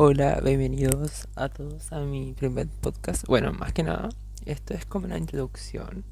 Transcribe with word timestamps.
Hola, 0.00 0.40
bienvenidos 0.44 1.26
a 1.34 1.48
todos 1.48 1.92
a 1.92 1.98
mi 1.98 2.32
primer 2.32 2.68
podcast. 2.68 3.26
Bueno, 3.26 3.52
más 3.52 3.72
que 3.72 3.82
nada, 3.82 4.10
esto 4.46 4.72
es 4.72 4.86
como 4.86 5.06
una 5.06 5.18
introducción 5.18 6.04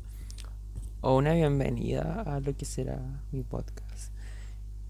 o 1.03 1.17
una 1.17 1.35
bienvenida 1.35 2.23
a 2.23 2.41
lo 2.41 2.57
que 2.57 2.65
será 2.65 3.01
mi 3.31 3.45
podcast. 3.45 4.11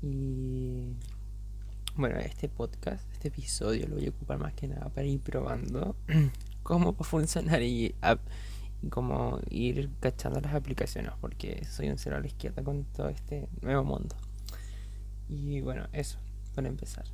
Y 0.00 0.94
bueno, 1.94 2.18
este 2.20 2.48
podcast, 2.48 3.04
este 3.12 3.28
episodio 3.28 3.86
lo 3.86 3.96
voy 3.96 4.06
a 4.06 4.08
ocupar 4.08 4.38
más 4.38 4.54
que 4.54 4.66
nada 4.66 4.88
para 4.88 5.06
ir 5.06 5.20
probando 5.20 5.94
cómo 6.62 6.94
va 6.94 7.00
a 7.00 7.04
funcionar 7.04 7.62
y, 7.62 7.94
cómo 8.88 9.40
ir 9.50 9.90
cachando 10.00 10.40
las 10.40 10.54
aplicaciones, 10.54 11.12
porque 11.20 11.66
soy 11.66 11.90
un 11.90 11.98
cero 11.98 12.16
a 12.16 12.20
la 12.20 12.28
izquierda 12.28 12.64
con 12.64 12.84
todo 12.84 13.10
este 13.10 13.50
nuevo 13.60 13.84
mundo. 13.84 14.16
Y 15.28 15.60
bueno, 15.60 15.86
eso, 15.92 16.16
para 16.54 16.68
empezar. 16.68 17.04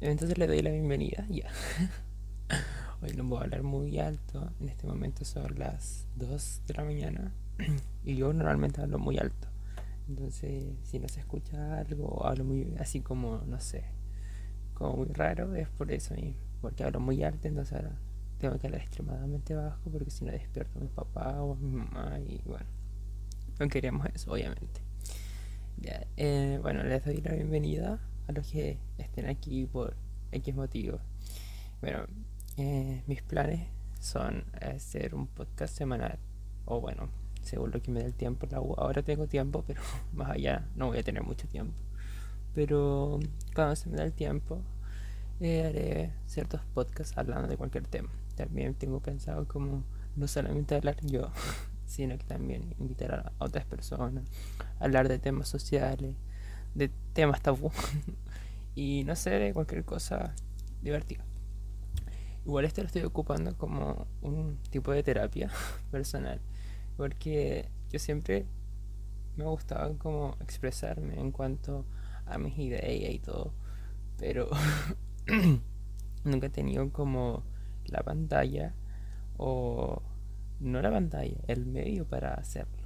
Entonces 0.00 0.38
le 0.38 0.46
doy 0.46 0.62
la 0.62 0.70
bienvenida, 0.70 1.26
ya. 1.28 1.50
Hoy 3.02 3.14
no 3.16 3.24
voy 3.24 3.38
a 3.38 3.42
hablar 3.42 3.64
muy 3.64 3.98
alto, 3.98 4.52
en 4.60 4.68
este 4.68 4.86
momento 4.86 5.24
son 5.24 5.58
las 5.58 6.06
2 6.14 6.62
de 6.68 6.74
la 6.74 6.84
mañana 6.84 7.32
y 8.04 8.14
yo 8.14 8.32
normalmente 8.32 8.80
hablo 8.80 9.00
muy 9.00 9.18
alto. 9.18 9.48
Entonces, 10.08 10.66
si 10.84 11.00
no 11.00 11.08
se 11.08 11.18
escucha 11.18 11.78
algo 11.78 12.06
o 12.06 12.26
hablo 12.26 12.44
muy 12.44 12.76
así 12.78 13.00
como, 13.00 13.38
no 13.48 13.58
sé, 13.58 13.86
como 14.74 14.98
muy 14.98 15.08
raro, 15.08 15.56
es 15.56 15.68
por 15.68 15.90
eso 15.90 16.14
mismo, 16.14 16.36
porque 16.60 16.84
hablo 16.84 17.00
muy 17.00 17.24
alto, 17.24 17.48
entonces 17.48 17.74
ahora 17.74 17.98
tengo 18.38 18.56
que 18.56 18.68
hablar 18.68 18.82
extremadamente 18.82 19.56
bajo 19.56 19.90
porque 19.90 20.12
si 20.12 20.24
no 20.24 20.30
despierto 20.30 20.78
a 20.78 20.82
mi 20.82 20.88
papá 20.88 21.42
o 21.42 21.54
a 21.54 21.56
mi 21.56 21.72
mamá 21.72 22.20
y 22.20 22.40
bueno, 22.44 22.66
no 23.58 23.68
queríamos 23.68 24.06
eso, 24.14 24.30
obviamente. 24.30 24.80
Ya, 25.78 26.06
eh, 26.16 26.60
bueno, 26.62 26.84
les 26.84 27.04
doy 27.04 27.16
la 27.16 27.32
bienvenida 27.32 28.00
a 28.28 28.32
los 28.32 28.46
que 28.46 28.78
estén 28.98 29.26
aquí 29.26 29.66
por 29.66 29.96
X 30.30 30.54
motivo. 30.54 31.00
Bueno, 31.80 32.04
eh, 32.56 33.02
mis 33.06 33.22
planes 33.22 33.68
son 34.00 34.44
hacer 34.60 35.14
un 35.14 35.26
podcast 35.26 35.76
semanal. 35.76 36.18
O 36.66 36.80
bueno, 36.80 37.08
según 37.42 37.70
lo 37.70 37.82
que 37.82 37.90
me 37.90 38.00
dé 38.00 38.06
el 38.06 38.14
tiempo. 38.14 38.46
ahora 38.76 39.02
tengo 39.02 39.26
tiempo, 39.26 39.64
pero 39.66 39.80
más 40.12 40.30
allá 40.30 40.66
no 40.76 40.88
voy 40.88 40.98
a 40.98 41.02
tener 41.02 41.22
mucho 41.22 41.48
tiempo. 41.48 41.74
Pero 42.54 43.18
cuando 43.54 43.74
se 43.76 43.88
me 43.88 43.96
da 43.96 44.04
el 44.04 44.12
tiempo, 44.12 44.60
eh, 45.40 45.64
haré 45.64 46.12
ciertos 46.26 46.60
podcasts 46.74 47.16
hablando 47.16 47.48
de 47.48 47.56
cualquier 47.56 47.86
tema. 47.86 48.10
También 48.36 48.74
tengo 48.74 49.00
pensado 49.00 49.46
como 49.48 49.84
no 50.16 50.28
solamente 50.28 50.74
hablar 50.74 50.96
yo, 51.02 51.30
sino 51.86 52.18
que 52.18 52.24
también 52.24 52.74
invitar 52.78 53.14
a 53.14 53.32
otras 53.44 53.64
personas, 53.64 54.24
hablar 54.78 55.08
de 55.08 55.18
temas 55.18 55.48
sociales, 55.48 56.14
de 56.74 56.90
temas 57.12 57.42
tabú 57.42 57.70
y 58.74 59.04
no 59.04 59.16
sé, 59.16 59.52
cualquier 59.52 59.84
cosa 59.84 60.34
divertida. 60.82 61.24
Igual 62.44 62.64
este 62.64 62.80
lo 62.80 62.86
estoy 62.86 63.02
ocupando 63.02 63.56
como 63.58 64.06
un 64.22 64.58
tipo 64.70 64.92
de 64.92 65.02
terapia 65.02 65.50
personal, 65.90 66.40
porque 66.96 67.68
yo 67.90 67.98
siempre 67.98 68.46
me 69.36 69.44
ha 69.44 69.48
gustado 69.48 69.98
como 69.98 70.36
expresarme 70.40 71.18
en 71.20 71.30
cuanto 71.30 71.84
a 72.26 72.38
mis 72.38 72.58
ideas 72.58 73.14
y 73.14 73.18
todo, 73.18 73.52
pero 74.16 74.48
nunca 76.24 76.46
he 76.46 76.50
tenido 76.50 76.90
como 76.90 77.42
la 77.86 78.02
pantalla 78.02 78.74
o 79.36 80.02
no 80.60 80.82
la 80.82 80.90
pantalla, 80.90 81.38
el 81.46 81.66
medio 81.66 82.06
para 82.06 82.34
hacerlo. 82.34 82.77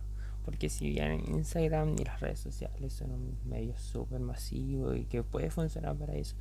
Porque 0.44 0.68
si 0.68 0.90
bien 0.90 1.22
Instagram 1.28 1.96
y 1.98 2.04
las 2.04 2.20
redes 2.20 2.40
sociales 2.40 2.92
son 2.92 3.12
un 3.12 3.38
medio 3.44 3.76
súper 3.76 4.20
masivo 4.20 4.94
y 4.94 5.04
que 5.04 5.22
puede 5.22 5.50
funcionar 5.50 5.96
para 5.96 6.14
eso, 6.14 6.34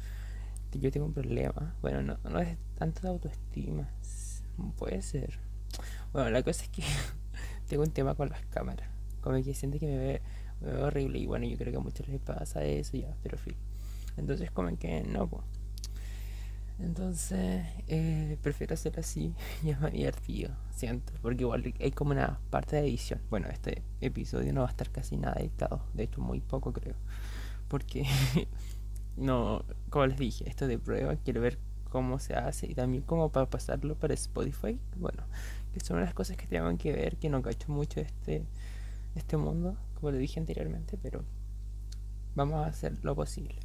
yo 0.73 0.91
tengo 0.91 1.05
un 1.05 1.13
problema. 1.13 1.75
Bueno, 1.81 2.01
no, 2.01 2.17
no 2.29 2.39
es 2.39 2.57
tanto 2.75 3.01
de 3.01 3.09
autoestima, 3.09 3.89
puede 4.77 5.01
ser. 5.01 5.39
Bueno, 6.13 6.29
la 6.29 6.43
cosa 6.43 6.63
es 6.63 6.69
que 6.69 6.83
tengo 7.67 7.83
un 7.83 7.91
tema 7.91 8.15
con 8.15 8.29
las 8.29 8.45
cámaras. 8.47 8.89
Como 9.21 9.41
que 9.43 9.53
siente 9.53 9.79
que 9.79 9.85
me 9.85 9.97
ve, 9.97 10.21
me 10.61 10.71
ve 10.71 10.81
horrible 10.81 11.19
y 11.19 11.25
bueno, 11.25 11.45
yo 11.45 11.57
creo 11.57 11.71
que 11.71 11.77
a 11.77 11.81
muchos 11.81 12.07
les 12.07 12.19
pasa 12.19 12.63
eso 12.63 12.97
ya, 12.97 13.15
pero 13.21 13.37
fin. 13.37 13.55
Entonces 14.17 14.51
como 14.51 14.75
que 14.77 15.03
no, 15.03 15.27
pues 15.27 15.43
entonces, 16.83 17.65
eh, 17.87 18.37
prefiero 18.41 18.73
hacerlo 18.73 19.01
así 19.01 19.33
y 19.63 19.69
es 19.69 19.79
más 19.79 19.91
divertido, 19.91 20.51
siento, 20.71 21.13
porque 21.21 21.43
igual 21.43 21.73
hay 21.79 21.91
como 21.91 22.11
una 22.11 22.39
parte 22.49 22.75
de 22.75 22.87
edición. 22.87 23.21
Bueno, 23.29 23.47
este 23.49 23.83
episodio 24.01 24.53
no 24.53 24.61
va 24.61 24.67
a 24.67 24.71
estar 24.71 24.89
casi 24.89 25.17
nada 25.17 25.39
editado, 25.39 25.85
de 25.93 26.03
hecho 26.03 26.21
muy 26.21 26.41
poco 26.41 26.73
creo, 26.73 26.95
porque 27.67 28.05
no, 29.17 29.63
como 29.89 30.07
les 30.07 30.17
dije, 30.17 30.49
esto 30.49 30.67
de 30.67 30.79
prueba, 30.79 31.15
quiero 31.17 31.41
ver 31.41 31.59
cómo 31.91 32.19
se 32.19 32.33
hace 32.33 32.67
y 32.67 32.73
también 32.73 33.03
cómo 33.03 33.31
para 33.31 33.49
pasarlo 33.49 33.95
para 33.95 34.13
Spotify. 34.13 34.79
Bueno, 34.95 35.23
que 35.73 35.81
son 35.81 35.99
las 35.99 36.13
cosas 36.13 36.37
que 36.37 36.47
tengo 36.47 36.75
que 36.77 36.93
ver, 36.93 37.17
que 37.17 37.29
no 37.29 37.41
cacho 37.41 37.71
mucho 37.71 37.99
este, 37.99 38.45
este 39.13 39.37
mundo, 39.37 39.77
como 39.95 40.11
le 40.11 40.17
dije 40.17 40.39
anteriormente, 40.39 40.97
pero 40.97 41.23
vamos 42.33 42.65
a 42.65 42.69
hacer 42.69 42.97
lo 43.03 43.13
posible. 43.13 43.55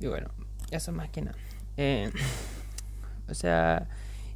Y 0.00 0.06
bueno, 0.08 0.30
eso 0.70 0.92
más 0.92 1.10
que 1.10 1.22
nada. 1.22 1.38
Eh, 1.76 2.10
o 3.28 3.34
sea, 3.34 3.88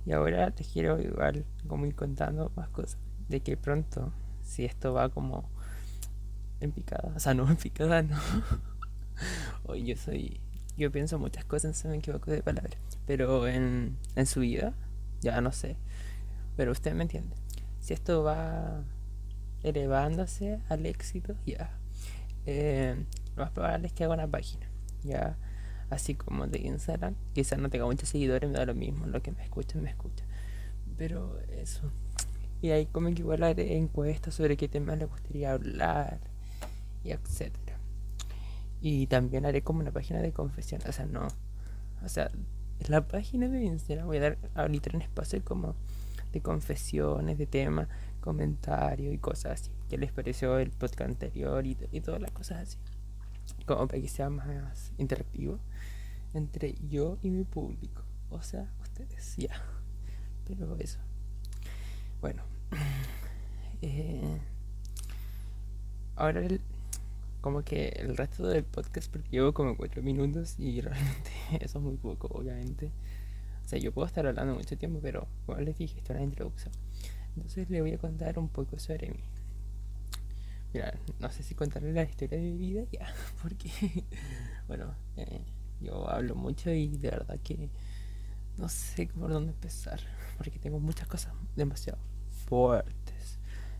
y 0.06 0.12
ahora 0.12 0.50
te 0.50 0.64
quiero 0.64 1.00
igual 1.00 1.44
como 1.66 1.86
ir 1.86 1.94
contando 1.94 2.52
más 2.56 2.68
cosas. 2.68 2.98
De 3.28 3.40
que 3.40 3.56
pronto, 3.56 4.12
si 4.42 4.64
esto 4.64 4.92
va 4.92 5.08
como 5.08 5.48
en 6.60 6.72
picada, 6.72 7.12
o 7.14 7.20
sea, 7.20 7.34
no 7.34 7.48
en 7.48 7.56
picada, 7.56 8.02
no. 8.02 8.18
Hoy 9.64 9.84
yo 9.84 9.96
soy, 9.96 10.40
yo 10.76 10.90
pienso 10.90 11.18
muchas 11.18 11.44
cosas, 11.44 11.76
se 11.76 11.88
me 11.88 11.96
equivoco 11.96 12.30
de 12.30 12.42
palabra. 12.42 12.76
Pero 13.06 13.46
en, 13.46 13.96
en 14.16 14.26
su 14.26 14.40
vida, 14.40 14.74
ya 15.20 15.40
no 15.40 15.52
sé. 15.52 15.76
Pero 16.56 16.72
usted 16.72 16.94
me 16.94 17.02
entiende. 17.02 17.36
Si 17.80 17.94
esto 17.94 18.22
va 18.22 18.82
elevándose 19.62 20.60
al 20.68 20.86
éxito, 20.86 21.34
ya. 21.46 21.70
Eh, 22.46 23.04
lo 23.36 23.44
más 23.44 23.52
probable 23.52 23.86
es 23.86 23.92
que 23.92 24.04
haga 24.04 24.14
una 24.14 24.26
página. 24.26 24.66
Ya 25.02 25.36
así 25.90 26.14
como 26.14 26.46
de 26.46 26.60
Instagram. 26.60 27.14
Quizás 27.34 27.58
no 27.58 27.68
tenga 27.68 27.84
muchos 27.84 28.08
seguidores, 28.08 28.48
me 28.48 28.56
da 28.56 28.64
lo 28.64 28.74
mismo, 28.74 29.06
lo 29.06 29.22
que 29.22 29.32
me 29.32 29.42
escuchan, 29.42 29.82
me 29.82 29.90
escuchan. 29.90 30.26
Pero 30.96 31.38
eso. 31.50 31.90
Y 32.62 32.70
ahí 32.70 32.86
como 32.86 33.08
que 33.08 33.20
igual 33.20 33.42
haré 33.42 33.76
encuestas 33.76 34.34
sobre 34.34 34.56
qué 34.56 34.68
temas 34.68 34.98
le 34.98 35.06
gustaría 35.06 35.52
hablar 35.52 36.20
y 37.04 37.10
etcétera. 37.10 37.78
Y 38.80 39.06
también 39.08 39.44
haré 39.44 39.62
como 39.62 39.80
una 39.80 39.90
página 39.90 40.20
de 40.20 40.32
confesión, 40.32 40.80
o 40.88 40.92
sea, 40.92 41.06
no. 41.06 41.28
O 42.02 42.08
sea, 42.08 42.30
en 42.80 42.90
la 42.90 43.06
página 43.06 43.48
de 43.48 43.64
Instagram 43.64 44.06
voy 44.06 44.18
a 44.18 44.20
dar 44.20 44.38
ahorita 44.54 44.90
un 44.94 45.02
espacio 45.02 45.42
como 45.44 45.74
de 46.32 46.40
confesiones, 46.40 47.36
de 47.36 47.46
temas, 47.46 47.88
comentarios 48.20 49.12
y 49.12 49.18
cosas 49.18 49.60
así. 49.60 49.70
¿Qué 49.88 49.98
les 49.98 50.12
pareció 50.12 50.58
el 50.58 50.70
podcast 50.70 51.10
anterior 51.10 51.66
y, 51.66 51.76
y 51.90 52.00
todas 52.00 52.20
las 52.20 52.30
cosas 52.30 52.58
así? 52.60 52.78
Como 53.66 53.88
para 53.88 54.00
que 54.00 54.08
sea 54.08 54.30
más 54.30 54.92
interactivo 54.96 55.58
entre 56.34 56.74
yo 56.88 57.18
y 57.22 57.30
mi 57.30 57.44
público. 57.44 58.02
O 58.30 58.42
sea, 58.42 58.72
ustedes, 58.82 59.36
ya. 59.36 59.62
Pero 60.46 60.76
eso. 60.78 60.98
Bueno. 62.20 62.42
Eh, 63.82 64.38
ahora 66.14 66.44
el, 66.44 66.60
como 67.40 67.62
que 67.62 67.88
el 67.96 68.14
resto 68.14 68.46
del 68.46 68.64
podcast, 68.64 69.10
porque 69.10 69.30
llevo 69.30 69.54
como 69.54 69.74
cuatro 69.76 70.02
minutos 70.02 70.56
y 70.58 70.80
realmente 70.82 71.30
eso 71.60 71.78
es 71.78 71.84
muy 71.84 71.96
poco, 71.96 72.28
obviamente. 72.28 72.92
O 73.64 73.68
sea, 73.68 73.78
yo 73.78 73.92
puedo 73.92 74.06
estar 74.06 74.26
hablando 74.26 74.54
mucho 74.54 74.76
tiempo, 74.76 74.98
pero 75.00 75.26
como 75.46 75.58
les 75.60 75.78
dije, 75.78 75.98
esto 75.98 76.12
es 76.12 76.18
la 76.18 76.24
introducción. 76.24 76.72
Entonces 77.36 77.70
le 77.70 77.80
voy 77.80 77.92
a 77.92 77.98
contar 77.98 78.38
un 78.38 78.48
poco 78.48 78.78
sobre 78.78 79.10
mí. 79.10 79.20
Mira, 80.72 80.94
no 81.18 81.30
sé 81.30 81.42
si 81.42 81.54
contarle 81.54 81.92
la 81.92 82.02
historia 82.04 82.38
de 82.38 82.44
mi 82.44 82.56
vida 82.56 82.84
ya, 82.92 83.12
porque, 83.42 83.70
bueno, 84.68 84.94
eh, 85.16 85.42
yo 85.80 86.08
hablo 86.10 86.34
mucho 86.34 86.70
y 86.70 86.88
de 86.88 87.10
verdad 87.10 87.38
que 87.42 87.70
no 88.56 88.68
sé 88.68 89.06
por 89.06 89.30
dónde 89.30 89.52
empezar, 89.52 90.00
porque 90.36 90.58
tengo 90.58 90.78
muchas 90.78 91.08
cosas 91.08 91.32
demasiado 91.56 91.98
fuertes. 92.46 93.38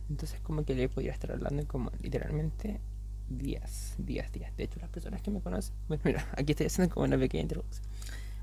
Entonces 0.09 0.39
como 0.41 0.65
que 0.65 0.75
le 0.75 0.89
podría 0.89 1.11
estar 1.11 1.31
hablando 1.31 1.65
como 1.67 1.91
literalmente 2.01 2.81
días, 3.29 3.95
días, 3.97 4.31
días. 4.31 4.55
De 4.57 4.63
hecho 4.63 4.79
las 4.79 4.89
personas 4.89 5.21
que 5.21 5.31
me 5.31 5.41
conocen, 5.41 5.75
bueno 5.87 6.01
mira, 6.05 6.27
aquí 6.35 6.51
estoy 6.51 6.67
haciendo 6.67 6.93
como 6.93 7.05
una 7.05 7.17
pequeña 7.17 7.43
introducción. 7.43 7.85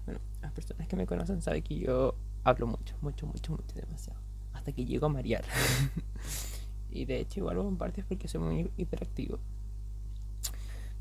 Bueno, 0.07 0.21
las 0.41 0.53
personas 0.53 0.87
que 0.87 0.97
me 0.97 1.07
conocen 1.07 1.43
saben 1.43 1.63
que 1.63 1.79
yo 1.79 2.15
hablo 2.45 2.67
mucho, 2.67 2.97
mucho, 3.03 3.27
mucho, 3.27 3.53
mucho, 3.53 3.75
demasiado. 3.75 4.21
Hasta 4.53 4.73
que 4.73 4.85
llego 4.85 5.07
a 5.07 5.09
marear. 5.11 5.45
y 6.91 7.05
de 7.05 7.21
hecho 7.21 7.41
igual 7.41 7.59
en 7.59 7.77
parte 7.77 8.01
es 8.01 8.07
porque 8.07 8.29
soy 8.29 8.41
muy 8.41 8.71
hiperactivo 8.77 9.39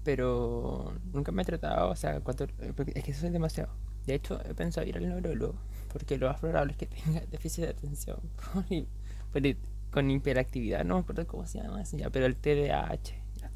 pero 0.08 0.94
nunca 1.12 1.34
me 1.34 1.42
he 1.42 1.46
tratado, 1.46 1.90
o 1.90 1.96
sea, 1.98 2.22
cuánto, 2.22 2.46
es 2.46 3.04
que 3.04 3.12
eso 3.12 3.28
es 3.28 3.34
demasiado. 3.34 3.74
De 4.06 4.16
hecho, 4.16 4.40
he 4.46 4.54
pensado 4.54 4.88
ir 4.88 4.96
al 4.96 5.06
neurólogo, 5.06 5.56
porque 5.92 6.18
lo 6.18 6.30
más 6.30 6.40
probable 6.40 6.72
es 6.72 6.78
que 6.78 6.86
tenga 6.86 7.20
déficit 7.30 7.66
de 7.66 7.72
atención 7.72 8.18
con 9.92 10.10
hiperactividad, 10.10 10.86
no 10.86 10.96
me 10.96 11.02
acuerdo 11.02 11.28
cómo 11.28 11.46
se 11.46 11.62
llama 11.62 11.82
eso 11.82 11.98
ya, 11.98 12.10
pero 12.10 12.26
el 12.26 12.38
TDAH, 12.38 13.16
ya. 13.36 13.52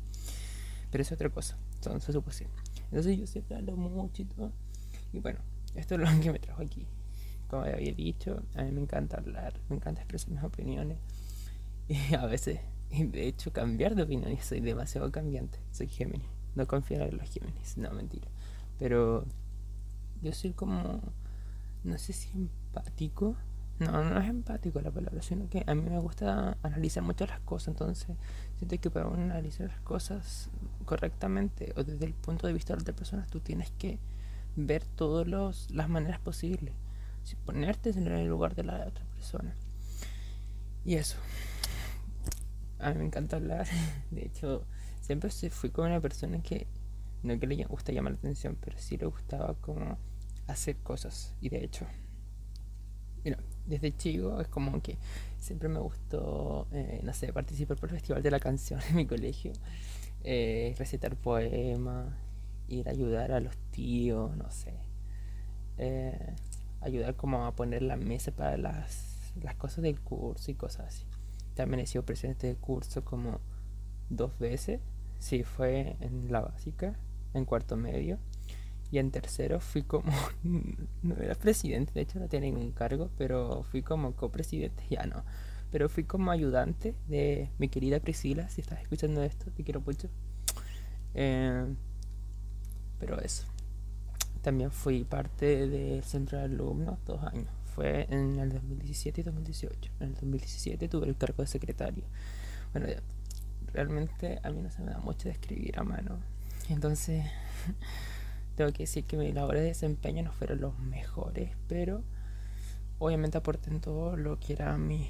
Pero 0.92 1.02
es 1.02 1.12
otra 1.14 1.30
cosa, 1.30 1.58
entonces 1.76 2.10
eso 2.10 2.22
posible. 2.22 2.54
Entonces 2.90 3.18
yo 3.18 3.28
siempre 3.28 3.56
hablo 3.56 3.78
mucho 3.78 4.22
y 4.22 4.26
todo. 4.26 4.52
Y 5.14 5.20
bueno, 5.20 5.40
esto 5.76 5.96
es 5.96 6.02
lo 6.02 6.22
que 6.22 6.34
me 6.34 6.40
trajo 6.40 6.64
aquí. 6.64 6.86
Como 7.48 7.66
ya 7.66 7.76
había 7.76 7.94
dicho, 7.94 8.44
a 8.56 8.64
mí 8.64 8.74
me 8.74 8.82
encanta 8.82 9.20
hablar, 9.20 9.54
me 9.70 9.78
encanta 9.78 10.02
expresar 10.02 10.32
mis 10.32 10.44
opiniones. 10.44 10.98
Y 11.88 12.14
a 12.14 12.26
veces, 12.26 12.60
de 12.90 13.26
hecho, 13.26 13.54
cambiar 13.54 13.96
de 13.96 14.04
opinión. 14.04 14.38
Soy 14.42 14.60
demasiado 14.60 15.10
cambiante. 15.14 15.58
Soy 15.72 15.88
Géminis. 15.88 16.41
No 16.56 16.68
confío 16.68 17.02
en 17.02 17.18
los 17.18 17.30
Géminis. 17.30 17.78
No, 17.78 17.92
mentira. 17.92 18.28
Pero 18.78 19.26
yo 20.22 20.34
soy 20.34 20.54
como, 20.54 21.02
no 21.84 21.98
sé 21.98 22.14
si 22.14 22.30
empático. 22.32 23.36
No, 23.80 24.04
no 24.04 24.20
es 24.20 24.30
empático 24.30 24.80
la 24.82 24.92
palabra, 24.92 25.24
sino 25.24 25.50
que 25.50 25.64
a 25.66 25.74
mí 25.74 25.90
me 25.90 26.00
gusta 26.00 26.58
analizar 26.62 27.04
mucho 27.04 27.26
las 27.26 27.40
cosas. 27.40 27.70
Entonces, 27.70 28.16
siento 28.58 28.80
que 28.80 28.92
para 28.92 29.08
analizar 29.08 29.68
las 29.68 29.82
cosas 29.82 30.50
correctamente 30.86 31.74
o 31.76 31.84
desde 31.84 32.06
el 32.06 32.14
punto 32.14 32.46
de 32.46 32.54
vista 32.54 32.76
de 32.76 32.82
otras 32.82 32.96
personas, 32.96 33.28
tú 33.30 33.40
tienes 33.40 33.72
que 33.72 33.98
ver 34.56 34.84
todas 34.84 35.28
las 35.72 35.90
maneras 35.90 36.20
posibles. 36.20 36.74
Ponerte 37.46 37.92
en 37.92 38.08
el 38.08 38.28
lugar 38.28 38.56
de 38.56 38.64
la 38.64 38.86
otra 38.86 39.06
persona. 39.16 39.56
Y 40.86 40.96
eso. 40.96 41.18
A 42.80 42.92
mí 42.92 42.98
me 42.98 43.06
encanta 43.06 43.38
hablar. 43.38 43.68
De 44.12 44.26
hecho, 44.26 44.66
siempre 45.02 45.30
fui 45.30 45.70
como 45.70 45.88
una 45.88 46.00
persona 46.00 46.42
que 46.42 46.68
no 47.24 47.40
que 47.40 47.48
le 47.48 47.64
gusta 47.66 47.92
llamar 47.92 48.14
la 48.14 48.20
atención, 48.20 48.58
pero 48.60 48.78
sí 48.80 48.98
le 48.98 49.06
gustaba 49.06 49.56
como 49.56 49.98
hacer 50.48 50.78
cosas. 50.78 51.36
Y 51.42 51.50
de 51.50 51.64
hecho, 51.64 51.86
mira, 53.24 53.38
desde 53.66 53.96
chico 53.96 54.40
es 54.42 54.48
como 54.48 54.82
que 54.82 54.98
siempre 55.40 55.70
me 55.70 55.80
gustó, 55.80 56.68
eh, 56.72 57.02
no 57.04 57.14
sé, 57.14 57.32
participar 57.34 57.78
por 57.78 57.90
el 57.90 57.96
Festival 57.96 58.24
de 58.24 58.32
la 58.32 58.40
Canción 58.40 58.80
en 58.90 58.96
mi 58.96 59.06
colegio, 59.06 59.54
eh, 60.24 60.76
recitar 60.78 61.16
poemas, 61.16 62.14
ir 62.68 62.88
a 62.88 62.92
ayudar 62.92 63.32
a 63.32 63.40
los 63.40 63.56
tíos, 63.72 64.36
no 64.36 64.50
sé, 64.52 64.74
eh, 65.78 66.36
ayudar 66.82 67.16
como 67.16 67.46
a 67.46 67.56
poner 67.56 67.82
la 67.82 67.98
mesa 67.98 68.32
para 68.32 68.58
las, 68.58 69.34
las 69.42 69.56
cosas 69.56 69.84
del 69.84 70.00
curso 70.00 70.52
y 70.52 70.56
cosas 70.56 70.88
así. 70.88 71.06
También 71.56 71.82
he 71.82 71.86
sido 71.86 72.06
presidente 72.06 72.48
del 72.48 72.58
curso 72.58 73.04
como 73.04 73.40
dos 74.10 74.38
veces. 74.40 74.80
Sí, 75.22 75.44
fue 75.44 75.96
en 76.00 76.32
la 76.32 76.42
básica, 76.42 76.96
en 77.34 77.46
cuarto 77.46 77.78
medio. 77.78 78.18
Y 78.92 78.98
en 78.98 79.12
tercero 79.12 79.60
fui 79.60 79.84
como, 79.84 80.12
no 81.04 81.16
era 81.16 81.36
presidente, 81.36 81.94
de 81.94 82.02
hecho 82.02 82.20
no 82.20 82.28
tenía 82.28 82.50
ningún 82.50 82.72
cargo, 82.72 83.10
pero 83.18 83.64
fui 83.64 83.84
como 83.84 84.16
copresidente, 84.16 84.84
ya 84.90 85.06
no. 85.06 85.24
Pero 85.72 85.88
fui 85.88 86.04
como 86.04 86.32
ayudante 86.32 86.96
de 87.08 87.50
mi 87.58 87.70
querida 87.70 88.00
Priscila, 88.02 88.50
si 88.50 88.62
estás 88.62 88.82
escuchando 88.82 89.24
esto, 89.24 89.50
te 89.52 89.64
quiero 89.64 89.80
mucho. 89.80 90.10
Eh, 91.14 91.66
pero 93.00 93.22
eso. 93.22 93.46
También 94.42 94.72
fui 94.72 95.04
parte 95.06 95.68
del 95.68 96.04
centro 96.04 96.40
de 96.40 96.46
alumnos 96.46 96.98
dos 97.06 97.24
años 97.24 97.62
fue 97.74 98.06
en 98.10 98.40
el 98.40 98.52
2017 98.52 99.22
y 99.22 99.24
2018. 99.24 99.92
En 100.00 100.08
el 100.08 100.14
2017 100.14 100.88
tuve 100.88 101.08
el 101.08 101.16
cargo 101.16 101.42
de 101.42 101.48
secretario. 101.48 102.04
Bueno, 102.74 102.88
realmente 103.74 104.40
a 104.44 104.50
mí 104.50 104.62
no 104.62 104.70
se 104.70 104.82
me 104.82 104.92
da 104.92 105.00
mucho 105.00 105.30
de 105.30 105.32
escribir 105.32 105.80
a 105.80 105.84
mano. 105.84 106.20
Entonces, 106.70 107.26
tengo 108.56 108.72
que 108.72 108.84
decir 108.84 109.06
que 109.06 109.18
mis 109.18 109.34
labores 109.34 109.62
de 109.62 109.70
desempeño 109.70 110.24
no 110.24 110.32
fueron 110.32 110.62
los 110.62 110.78
mejores, 110.80 111.52
pero 111.68 112.04
obviamente 113.00 113.38
aporté 113.38 113.70
en 113.70 113.82
todo 113.82 114.16
lo 114.16 114.40
que 114.40 114.54
era 114.54 114.78
mi 114.78 115.10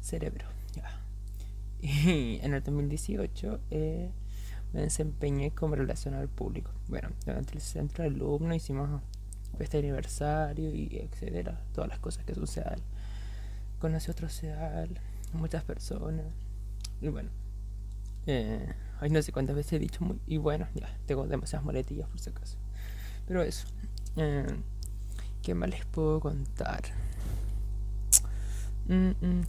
cerebro. 0.00 0.46
Y 1.82 2.38
en 2.42 2.52
el 2.52 2.62
2018 2.62 3.60
eh, 3.70 4.10
me 4.74 4.82
desempeñé 4.82 5.52
como 5.52 5.76
relación 5.76 6.12
al 6.12 6.28
público. 6.28 6.70
Bueno, 6.88 7.08
durante 7.24 7.54
el 7.54 7.62
centro 7.62 8.02
de 8.04 8.10
alumnos 8.10 8.54
hicimos 8.54 9.00
este 9.58 9.78
aniversario 9.78 10.70
y 10.74 10.98
etcétera, 10.98 11.58
todas 11.72 11.88
las 11.88 11.98
cosas 11.98 12.24
que 12.24 12.34
suceden. 12.34 12.80
Conocí 13.78 14.10
otro 14.10 14.28
SEAL, 14.28 15.00
muchas 15.32 15.64
personas. 15.64 16.26
Y 17.00 17.08
bueno, 17.08 17.30
eh, 18.26 18.74
ay, 19.00 19.10
no 19.10 19.22
sé 19.22 19.32
cuántas 19.32 19.56
veces 19.56 19.74
he 19.74 19.78
dicho 19.78 20.04
muy. 20.04 20.20
Y 20.26 20.38
bueno, 20.38 20.68
ya, 20.74 20.88
tengo 21.06 21.26
demasiadas 21.26 21.64
moletillas 21.64 22.08
por 22.08 22.20
si 22.20 22.30
acaso. 22.30 22.58
Pero 23.26 23.42
eso, 23.42 23.66
eh, 24.16 24.46
¿qué 25.42 25.54
más 25.54 25.70
les 25.70 25.84
puedo 25.86 26.20
contar? 26.20 26.82
Mm, 28.88 29.10
mm, 29.20 29.42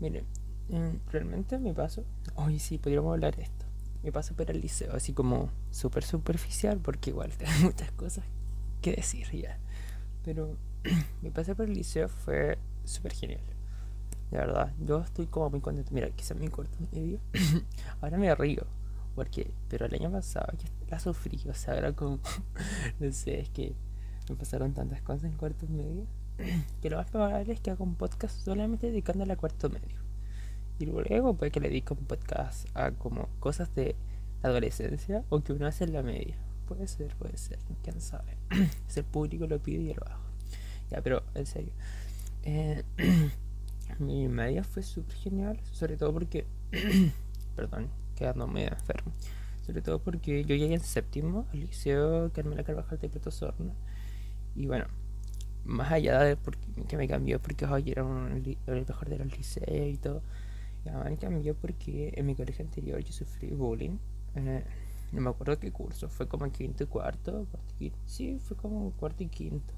miren, 0.00 0.26
eh, 0.70 0.98
realmente 1.10 1.58
me 1.58 1.74
paso. 1.74 2.04
Hoy 2.34 2.58
sí, 2.58 2.78
podríamos 2.78 3.12
hablar 3.12 3.36
de 3.36 3.44
esto. 3.44 3.66
Me 4.02 4.12
paso 4.12 4.34
por 4.34 4.50
el 4.50 4.60
liceo, 4.60 4.94
así 4.94 5.12
como 5.12 5.50
súper 5.70 6.04
superficial, 6.04 6.78
porque 6.80 7.10
igual 7.10 7.32
tengo 7.38 7.52
muchas 7.62 7.90
cosas 7.92 8.24
qué 8.82 8.92
decir 8.92 9.30
ya. 9.30 9.58
Pero 10.24 10.56
mi 11.22 11.30
paseo 11.30 11.54
por 11.56 11.66
el 11.66 11.74
liceo 11.74 12.08
fue 12.08 12.58
súper 12.84 13.14
genial. 13.14 13.40
De 14.32 14.38
verdad, 14.38 14.72
yo 14.80 15.02
estoy 15.02 15.26
como 15.26 15.50
muy 15.50 15.60
contento. 15.60 15.90
Mira, 15.92 16.08
quizá 16.08 16.34
mi 16.34 16.48
corto 16.48 16.74
medio. 16.90 17.20
ahora 18.00 18.16
me 18.16 18.34
río. 18.34 18.64
Porque, 19.14 19.50
pero 19.68 19.84
el 19.84 19.94
año 19.94 20.10
pasado 20.10 20.54
la 20.88 20.98
sufrí. 20.98 21.38
O 21.50 21.54
sea, 21.54 21.76
era 21.76 21.92
como. 21.92 22.18
no 22.98 23.12
sé, 23.12 23.40
es 23.40 23.50
que 23.50 23.74
me 24.30 24.36
pasaron 24.36 24.72
tantas 24.72 25.02
cosas 25.02 25.24
en 25.24 25.36
cuarto 25.36 25.66
medio. 25.68 26.06
que 26.80 26.88
lo 26.88 26.96
más 26.96 27.10
probable 27.10 27.52
es 27.52 27.60
que 27.60 27.72
haga 27.72 27.84
un 27.84 27.94
podcast 27.94 28.34
solamente 28.42 28.86
dedicándole 28.86 29.34
a 29.34 29.36
cuarto 29.36 29.68
medio. 29.68 30.00
Y 30.78 30.86
luego 30.86 31.34
puede 31.34 31.52
que 31.52 31.60
le 31.60 31.68
dedique 31.68 31.92
un 31.92 32.06
podcast 32.06 32.66
a 32.74 32.92
como 32.92 33.28
cosas 33.38 33.74
de 33.74 33.96
adolescencia 34.42 35.24
o 35.28 35.40
que 35.40 35.52
uno 35.52 35.66
hace 35.66 35.84
en 35.84 35.92
la 35.92 36.02
media. 36.02 36.38
Puede 36.66 36.88
ser, 36.88 37.14
puede 37.16 37.36
ser, 37.36 37.58
quién 37.82 38.00
sabe. 38.00 38.38
si 38.88 39.00
el 39.00 39.04
público 39.04 39.46
lo 39.46 39.58
pide, 39.58 39.84
yo 39.84 39.94
lo 39.94 40.10
hago. 40.10 40.24
Ya, 40.90 41.02
pero 41.02 41.22
en 41.34 41.44
serio. 41.44 41.74
Eh, 42.44 42.82
mi 43.98 44.28
media 44.28 44.64
fue 44.64 44.82
súper 44.82 45.14
genial, 45.16 45.60
sobre 45.72 45.96
todo 45.96 46.12
porque. 46.12 46.46
perdón, 47.56 47.88
quedándome 48.16 48.66
enfermo. 48.66 49.12
Sobre 49.66 49.80
todo 49.82 50.00
porque 50.00 50.44
yo 50.44 50.56
llegué 50.56 50.74
en 50.74 50.80
séptimo 50.80 51.46
al 51.52 51.60
liceo 51.60 52.32
Carmela 52.32 52.64
Carvajal 52.64 52.98
de 52.98 53.08
Preto 53.08 53.30
Sorna. 53.30 53.72
Y 54.56 54.66
bueno, 54.66 54.86
más 55.64 55.92
allá 55.92 56.20
de 56.20 56.36
porque, 56.36 56.66
que 56.88 56.96
me 56.96 57.06
cambió 57.06 57.40
porque 57.40 57.64
hoy 57.66 57.90
era 57.90 58.04
un, 58.04 58.42
el 58.66 58.86
mejor 58.86 59.08
de 59.08 59.18
los 59.18 59.36
liceos 59.36 59.94
y 59.94 59.96
todo, 59.96 60.22
ya 60.84 60.98
me 60.98 61.16
cambió 61.16 61.54
porque 61.54 62.12
en 62.16 62.26
mi 62.26 62.34
colegio 62.34 62.64
anterior 62.64 63.00
yo 63.00 63.12
sufrí 63.12 63.50
bullying. 63.50 63.98
Eh, 64.34 64.64
no 65.12 65.20
me 65.20 65.30
acuerdo 65.30 65.58
qué 65.58 65.70
curso, 65.70 66.08
fue 66.08 66.26
como 66.26 66.50
quinto 66.50 66.84
y 66.84 66.86
cuarto, 66.86 67.46
sí, 68.06 68.38
fue 68.40 68.56
como 68.56 68.90
cuarto 68.92 69.22
y 69.22 69.28
quinto. 69.28 69.74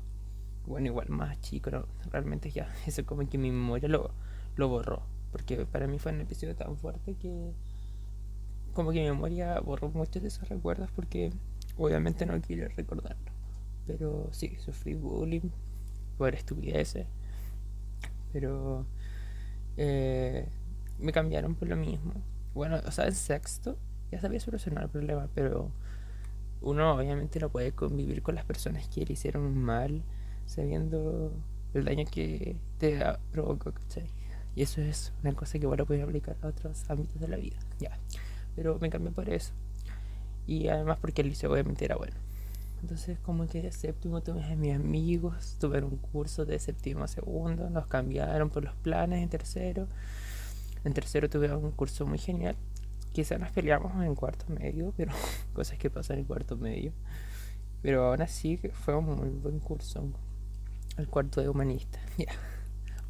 Bueno, 0.67 0.87
igual 0.87 1.09
más 1.11 1.41
chico, 1.41 1.71
realmente 2.11 2.51
ya, 2.51 2.73
eso 2.87 3.05
como 3.05 3.29
que 3.29 3.39
mi 3.39 3.51
memoria 3.51 3.89
lo, 3.89 4.11
lo 4.57 4.69
borró, 4.69 5.03
porque 5.33 5.67
para 5.67 5.87
mí 5.87 5.99
fue 5.99 6.13
un 6.13 6.21
episodio 6.21 6.57
tan 6.57 6.77
fuerte 6.77 7.15
que 7.15 7.53
como 8.73 8.91
que 8.91 9.01
mi 9.01 9.07
memoria 9.07 9.61
borró 9.61 9.89
muchos 9.91 10.21
de 10.21 10.29
esos 10.29 10.49
recuerdos 10.49 10.91
porque 10.91 11.33
obviamente 11.79 12.27
no 12.27 12.41
quiero 12.41 12.69
recordarlo. 12.75 13.33
Pero 13.87 14.29
sí, 14.33 14.57
sufrí 14.59 14.95
bullying 14.95 15.51
por 16.19 16.35
estupideces, 16.35 17.07
pero 18.33 18.87
eh, 19.77 20.49
me 20.99 21.13
cambiaron 21.13 21.55
por 21.55 21.69
lo 21.69 21.77
mismo. 21.77 22.15
Bueno, 22.55 22.81
o 22.87 22.91
sea, 22.91 23.07
en 23.07 23.15
sexto 23.15 23.79
ya 24.11 24.21
sabía 24.21 24.41
solucionar 24.41 24.85
el 24.85 24.91
problema, 24.91 25.29
pero 25.35 25.71
uno 26.61 26.95
obviamente 26.95 27.39
no 27.41 27.51
puede 27.51 27.73
convivir 27.73 28.23
con 28.23 28.35
las 28.35 28.45
personas 28.45 28.89
que 28.89 29.05
le 29.05 29.13
hicieron 29.13 29.57
mal 29.57 30.03
sabiendo 30.47 31.33
el 31.73 31.85
daño 31.85 32.05
que 32.11 32.57
te 32.79 33.01
provocó, 33.33 33.73
¿cachai? 33.73 34.07
Y 34.55 34.63
eso 34.63 34.81
es 34.81 35.13
una 35.23 35.33
cosa 35.35 35.59
que 35.59 35.67
bueno 35.67 35.85
puede 35.85 36.03
aplicar 36.03 36.37
a 36.43 36.49
otros 36.49 36.89
ámbitos 36.89 37.21
de 37.21 37.29
la 37.29 37.37
vida, 37.37 37.57
ya. 37.79 37.99
Pero 38.55 38.79
me 38.81 38.91
cambié 38.91 39.11
por 39.11 39.29
eso. 39.29 39.53
Y 40.47 40.69
además 40.69 40.99
porque 41.01 41.23
el 41.23 41.29
liceo 41.29 41.53
obviamente 41.53 41.85
era 41.85 41.97
bueno. 41.97 42.17
Entonces 42.83 43.19
como 43.21 43.47
que 43.47 43.63
de 43.63 43.73
séptimo 43.73 44.21
tuve 44.23 44.45
a 44.45 44.57
mis 44.57 44.75
amigos, 44.75 45.57
tuve 45.59 45.83
un 45.83 45.97
curso 45.97 46.45
de 46.45 46.59
séptimo 46.59 47.05
a 47.05 47.09
segundo, 47.09 47.71
nos 47.71 47.87
cambiaron 47.87 48.51
por 48.51 48.63
los 48.63 48.75
planes 48.77 49.23
en 49.23 49.29
tercero. 49.29 49.89
En 50.85 50.93
tercero 50.93 51.31
tuve 51.31 51.55
un 51.55 51.71
curso 51.73 52.07
muy 52.07 52.19
genial 52.19 52.57
Quizá 53.15 53.39
nos 53.39 53.53
peleamos 53.53 53.93
en 54.05 54.17
cuarto 54.17 54.45
medio, 54.49 54.93
pero 54.97 55.13
cosas 55.55 55.79
que 55.79 55.89
pasan 55.89 56.19
en 56.19 56.25
cuarto 56.25 56.57
medio. 56.57 56.93
Pero 57.81 58.07
aún 58.07 58.21
así 58.21 58.57
fue 58.57 58.97
un 58.97 59.05
muy 59.05 59.29
buen 59.29 59.61
curso. 59.61 60.03
El 60.97 61.09
cuarto 61.09 61.41
de 61.41 61.49
humanista. 61.49 61.99
Ya. 62.19 62.33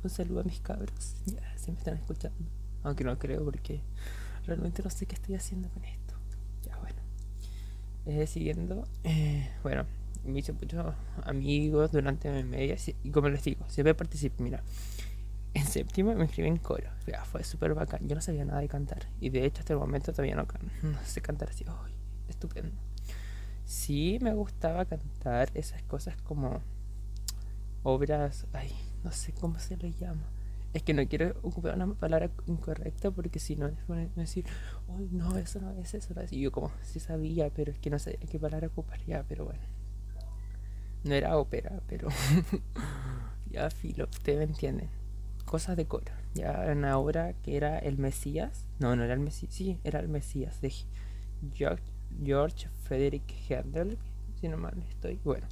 Un 0.02 0.10
saludo 0.10 0.40
a 0.40 0.44
mis 0.44 0.60
cabros. 0.60 1.16
Ya, 1.26 1.56
si 1.56 1.70
me 1.70 1.78
están 1.78 1.96
escuchando. 1.96 2.38
Aunque 2.82 3.04
no 3.04 3.18
creo 3.18 3.44
porque 3.44 3.80
realmente 4.46 4.82
no 4.82 4.90
sé 4.90 5.06
qué 5.06 5.14
estoy 5.14 5.34
haciendo 5.34 5.68
con 5.70 5.84
esto. 5.84 6.14
Ya, 6.62 6.76
bueno. 6.78 7.00
Eh, 8.06 8.26
siguiendo. 8.26 8.86
Eh, 9.02 9.50
bueno, 9.62 9.86
me 10.24 10.38
hice 10.38 10.52
muchos 10.52 10.94
amigos 11.24 11.92
durante 11.92 12.30
mi 12.30 12.44
media. 12.44 12.76
Y 13.02 13.10
como 13.10 13.28
les 13.28 13.42
digo, 13.44 13.64
siempre 13.68 13.94
participo. 13.94 14.42
Mira, 14.42 14.62
en 15.54 15.64
séptimo 15.66 16.14
me 16.14 16.24
inscribí 16.24 16.48
en 16.48 16.58
coro. 16.58 16.90
Ya, 17.06 17.24
fue 17.24 17.44
súper 17.44 17.74
bacán. 17.74 18.06
Yo 18.06 18.14
no 18.14 18.20
sabía 18.20 18.44
nada 18.44 18.60
de 18.60 18.68
cantar. 18.68 19.06
Y 19.20 19.30
de 19.30 19.44
hecho, 19.46 19.60
hasta 19.60 19.72
el 19.72 19.78
momento 19.78 20.12
todavía 20.12 20.36
no, 20.36 20.46
sé 21.04 21.20
cantar 21.20 21.48
así. 21.50 21.64
estupendo. 22.28 22.76
Sí 23.64 24.18
me 24.20 24.34
gustaba 24.34 24.84
cantar 24.84 25.50
esas 25.54 25.82
cosas 25.84 26.20
como 26.22 26.60
obras, 27.84 28.46
ay, 28.52 28.72
no 29.04 29.12
sé 29.12 29.32
cómo 29.32 29.60
se 29.60 29.76
le 29.76 29.92
llama. 29.92 30.28
Es 30.72 30.82
que 30.82 30.92
no 30.92 31.06
quiero 31.06 31.36
ocupar 31.42 31.76
una 31.76 31.94
palabra 31.94 32.30
incorrecta 32.46 33.12
porque 33.12 33.38
si 33.38 33.54
no 33.54 33.68
es 33.68 34.16
decir, 34.16 34.44
uy, 34.88 35.08
no, 35.12 35.38
eso 35.38 35.60
no 35.60 35.70
es 35.78 35.94
eso. 35.94 36.12
Y 36.32 36.40
yo 36.40 36.50
como, 36.50 36.72
sí 36.82 36.98
sabía, 36.98 37.48
pero 37.50 37.70
es 37.70 37.78
que 37.78 37.90
no 37.90 38.00
sé 38.00 38.18
qué 38.28 38.40
palabra 38.40 38.66
ocupar 38.66 38.98
ya, 39.06 39.22
pero 39.28 39.44
bueno. 39.44 39.60
No 41.04 41.14
era 41.14 41.36
ópera, 41.36 41.80
pero 41.86 42.08
ya 43.50 43.70
filo, 43.70 44.08
ustedes 44.10 44.38
me 44.38 44.44
entienden. 44.44 44.88
Cosas 45.44 45.76
de 45.76 45.86
coro. 45.86 46.10
Ya 46.34 46.66
una 46.72 46.98
obra 46.98 47.34
que 47.34 47.56
era 47.56 47.78
El 47.78 47.98
Mesías. 47.98 48.66
No, 48.80 48.96
no 48.96 49.04
era 49.04 49.14
el 49.14 49.20
Mesías. 49.20 49.54
Sí, 49.54 49.78
era 49.84 50.00
el 50.00 50.08
Mesías 50.08 50.60
de 50.60 50.72
George, 51.52 51.84
George 52.24 52.68
Frederick 52.82 53.32
Handel. 53.50 53.98
Si 54.40 54.48
no 54.48 54.56
mal 54.56 54.74
estoy. 54.88 55.20
Bueno. 55.22 55.46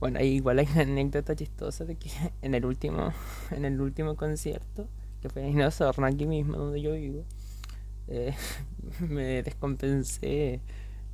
Bueno, 0.00 0.20
igual 0.20 0.60
hay 0.60 0.68
una 0.72 0.82
anécdota 0.82 1.34
chistosa 1.34 1.84
de 1.84 1.96
que 1.96 2.10
en 2.42 2.54
el 2.54 2.64
último, 2.64 3.12
en 3.50 3.64
el 3.64 3.80
último 3.80 4.16
concierto, 4.16 4.88
que 5.20 5.28
fue 5.28 5.46
en 5.46 5.60
Osorno, 5.62 6.06
aquí 6.06 6.26
mismo 6.26 6.56
donde 6.56 6.80
yo 6.80 6.92
vivo, 6.92 7.24
eh, 8.06 8.34
me 9.00 9.42
descompensé 9.42 10.60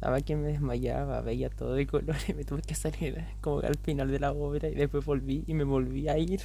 estaba 0.04 0.20
que 0.20 0.36
me 0.36 0.48
desmayaba, 0.48 1.22
veía 1.22 1.48
todo 1.48 1.72
de 1.72 1.86
color 1.86 2.16
y 2.28 2.34
me 2.34 2.44
tuve 2.44 2.60
que 2.60 2.74
salir 2.74 3.24
como 3.40 3.60
al 3.60 3.78
final 3.78 4.10
de 4.10 4.18
la 4.18 4.32
obra 4.32 4.68
y 4.68 4.74
después 4.74 5.02
volví 5.02 5.44
y 5.46 5.54
me 5.54 5.64
volví 5.64 6.08
a 6.08 6.18
ir. 6.18 6.42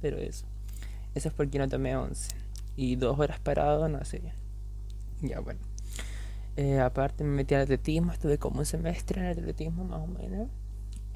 Pero 0.00 0.16
eso, 0.16 0.46
eso 1.14 1.28
es 1.28 1.34
porque 1.34 1.58
no 1.58 1.68
tomé 1.68 1.96
11 1.96 2.34
y 2.76 2.96
dos 2.96 3.18
horas 3.18 3.40
parado, 3.40 3.90
no 3.90 4.02
sé. 4.06 4.22
Ya 5.20 5.40
bueno. 5.40 5.60
Eh, 6.56 6.80
aparte 6.80 7.24
me 7.24 7.30
metí 7.30 7.54
al 7.54 7.62
atletismo, 7.62 8.12
estuve 8.12 8.38
como 8.38 8.60
un 8.60 8.66
semestre 8.66 9.20
en 9.20 9.26
atletismo 9.26 9.84
más 9.84 10.00
o 10.00 10.06
menos. 10.06 10.48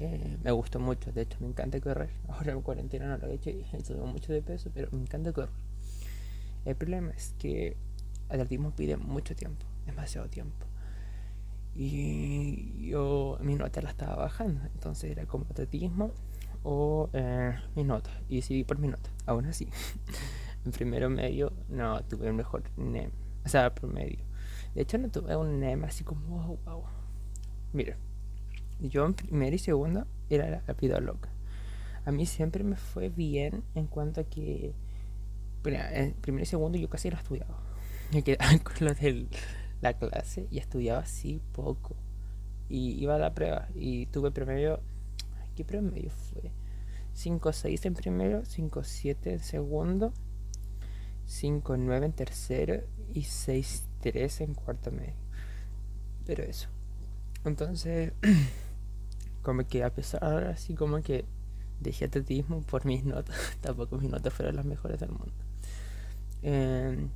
Eh, 0.03 0.37
me 0.43 0.51
gustó 0.51 0.79
mucho, 0.79 1.11
de 1.11 1.21
hecho 1.21 1.37
me 1.41 1.47
encanta 1.47 1.79
correr. 1.79 2.09
Ahora 2.27 2.53
en 2.53 2.61
cuarentena 2.61 3.05
no 3.05 3.17
lo 3.17 3.27
he 3.27 3.35
hecho 3.35 3.51
y 3.51 3.63
subo 3.83 4.07
mucho 4.07 4.33
de 4.33 4.41
peso, 4.41 4.71
pero 4.73 4.89
me 4.91 5.01
encanta 5.01 5.31
correr. 5.31 5.53
El 6.65 6.75
problema 6.75 7.11
es 7.11 7.35
que 7.37 7.77
atletismo 8.29 8.71
pide 8.71 8.97
mucho 8.97 9.35
tiempo, 9.35 9.63
demasiado 9.85 10.27
tiempo. 10.27 10.65
Y 11.75 12.89
yo 12.89 13.37
mi 13.41 13.55
nota 13.55 13.81
la 13.81 13.91
estaba 13.91 14.15
bajando, 14.15 14.61
entonces 14.73 15.11
era 15.11 15.25
como 15.25 15.45
atletismo 15.45 16.11
o 16.63 17.09
eh, 17.13 17.55
mi 17.75 17.83
nota. 17.83 18.09
Y 18.27 18.37
decidí 18.37 18.63
por 18.63 18.79
mi 18.79 18.87
nota, 18.87 19.09
aún 19.27 19.45
así. 19.45 19.67
en 20.65 20.71
primero 20.71 21.11
medio 21.11 21.53
no 21.69 22.01
tuve 22.05 22.27
el 22.27 22.33
mejor 22.33 22.63
NEM, 22.75 23.11
o 23.45 23.49
sea, 23.49 23.73
promedio. 23.73 24.19
De 24.73 24.81
hecho, 24.81 24.97
no 24.97 25.09
tuve 25.09 25.35
un 25.35 25.59
NEM 25.59 25.83
así 25.83 26.03
como 26.03 26.25
wow, 26.25 26.59
wow. 26.65 26.83
Mira, 27.73 27.97
yo 28.81 29.05
en 29.05 29.13
primero 29.13 29.55
y 29.55 29.59
segundo 29.59 30.05
era 30.29 30.63
la 30.65 30.73
vida 30.73 30.99
loca. 30.99 31.29
A 32.05 32.11
mí 32.11 32.25
siempre 32.25 32.63
me 32.63 32.75
fue 32.75 33.09
bien 33.09 33.63
en 33.75 33.87
cuanto 33.87 34.21
a 34.21 34.23
que. 34.23 34.73
en 35.65 36.13
primero 36.13 36.43
y 36.43 36.47
segundo 36.47 36.77
yo 36.77 36.89
casi 36.89 37.09
no 37.09 37.17
estudiaba. 37.17 37.57
Me 38.13 38.23
quedaba 38.23 38.57
con 38.59 38.87
lo 38.87 38.93
del 38.93 39.29
la 39.81 39.93
clase 39.93 40.47
y 40.51 40.59
estudiaba 40.59 41.01
así 41.01 41.41
poco. 41.53 41.95
Y 42.69 43.01
iba 43.01 43.15
a 43.15 43.19
la 43.19 43.33
prueba 43.33 43.67
y 43.75 44.05
tuve 44.07 44.31
promedio. 44.31 44.79
¿Qué 45.55 45.65
promedio 45.65 46.09
fue? 46.09 46.51
5-6 47.15 47.85
en 47.85 47.93
primero, 47.93 48.43
5-7 48.43 49.17
en 49.23 49.39
segundo, 49.39 50.13
5-9 51.27 52.05
en 52.05 52.13
tercero 52.13 52.83
y 53.13 53.21
6-3 53.21 54.41
en 54.41 54.53
cuarto 54.53 54.91
medio. 54.91 55.15
Pero 56.25 56.43
eso. 56.43 56.69
Entonces, 57.43 58.13
como 59.41 59.65
que 59.67 59.83
a 59.83 59.93
pesar 59.93 60.45
así 60.45 60.75
como 60.75 61.01
que 61.01 61.25
dejé 61.79 62.05
atletismo 62.05 62.61
por 62.61 62.85
mis 62.85 63.03
notas, 63.03 63.35
tampoco 63.61 63.97
mis 63.97 64.09
notas 64.09 64.33
fueron 64.33 64.55
las 64.55 64.65
mejores 64.65 64.99
del 64.99 65.09
mundo. 65.09 65.33
Eh, 66.43 67.07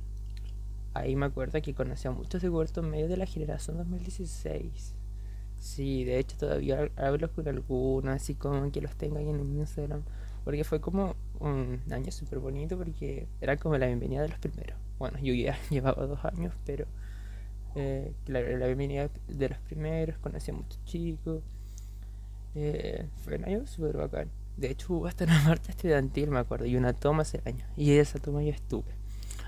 ahí 0.94 1.16
me 1.16 1.26
acuerdo 1.26 1.60
que 1.62 1.74
conocía 1.74 2.10
a 2.10 2.14
muchos 2.14 2.42
de 2.42 2.48
Huerto 2.48 2.82
medio 2.82 3.08
de 3.08 3.16
la 3.16 3.26
generación 3.26 3.76
2016. 3.78 4.94
Sí, 5.58 6.04
de 6.04 6.18
hecho 6.18 6.36
todavía 6.36 6.90
hablo 6.96 7.32
con 7.32 7.48
algunos, 7.48 8.14
así 8.14 8.34
como 8.34 8.70
que 8.70 8.80
los 8.80 8.94
tengo 8.96 9.18
ahí 9.18 9.28
en 9.28 9.52
mi 9.52 9.58
Instagram. 9.60 10.02
Porque 10.44 10.62
fue 10.62 10.80
como 10.80 11.16
un 11.40 11.80
año 11.90 12.12
súper 12.12 12.38
bonito 12.38 12.78
porque 12.78 13.26
era 13.40 13.56
como 13.56 13.76
la 13.78 13.86
bienvenida 13.86 14.22
de 14.22 14.28
los 14.28 14.38
primeros. 14.38 14.78
Bueno, 14.98 15.18
yo 15.18 15.34
ya 15.34 15.58
llevaba 15.70 16.06
dos 16.06 16.24
años, 16.24 16.54
pero 16.64 16.86
eh, 17.74 18.14
la, 18.26 18.40
bienvenida 18.40 19.10
de 19.28 19.48
los 19.48 19.58
primeros, 19.58 20.18
conocí 20.18 20.50
a 20.50 20.54
muchos 20.54 20.82
chicos. 20.84 21.42
Eh, 22.58 23.06
fue 23.22 23.36
un 23.36 23.44
año 23.44 23.66
súper 23.66 23.98
bacán. 23.98 24.30
De 24.56 24.70
hecho 24.70 24.94
hubo 24.94 25.06
hasta 25.06 25.24
una 25.24 25.38
marcha 25.44 25.70
estudiantil, 25.70 26.30
me 26.30 26.38
acuerdo, 26.38 26.64
y 26.64 26.76
una 26.76 26.94
toma 26.94 27.22
ese 27.22 27.42
año. 27.44 27.66
Y 27.76 27.92
esa 27.92 28.18
toma 28.18 28.42
yo 28.42 28.50
estuve. 28.50 28.90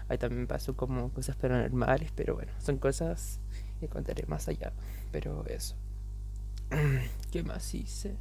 Ahí 0.08 0.18
también 0.18 0.46
pasó 0.46 0.76
como 0.76 1.10
cosas 1.10 1.34
paranormales, 1.36 2.12
pero 2.14 2.34
bueno, 2.34 2.52
son 2.60 2.76
cosas 2.76 3.40
que 3.80 3.88
contaré 3.88 4.26
más 4.26 4.46
allá. 4.48 4.72
Pero 5.10 5.44
eso. 5.46 5.74
¿Qué 7.32 7.42
más 7.42 7.74
hice? 7.74 8.14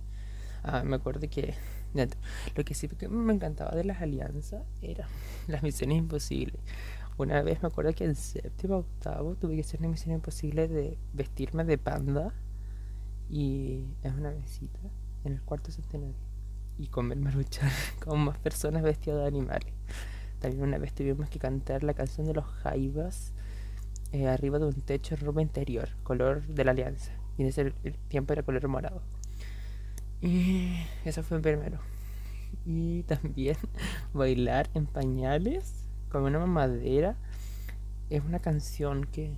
Ah, 0.63 0.83
me 0.83 0.95
acuerdo 0.95 1.29
que 1.29 1.53
lo 2.55 2.63
que 2.63 2.73
sí 2.73 2.87
que 2.87 3.07
me 3.07 3.33
encantaba 3.33 3.71
de 3.71 3.83
las 3.83 4.01
alianzas 4.01 4.63
era 4.81 5.07
las 5.47 5.63
misiones 5.63 5.97
imposibles. 5.97 6.61
Una 7.17 7.41
vez 7.41 7.61
me 7.61 7.67
acuerdo 7.67 7.93
que 7.93 8.05
en 8.05 8.15
séptimo 8.15 8.77
octavo 8.77 9.35
tuve 9.35 9.55
que 9.55 9.61
hacer 9.61 9.79
una 9.81 9.89
misión 9.89 10.15
imposible 10.15 10.67
de 10.67 10.97
vestirme 11.13 11.65
de 11.65 11.77
panda 11.77 12.31
y 13.29 13.85
en 14.03 14.13
una 14.13 14.31
mesita 14.31 14.79
en 15.23 15.33
el 15.33 15.41
cuarto 15.41 15.71
centenario 15.71 16.15
y 16.77 16.87
comerme 16.87 17.31
luchar 17.31 17.71
con 18.03 18.19
más 18.19 18.37
personas 18.37 18.83
vestidas 18.83 19.19
de 19.21 19.27
animales. 19.27 19.73
También 20.39 20.63
una 20.63 20.77
vez 20.77 20.93
tuvimos 20.93 21.29
que 21.29 21.39
cantar 21.39 21.83
la 21.83 21.93
canción 21.93 22.27
de 22.27 22.33
los 22.33 22.45
Jaivas 22.45 23.33
eh, 24.13 24.27
arriba 24.27 24.59
de 24.59 24.65
un 24.65 24.81
techo 24.81 25.15
de 25.15 25.25
ropa 25.25 25.41
interior, 25.41 25.89
color 26.03 26.45
de 26.47 26.63
la 26.63 26.71
alianza. 26.71 27.11
Y 27.37 27.41
en 27.41 27.49
ese 27.49 27.73
tiempo 28.07 28.33
era 28.33 28.43
color 28.43 28.67
morado. 28.67 29.01
Y 30.21 30.75
eso 31.03 31.23
fue 31.23 31.39
primero. 31.41 31.79
Y 32.65 33.03
también 33.03 33.57
bailar 34.13 34.69
en 34.73 34.85
pañales 34.85 35.87
con 36.09 36.23
una 36.23 36.39
mamadera. 36.39 37.17
Es 38.09 38.23
una 38.23 38.39
canción 38.39 39.05
que 39.05 39.37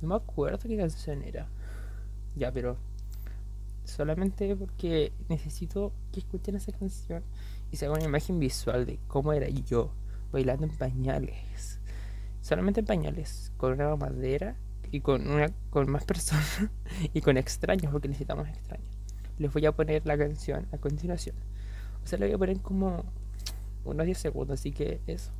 no 0.00 0.08
me 0.08 0.14
acuerdo 0.16 0.68
qué 0.68 0.76
canción 0.76 1.22
era. 1.22 1.48
Ya, 2.34 2.52
pero 2.52 2.76
solamente 3.86 4.54
porque 4.56 5.12
necesito 5.28 5.92
que 6.12 6.20
escuchen 6.20 6.56
esa 6.56 6.72
canción 6.72 7.22
y 7.70 7.76
se 7.76 7.86
haga 7.86 7.94
una 7.94 8.04
imagen 8.04 8.38
visual 8.38 8.84
de 8.86 8.98
cómo 9.08 9.32
era 9.32 9.48
yo 9.48 9.92
bailando 10.32 10.66
en 10.66 10.72
pañales. 10.72 11.78
Solamente 12.42 12.80
en 12.80 12.86
pañales, 12.86 13.52
con 13.56 13.72
una 13.72 13.96
madera 13.96 14.56
y 14.92 15.00
con, 15.00 15.28
una, 15.28 15.48
con 15.70 15.90
más 15.90 16.04
personas 16.04 16.68
y 17.14 17.20
con 17.20 17.36
extraños, 17.36 17.90
porque 17.90 18.08
necesitamos 18.08 18.48
extraños. 18.48 18.88
Les 19.38 19.52
voy 19.52 19.66
a 19.66 19.72
poner 19.72 20.06
la 20.06 20.16
canción 20.16 20.66
a 20.72 20.78
continuación. 20.78 21.36
O 22.04 22.06
sea, 22.06 22.18
le 22.18 22.26
voy 22.26 22.34
a 22.34 22.38
poner 22.38 22.60
como 22.60 23.04
unos 23.84 24.06
10 24.06 24.18
segundos, 24.18 24.60
así 24.60 24.72
que 24.72 25.00
eso. 25.06 25.30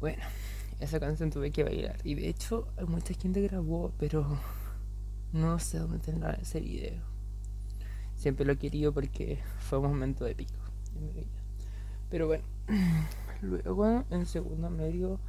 Bueno, 0.00 0.22
esa 0.80 0.98
canción 0.98 1.30
tuve 1.30 1.50
que 1.50 1.62
bailar. 1.62 1.98
Y 2.04 2.14
de 2.14 2.28
hecho, 2.28 2.68
mucha 2.88 3.12
gente 3.12 3.42
grabó, 3.42 3.92
pero 3.98 4.26
no 5.32 5.58
sé 5.58 5.78
dónde 5.78 5.98
tendrá 5.98 6.32
ese 6.32 6.60
video. 6.60 7.02
Siempre 8.16 8.46
lo 8.46 8.52
he 8.52 8.56
querido 8.56 8.92
porque 8.92 9.38
fue 9.58 9.78
un 9.78 9.88
momento 9.88 10.26
épico 10.26 10.54
en 10.96 11.06
mi 11.06 11.12
vida. 11.12 11.26
Pero 12.08 12.26
bueno, 12.26 12.44
luego 13.42 14.04
en 14.10 14.24
segundo 14.24 14.70
medio 14.70 15.20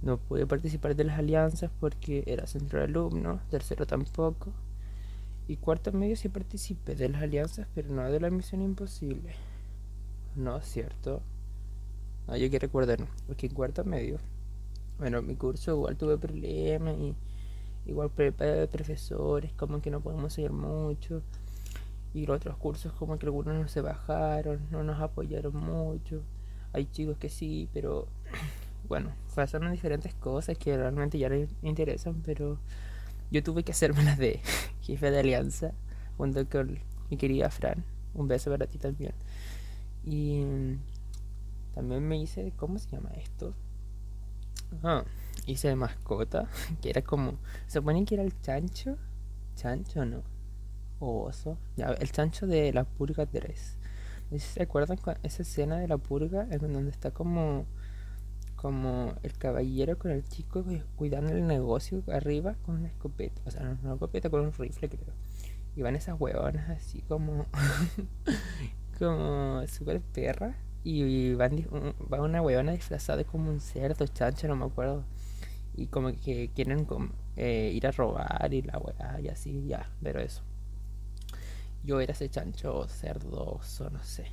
no 0.00 0.16
pude 0.16 0.46
participar 0.46 0.94
de 0.94 1.04
las 1.04 1.18
alianzas 1.18 1.70
porque 1.80 2.22
era 2.26 2.46
centro 2.46 2.78
de 2.78 2.84
alumno, 2.84 3.40
tercero 3.50 3.84
tampoco. 3.84 4.52
Y 5.48 5.56
cuarto 5.56 5.90
medio 5.92 6.14
sí 6.14 6.28
participé 6.28 6.94
de 6.94 7.08
las 7.08 7.22
alianzas, 7.22 7.66
pero 7.74 7.90
no 7.90 8.08
de 8.10 8.20
la 8.20 8.30
misión 8.30 8.62
imposible. 8.62 9.34
No 10.36 10.58
es 10.58 10.66
cierto. 10.66 11.20
No, 12.28 12.34
que 12.34 12.58
recordar, 12.58 12.98
porque 13.26 13.46
en 13.46 13.54
cuarto 13.54 13.84
medio 13.84 14.18
bueno, 14.98 15.22
mi 15.22 15.36
curso 15.36 15.72
igual 15.72 15.96
tuve 15.96 16.18
problemas 16.18 16.96
y 16.98 17.14
igual 17.86 18.10
de 18.16 18.66
profesores, 18.66 19.52
como 19.52 19.80
que 19.80 19.90
no 19.90 20.00
podemos 20.00 20.32
seguir 20.32 20.52
mucho. 20.52 21.22
Y 22.14 22.26
los 22.26 22.36
otros 22.36 22.56
cursos 22.56 22.92
como 22.92 23.18
que 23.18 23.26
algunos 23.26 23.54
no 23.54 23.68
se 23.68 23.80
bajaron, 23.80 24.66
no 24.70 24.82
nos 24.82 25.00
apoyaron 25.00 25.54
mucho. 25.54 26.22
Hay 26.72 26.86
chicos 26.86 27.16
que 27.16 27.28
sí, 27.28 27.68
pero 27.72 28.08
bueno, 28.88 29.12
pasaron 29.34 29.70
diferentes 29.70 30.14
cosas 30.14 30.58
que 30.58 30.76
realmente 30.76 31.18
ya 31.18 31.28
me 31.28 31.46
interesan, 31.62 32.20
pero 32.24 32.58
yo 33.30 33.42
tuve 33.42 33.62
que 33.62 33.72
hacerme 33.72 34.02
las 34.02 34.18
de 34.18 34.40
jefe 34.82 35.10
de 35.12 35.20
alianza 35.20 35.72
junto 36.16 36.44
con 36.48 36.80
mi 37.08 37.16
querida 37.16 37.50
Fran. 37.50 37.84
Un 38.14 38.26
beso 38.26 38.50
para 38.50 38.66
ti 38.66 38.78
también. 38.78 39.12
Y 40.04 40.42
también 41.78 42.08
me 42.08 42.18
hice, 42.18 42.52
¿cómo 42.56 42.76
se 42.80 42.90
llama 42.90 43.10
esto? 43.10 43.54
Ah, 44.82 45.04
hice 45.46 45.68
de 45.68 45.76
mascota, 45.76 46.48
que 46.82 46.90
era 46.90 47.02
como. 47.02 47.38
Se 47.68 47.78
supone 47.78 48.04
que 48.04 48.16
era 48.16 48.24
el 48.24 48.36
chancho. 48.40 48.96
¿Chancho 49.54 50.04
no? 50.04 50.24
O 50.98 51.22
oso. 51.26 51.56
El 51.76 52.10
chancho 52.10 52.48
de 52.48 52.72
la 52.72 52.82
purga 52.82 53.26
3. 53.26 53.78
No 54.32 54.38
se 54.40 54.60
acuerdan 54.60 54.96
con 54.96 55.18
esa 55.22 55.42
escena 55.42 55.78
de 55.78 55.86
la 55.86 55.98
purga 55.98 56.48
en 56.50 56.72
donde 56.72 56.90
está 56.90 57.12
como. 57.12 57.64
Como 58.56 59.14
el 59.22 59.38
caballero 59.38 59.98
con 59.98 60.10
el 60.10 60.24
chico 60.28 60.64
cuidando 60.96 61.30
el 61.30 61.46
negocio 61.46 62.02
arriba 62.12 62.56
con 62.66 62.74
una 62.74 62.88
escopeta. 62.88 63.40
O 63.46 63.52
sea, 63.52 63.62
no 63.62 63.78
una 63.84 63.92
escopeta, 63.92 64.30
con 64.30 64.40
un 64.40 64.52
rifle, 64.52 64.88
creo. 64.88 65.14
Y 65.76 65.82
van 65.82 65.94
esas 65.94 66.18
huevonas 66.18 66.68
así 66.70 67.02
como. 67.02 67.46
como 68.98 69.64
super 69.68 70.00
perra. 70.00 70.56
Y 70.90 71.34
van, 71.34 71.66
va 72.10 72.22
una 72.22 72.40
huevona 72.40 72.72
disfrazada 72.72 73.22
como 73.22 73.50
un 73.50 73.60
cerdo, 73.60 74.06
chancho, 74.06 74.48
no 74.48 74.56
me 74.56 74.64
acuerdo. 74.64 75.04
Y 75.76 75.88
como 75.88 76.16
que 76.16 76.48
quieren 76.54 76.86
eh, 77.36 77.72
ir 77.74 77.86
a 77.86 77.90
robar 77.90 78.54
y 78.54 78.62
la 78.62 78.78
weá 78.78 79.20
y 79.20 79.28
así, 79.28 79.66
ya, 79.66 79.90
pero 80.02 80.18
eso. 80.18 80.40
Yo 81.84 82.00
era 82.00 82.12
ese 82.12 82.30
chancho 82.30 82.88
cerdoso, 82.88 83.90
no 83.90 84.02
sé. 84.02 84.28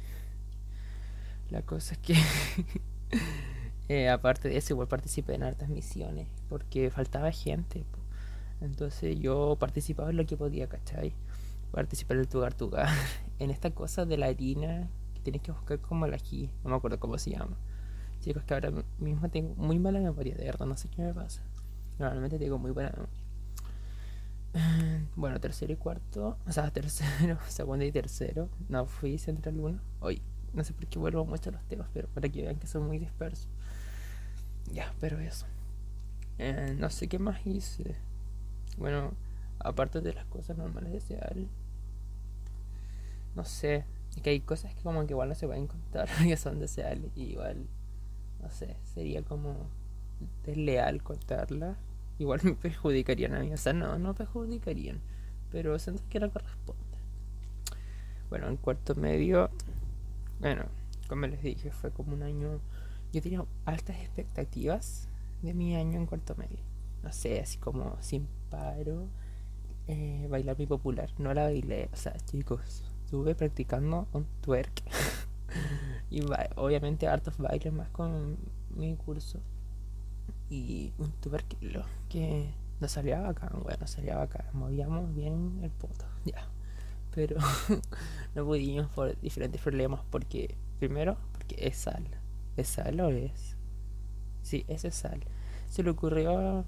La 1.50 1.62
cosa 1.62 1.96
es 1.96 2.00
que, 2.00 2.16
eh, 3.90 4.08
aparte 4.08 4.48
de 4.48 4.56
eso, 4.56 4.76
igual 4.76 4.88
participé 4.88 5.36
en 5.36 5.44
hartas 5.44 5.68
misiones 5.68 6.30
porque 6.48 6.90
faltaba 6.90 7.34
gente. 7.34 7.84
Entonces 8.62 9.20
yo 9.20 9.58
participaba 9.60 10.10
en 10.12 10.16
lo 10.16 10.26
que 10.26 10.38
podía, 10.38 10.70
¿cachai? 10.70 11.16
Participar 11.74 12.16
en 12.16 12.22
el 12.22 12.30
Tugar 12.30 12.54
Tugar, 12.54 12.88
en 13.40 13.52
esta 13.52 13.72
cosa 13.72 14.06
de 14.06 14.18
la 14.18 14.28
harina 14.28 14.90
tienes 15.26 15.42
que 15.42 15.52
buscar 15.52 15.80
como 15.80 16.08
la 16.08 16.16
aquí, 16.16 16.50
no 16.64 16.70
me 16.70 16.76
acuerdo 16.78 17.00
cómo 17.00 17.18
se 17.18 17.32
llama. 17.32 17.58
Chicos, 18.22 18.44
que 18.44 18.54
ahora 18.54 18.72
mismo 19.00 19.30
tengo 19.30 19.56
muy 19.56 19.80
mala 19.80 20.00
memoria, 20.00 20.36
de 20.36 20.46
verdad, 20.46 20.66
no 20.66 20.78
sé 20.78 20.88
qué 20.90 21.02
me 21.02 21.14
pasa. 21.14 21.42
Normalmente 22.00 22.40
tengo 22.40 22.58
muy 22.58 22.72
buena 22.72 22.92
memoria. 22.92 23.26
Bueno, 25.16 25.40
tercero 25.40 25.74
y 25.74 25.76
cuarto, 25.76 26.38
o 26.46 26.52
sea, 26.52 26.72
tercero, 26.80 27.40
segundo 27.48 27.84
y 27.84 27.92
tercero. 27.92 28.50
No 28.70 28.86
fui 28.86 29.18
central 29.18 29.60
uno. 29.60 29.80
Hoy, 30.00 30.22
no 30.54 30.64
sé 30.64 30.74
por 30.74 30.88
qué 30.88 31.00
vuelvo 31.00 31.26
mucho 31.26 31.50
a 31.50 31.54
los 31.54 31.64
temas, 31.66 31.90
pero 31.94 32.08
para 32.10 32.30
que 32.30 32.42
vean 32.42 32.58
que 32.58 32.68
son 32.68 32.86
muy 32.88 33.00
dispersos. 33.00 33.50
Ya, 34.72 34.94
pero 35.00 35.20
eso. 35.20 35.46
Eh, 36.38 36.76
no 36.78 36.90
sé 36.90 37.08
qué 37.08 37.20
más 37.20 37.46
hice. 37.46 37.96
Bueno, 38.78 39.14
aparte 39.60 40.02
de 40.02 40.14
las 40.14 40.26
cosas 40.26 40.58
normales 40.58 40.92
de 40.94 41.02
Seal, 41.02 41.48
no 43.36 43.44
sé. 43.46 43.86
Es 44.16 44.22
que 44.22 44.30
hay 44.32 44.40
cosas 44.42 44.74
que 44.74 44.82
como 44.82 45.06
que 45.06 45.14
igual 45.14 45.30
no 45.30 45.36
se 45.36 45.48
pueden 45.48 45.68
contar 45.68 46.08
que 46.24 46.38
son 46.38 46.60
de 46.60 46.68
Seal 46.68 47.12
y 47.16 47.24
igual 47.24 47.68
no 48.42 48.52
sé, 48.52 48.76
sería 48.94 49.24
como 49.24 49.56
desleal 50.46 51.02
contarla. 51.02 51.78
Igual 52.20 52.42
me 52.44 52.54
perjudicarían 52.54 53.34
a 53.34 53.40
mí, 53.40 53.52
o 53.52 53.58
sea, 53.58 53.74
no, 53.74 53.98
no 53.98 54.14
perjudicarían, 54.14 55.02
pero 55.52 55.78
siento 55.80 56.04
que 56.10 56.20
no 56.20 56.32
corresponde. 56.32 56.82
Bueno, 58.30 58.48
en 58.48 58.58
cuarto 58.58 58.96
medio, 58.96 59.50
bueno, 60.40 60.66
como 61.08 61.28
les 61.28 61.42
dije, 61.42 61.72
fue 61.72 61.92
como 61.92 62.14
un 62.14 62.24
año. 62.24 62.60
Yo 63.12 63.22
tenía 63.22 63.46
altas 63.66 63.98
expectativas 63.98 65.08
de 65.42 65.54
mi 65.54 65.76
año 65.76 66.00
en 66.00 66.06
cuarto 66.06 66.36
medio. 66.36 66.60
No 67.04 67.12
sé, 67.12 67.40
así 67.40 67.58
como 67.58 67.98
sin 68.02 68.28
paro, 68.50 69.08
eh, 69.88 70.28
bailar 70.30 70.58
mi 70.58 70.66
popular. 70.66 71.10
No 71.18 71.34
la 71.34 71.44
bailé, 71.44 71.90
o 71.94 71.96
sea, 71.96 72.16
chicos, 72.26 72.84
estuve 73.06 73.36
practicando 73.36 74.08
un 74.14 74.26
twerk. 74.42 74.82
y 76.10 76.22
obviamente 76.56 77.08
hartos 77.08 77.38
bailes 77.38 77.72
más 77.72 77.90
con 77.90 78.38
mi 78.76 78.96
curso. 78.96 79.40
Y 80.50 80.92
un 80.98 81.12
tuberculo 81.22 81.86
que 82.10 82.50
nos 82.80 82.92
salía 82.92 83.22
bacán, 83.22 83.62
bueno, 83.62 83.86
salía 83.86 84.18
bacán. 84.18 84.46
Movíamos 84.54 85.14
bien 85.14 85.60
el 85.64 85.70
poto, 85.70 86.06
ya. 86.26 86.48
Pero 87.14 87.38
no 88.36 88.46
pudimos 88.46 88.88
por 88.90 89.20
diferentes 89.22 89.62
problemas 89.62 90.02
porque, 90.10 90.58
primero, 90.80 91.18
porque 91.32 91.56
es 91.60 91.78
sal. 91.78 92.06
¿Es 92.58 92.70
sal 92.70 93.00
o 93.02 93.10
es? 93.10 93.56
Sí, 94.42 94.66
es 94.68 94.82
sal. 94.94 95.22
Se 95.70 95.84
le 95.84 95.92
ocurrió 95.92 96.66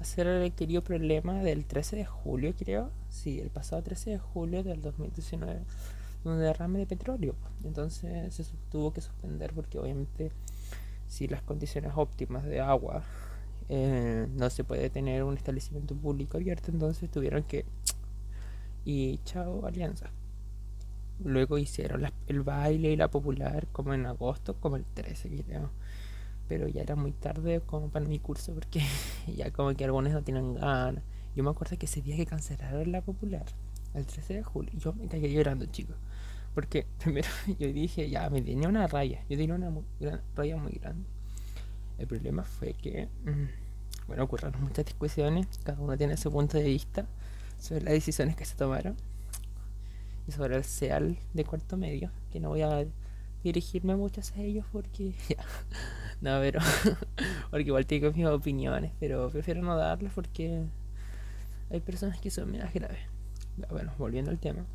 hacer 0.00 0.26
el 0.26 0.52
querido 0.52 0.82
problema 0.82 1.34
del 1.42 1.64
13 1.64 1.96
de 1.96 2.04
julio, 2.04 2.54
creo. 2.56 2.90
Sí, 3.16 3.40
el 3.40 3.48
pasado 3.48 3.82
13 3.82 4.10
de 4.10 4.18
julio 4.18 4.62
del 4.62 4.82
2019 4.82 5.62
un 6.24 6.38
derrame 6.38 6.80
de 6.80 6.86
petróleo. 6.86 7.34
Entonces 7.64 8.34
se 8.34 8.44
tuvo 8.70 8.92
que 8.92 9.00
suspender 9.00 9.52
porque 9.54 9.78
obviamente 9.78 10.32
si 11.08 11.26
las 11.26 11.42
condiciones 11.42 11.92
óptimas 11.96 12.44
de 12.44 12.60
agua 12.60 13.04
eh, 13.70 14.28
no 14.34 14.50
se 14.50 14.64
puede 14.64 14.90
tener 14.90 15.22
un 15.22 15.34
establecimiento 15.34 15.94
público 15.94 16.36
abierto, 16.36 16.70
entonces 16.70 17.10
tuvieron 17.10 17.42
que... 17.44 17.64
Y 18.84 19.18
chao, 19.24 19.64
alianza. 19.64 20.10
Luego 21.24 21.56
hicieron 21.56 22.04
el 22.26 22.42
baile 22.42 22.92
y 22.92 22.96
la 22.96 23.10
popular 23.10 23.66
como 23.72 23.94
en 23.94 24.04
agosto, 24.04 24.54
como 24.60 24.76
el 24.76 24.84
13 24.84 25.42
creo. 25.42 25.70
Pero 26.48 26.68
ya 26.68 26.82
era 26.82 26.96
muy 26.96 27.12
tarde 27.12 27.62
como 27.62 27.88
para 27.88 28.04
mi 28.04 28.18
curso 28.18 28.52
porque 28.52 28.82
ya 29.34 29.50
como 29.52 29.74
que 29.74 29.86
algunos 29.86 30.12
no 30.12 30.22
tienen 30.22 30.54
ganas. 30.54 31.02
Yo 31.36 31.44
me 31.44 31.50
acuerdo 31.50 31.76
que 31.76 31.84
ese 31.84 32.00
día 32.00 32.16
que 32.16 32.24
cancelaron 32.24 32.90
la 32.90 33.02
popular, 33.02 33.44
el 33.92 34.06
13 34.06 34.34
de 34.34 34.42
julio, 34.42 34.72
yo 34.78 34.94
me 34.94 35.06
caí 35.06 35.30
llorando, 35.30 35.66
chicos. 35.66 35.94
Porque 36.54 36.86
primero 36.98 37.28
yo 37.58 37.70
dije, 37.70 38.08
ya, 38.08 38.30
me 38.30 38.40
tenía 38.40 38.68
una 38.68 38.86
raya. 38.86 39.22
Yo 39.28 39.36
tenía 39.36 39.54
una 39.54 39.70
raya 40.34 40.56
muy 40.56 40.72
grande. 40.72 41.06
El 41.98 42.06
problema 42.06 42.42
fue 42.42 42.72
que, 42.72 43.08
mm, 43.24 44.06
bueno, 44.08 44.24
ocurrieron 44.24 44.62
muchas 44.62 44.86
discusiones. 44.86 45.46
Cada 45.62 45.78
uno 45.78 45.94
tiene 45.98 46.16
su 46.16 46.32
punto 46.32 46.56
de 46.56 46.64
vista 46.64 47.06
sobre 47.60 47.84
las 47.84 47.92
decisiones 47.92 48.34
que 48.34 48.46
se 48.46 48.56
tomaron. 48.56 48.96
Y 50.26 50.32
sobre 50.32 50.56
el 50.56 50.64
SEAL 50.64 51.18
de 51.34 51.44
cuarto 51.44 51.76
medio. 51.76 52.10
Que 52.32 52.40
no 52.40 52.48
voy 52.48 52.62
a 52.62 52.86
dirigirme 53.44 53.94
mucho 53.94 54.22
a 54.22 54.40
ellos 54.40 54.64
porque, 54.72 55.12
ya. 55.28 55.44
No, 56.22 56.40
pero, 56.40 56.60
porque 57.50 57.66
igual 57.66 57.84
tengo 57.84 58.10
mis 58.12 58.24
opiniones. 58.24 58.92
Pero 58.98 59.28
prefiero 59.28 59.60
no 59.60 59.76
darles 59.76 60.12
porque 60.14 60.64
hay 61.70 61.80
personas 61.80 62.20
que 62.20 62.30
son 62.30 62.52
más 62.52 62.72
graves. 62.72 62.98
Bueno, 63.70 63.92
volviendo 63.98 64.30
al 64.30 64.38
tema 64.38 64.66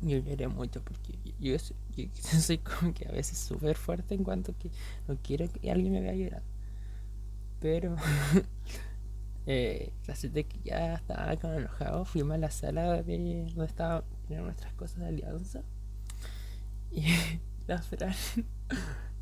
yo 0.00 0.18
lloré 0.18 0.48
mucho 0.48 0.82
porque 0.82 1.18
yo, 1.38 1.56
soy 2.14 2.58
como 2.58 2.94
que 2.94 3.06
a 3.06 3.12
veces 3.12 3.38
súper 3.38 3.76
fuerte 3.76 4.14
en 4.14 4.24
cuanto 4.24 4.54
que 4.58 4.70
no 5.06 5.16
quiero 5.22 5.50
que 5.50 5.70
alguien 5.70 5.92
me 5.92 6.00
vea 6.00 6.14
llorar. 6.14 6.42
Pero 7.60 7.96
eh, 9.46 9.92
de 10.22 10.44
que 10.44 10.58
ya 10.64 10.94
estaba 10.94 11.36
como 11.36 11.54
enojado, 11.54 12.04
fuimos 12.04 12.34
a 12.34 12.38
la 12.38 12.50
sala 12.50 13.02
de 13.02 13.46
donde 13.48 13.66
estaban 13.66 14.04
nuestras 14.28 14.72
cosas 14.74 15.00
de 15.00 15.08
alianza. 15.08 15.62
Y 16.90 17.04
la 17.66 17.82
Fran, 17.82 18.14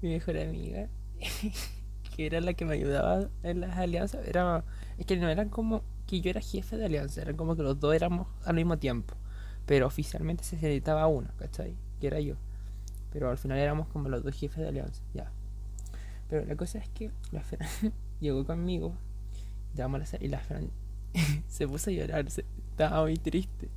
mi 0.01 0.11
mejor 0.11 0.39
amiga, 0.39 0.89
que 2.15 2.27
era 2.27 2.41
la 2.41 2.55
que 2.55 2.65
me 2.65 2.75
ayudaba 2.75 3.29
en 3.43 3.61
las 3.61 3.77
alianzas, 3.77 4.27
era 4.27 4.65
es 4.97 5.07
que 5.07 5.17
no 5.17 5.29
eran 5.29 5.49
como 5.49 5.83
que 6.09 6.21
yo 6.21 6.31
era 6.31 6.40
jefe 6.40 6.77
de 6.77 6.87
alianza, 6.87 7.23
eran 7.23 7.37
como 7.37 7.55
que 7.55 7.62
los 7.62 7.79
dos 7.79 7.94
éramos 7.94 8.27
al 8.44 8.57
mismo 8.57 8.79
tiempo. 8.79 9.14
Pero 9.66 9.87
oficialmente 9.87 10.42
se 10.42 10.57
necesitaba 10.57 11.07
uno, 11.07 11.29
¿cachai? 11.38 11.77
Que 12.01 12.09
era 12.09 12.18
yo. 12.18 12.35
Pero 13.12 13.31
al 13.31 13.38
final 13.38 13.59
éramos 13.59 13.87
como 13.88 14.09
los 14.09 14.25
dos 14.25 14.35
jefes 14.35 14.59
de 14.59 14.68
alianza, 14.68 15.03
ya. 15.14 15.31
Pero 16.29 16.44
la 16.47 16.57
cosa 16.57 16.79
es 16.79 16.88
que 16.88 17.11
la 17.31 17.42
Fran 17.42 17.68
llegó 18.21 18.44
conmigo, 18.44 18.94
y 20.21 20.29
la 20.29 20.40
Fran 20.40 20.71
se 21.49 21.68
puso 21.68 21.90
a 21.90 21.92
llorar, 21.92 22.27
estaba 22.27 23.03
muy 23.03 23.16
triste. 23.16 23.68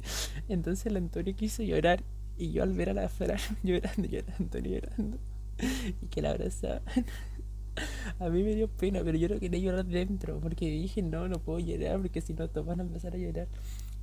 Entonces 0.49 0.85
el 0.87 0.97
Antonio 0.97 1.35
quiso 1.35 1.63
llorar 1.63 2.03
y 2.37 2.51
yo 2.51 2.63
al 2.63 2.73
ver 2.73 2.89
a 2.89 2.93
la 2.93 3.09
Fran 3.09 3.37
llorando, 3.63 4.07
llorando, 4.07 4.59
llorando, 4.59 5.17
y 6.01 6.07
que 6.07 6.21
la 6.21 6.31
abrazaba. 6.31 6.81
A 8.19 8.29
mí 8.29 8.43
me 8.43 8.55
dio 8.55 8.67
pena, 8.67 9.01
pero 9.03 9.17
yo 9.17 9.29
no 9.29 9.39
quería 9.39 9.59
llorar 9.59 9.85
dentro, 9.85 10.39
porque 10.39 10.69
dije, 10.69 11.01
no, 11.01 11.27
no 11.27 11.39
puedo 11.39 11.59
llorar, 11.59 11.99
porque 12.01 12.21
si 12.21 12.33
no, 12.33 12.47
todos 12.49 12.67
van 12.67 12.79
a 12.79 12.83
empezar 12.83 13.13
a 13.15 13.17
llorar 13.17 13.47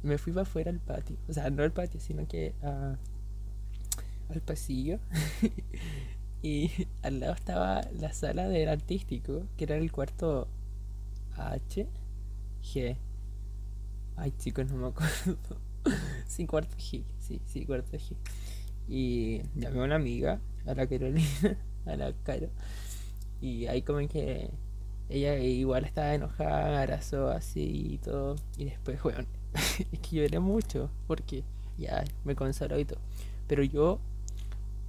me 0.02 0.18
fui 0.18 0.32
para 0.32 0.42
afuera 0.42 0.70
al 0.70 0.80
patio. 0.80 1.16
O 1.28 1.32
sea, 1.32 1.50
no 1.50 1.62
al 1.62 1.72
patio, 1.72 2.00
sino 2.00 2.26
que 2.26 2.54
al 2.62 4.40
pasillo. 4.44 4.98
y 6.42 6.70
al 7.02 7.20
lado 7.20 7.34
estaba 7.34 7.82
la 7.98 8.12
sala 8.12 8.48
del 8.48 8.68
artístico, 8.68 9.46
que 9.56 9.64
era 9.64 9.76
el 9.76 9.90
cuarto 9.90 10.48
H, 11.36 11.88
G. 12.62 12.96
Ay, 14.16 14.32
chicos, 14.38 14.70
no 14.70 14.76
me 14.76 14.88
acuerdo. 14.88 15.60
sí, 16.26 16.46
cuarto 16.46 16.76
G. 16.76 17.04
Sí, 17.18 17.40
sí, 17.46 17.64
cuarto 17.64 17.96
G. 17.96 18.16
Y 18.88 19.42
llamé 19.54 19.80
a 19.80 19.84
una 19.84 19.96
amiga, 19.96 20.40
a 20.66 20.74
la 20.74 20.86
Carolina, 20.86 21.58
a 21.86 21.96
la 21.96 22.12
Caro. 22.22 22.50
Y 23.40 23.66
ahí 23.66 23.82
como 23.82 24.06
que 24.08 24.50
ella 25.08 25.38
igual 25.38 25.84
estaba 25.84 26.14
enojada, 26.14 26.82
abrazó 26.82 27.28
así 27.30 27.94
y 27.94 27.98
todo. 27.98 28.36
Y 28.56 28.64
después, 28.64 29.02
bueno, 29.02 29.26
es 29.54 30.00
que 30.00 30.16
lloré 30.16 30.38
mucho 30.38 30.90
porque 31.06 31.44
ya 31.78 32.04
me 32.24 32.34
consoló 32.34 32.78
y 32.78 32.84
todo. 32.84 33.00
Pero 33.46 33.62
yo 33.62 34.00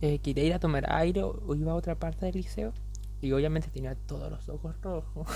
eh, 0.01 0.19
quería 0.19 0.43
ir 0.43 0.53
a 0.53 0.59
tomar 0.59 0.91
aire 0.91 1.23
o, 1.23 1.55
iba 1.55 1.71
a 1.71 1.75
otra 1.75 1.95
parte 1.95 2.25
del 2.25 2.35
liceo 2.35 2.73
Y 3.21 3.31
obviamente 3.33 3.69
tenía 3.69 3.95
todos 3.95 4.31
los 4.31 4.47
ojos 4.49 4.75
rojos 4.81 5.27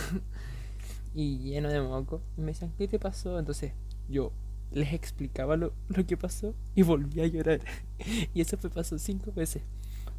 y 1.13 1.39
lleno 1.39 1.69
de 1.69 1.81
moco. 1.81 2.21
Y 2.37 2.41
me 2.41 2.47
decían, 2.47 2.73
¿qué 2.77 2.87
te 2.87 2.99
pasó? 2.99 3.39
Entonces 3.39 3.73
yo 4.09 4.31
les 4.71 4.91
explicaba 4.91 5.55
lo, 5.55 5.73
lo 5.87 6.05
que 6.05 6.17
pasó 6.17 6.53
y 6.75 6.81
volví 6.81 7.21
a 7.21 7.27
llorar. 7.27 7.61
y 8.33 8.41
eso 8.41 8.57
me 8.61 8.69
pasó 8.69 8.97
cinco 8.97 9.31
veces. 9.31 9.63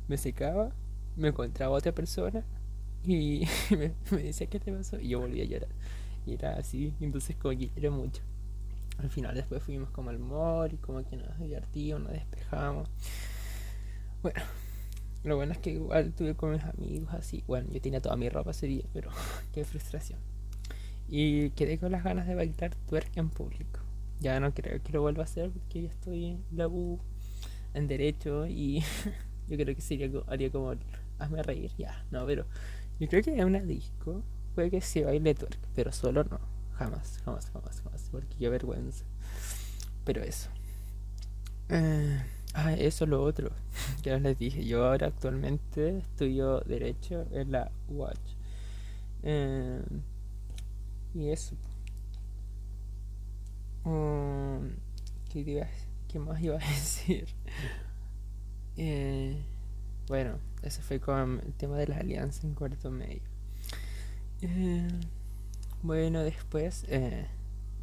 Me 0.08 0.16
secaba, 0.16 0.72
me 1.16 1.28
encontraba 1.28 1.76
otra 1.76 1.92
persona 1.92 2.44
y 3.06 3.46
me, 4.10 4.22
decía, 4.22 4.46
¿qué 4.46 4.60
te 4.60 4.72
pasó? 4.72 4.98
Y 4.98 5.08
yo 5.08 5.20
volví 5.20 5.40
a 5.40 5.44
llorar. 5.44 5.70
Y 6.26 6.34
era 6.34 6.56
así, 6.56 6.94
entonces 7.00 7.36
como 7.36 7.56
que 7.56 7.68
lloré 7.68 7.90
mucho. 7.90 8.22
Al 8.98 9.10
final 9.10 9.34
después 9.34 9.62
fuimos 9.62 9.90
como 9.90 10.10
al 10.10 10.18
mall 10.18 10.72
y 10.72 10.76
como 10.76 11.04
que 11.04 11.16
nos 11.16 11.38
divertimos, 11.38 12.02
nos 12.02 12.12
despejamos. 12.12 12.88
Bueno, 14.22 14.40
lo 15.24 15.36
bueno 15.36 15.52
es 15.52 15.58
que 15.58 15.70
igual 15.70 16.12
tuve 16.12 16.34
con 16.34 16.52
mis 16.52 16.62
amigos 16.62 17.12
así. 17.12 17.44
Bueno, 17.46 17.68
yo 17.72 17.80
tenía 17.80 18.00
toda 18.00 18.16
mi 18.16 18.28
ropa 18.28 18.52
ese 18.52 18.66
día, 18.66 18.84
pero 18.92 19.10
qué 19.52 19.64
frustración. 19.64 20.18
Y 21.08 21.50
quedé 21.50 21.78
con 21.78 21.92
las 21.92 22.04
ganas 22.04 22.26
de 22.26 22.34
bailar 22.34 22.74
twerk 22.86 23.16
en 23.16 23.28
público. 23.28 23.80
Ya 24.20 24.40
no 24.40 24.54
creo 24.54 24.82
que 24.82 24.92
lo 24.92 25.02
vuelva 25.02 25.22
a 25.22 25.24
hacer 25.24 25.50
porque 25.50 25.82
ya 25.82 25.88
estoy 25.88 26.24
en 26.26 26.44
la 26.52 26.68
U, 26.68 26.98
en 27.74 27.88
Derecho 27.88 28.46
y 28.46 28.80
yo 29.48 29.56
creo 29.56 29.74
que 29.74 29.82
sería 29.82 30.08
haría 30.26 30.50
como 30.50 30.74
hazme 31.18 31.42
reír, 31.42 31.70
ya, 31.76 32.04
no, 32.10 32.24
pero 32.26 32.46
yo 33.00 33.08
creo 33.08 33.22
que 33.22 33.34
en 33.34 33.44
una 33.44 33.60
disco 33.60 34.22
puede 34.54 34.70
que 34.70 34.80
sí 34.80 35.02
baile 35.02 35.34
twerk, 35.34 35.58
pero 35.74 35.92
solo 35.92 36.24
no, 36.24 36.38
jamás, 36.74 37.20
jamás, 37.24 37.50
jamás, 37.50 37.80
jamás, 37.82 38.08
porque 38.10 38.36
qué 38.38 38.48
vergüenza. 38.48 39.04
Pero 40.04 40.22
eso. 40.22 40.50
Eh, 41.70 42.22
ah, 42.54 42.72
eso 42.74 43.06
lo 43.06 43.22
otro 43.22 43.50
que 44.02 44.18
les 44.18 44.38
dije. 44.38 44.64
Yo 44.64 44.86
ahora 44.86 45.08
actualmente 45.08 45.98
estudio 45.98 46.60
Derecho 46.60 47.26
en 47.32 47.52
la 47.52 47.70
Watch. 47.88 48.34
Eh, 49.22 49.82
y 51.14 51.30
eso. 51.30 51.56
Um, 53.84 54.70
¿qué, 55.30 55.66
¿Qué 56.08 56.18
más 56.18 56.40
iba 56.42 56.56
a 56.56 56.58
decir? 56.70 57.26
Eh, 58.76 59.42
bueno, 60.08 60.38
ese 60.64 60.82
fue 60.82 61.00
con 61.00 61.40
el 61.44 61.52
tema 61.54 61.76
de 61.76 61.86
las 61.86 61.98
alianzas 61.98 62.44
en 62.44 62.54
cuarto 62.54 62.90
medio. 62.90 63.22
Eh, 64.40 64.88
bueno, 65.82 66.22
después, 66.22 66.84
eh, 66.88 67.26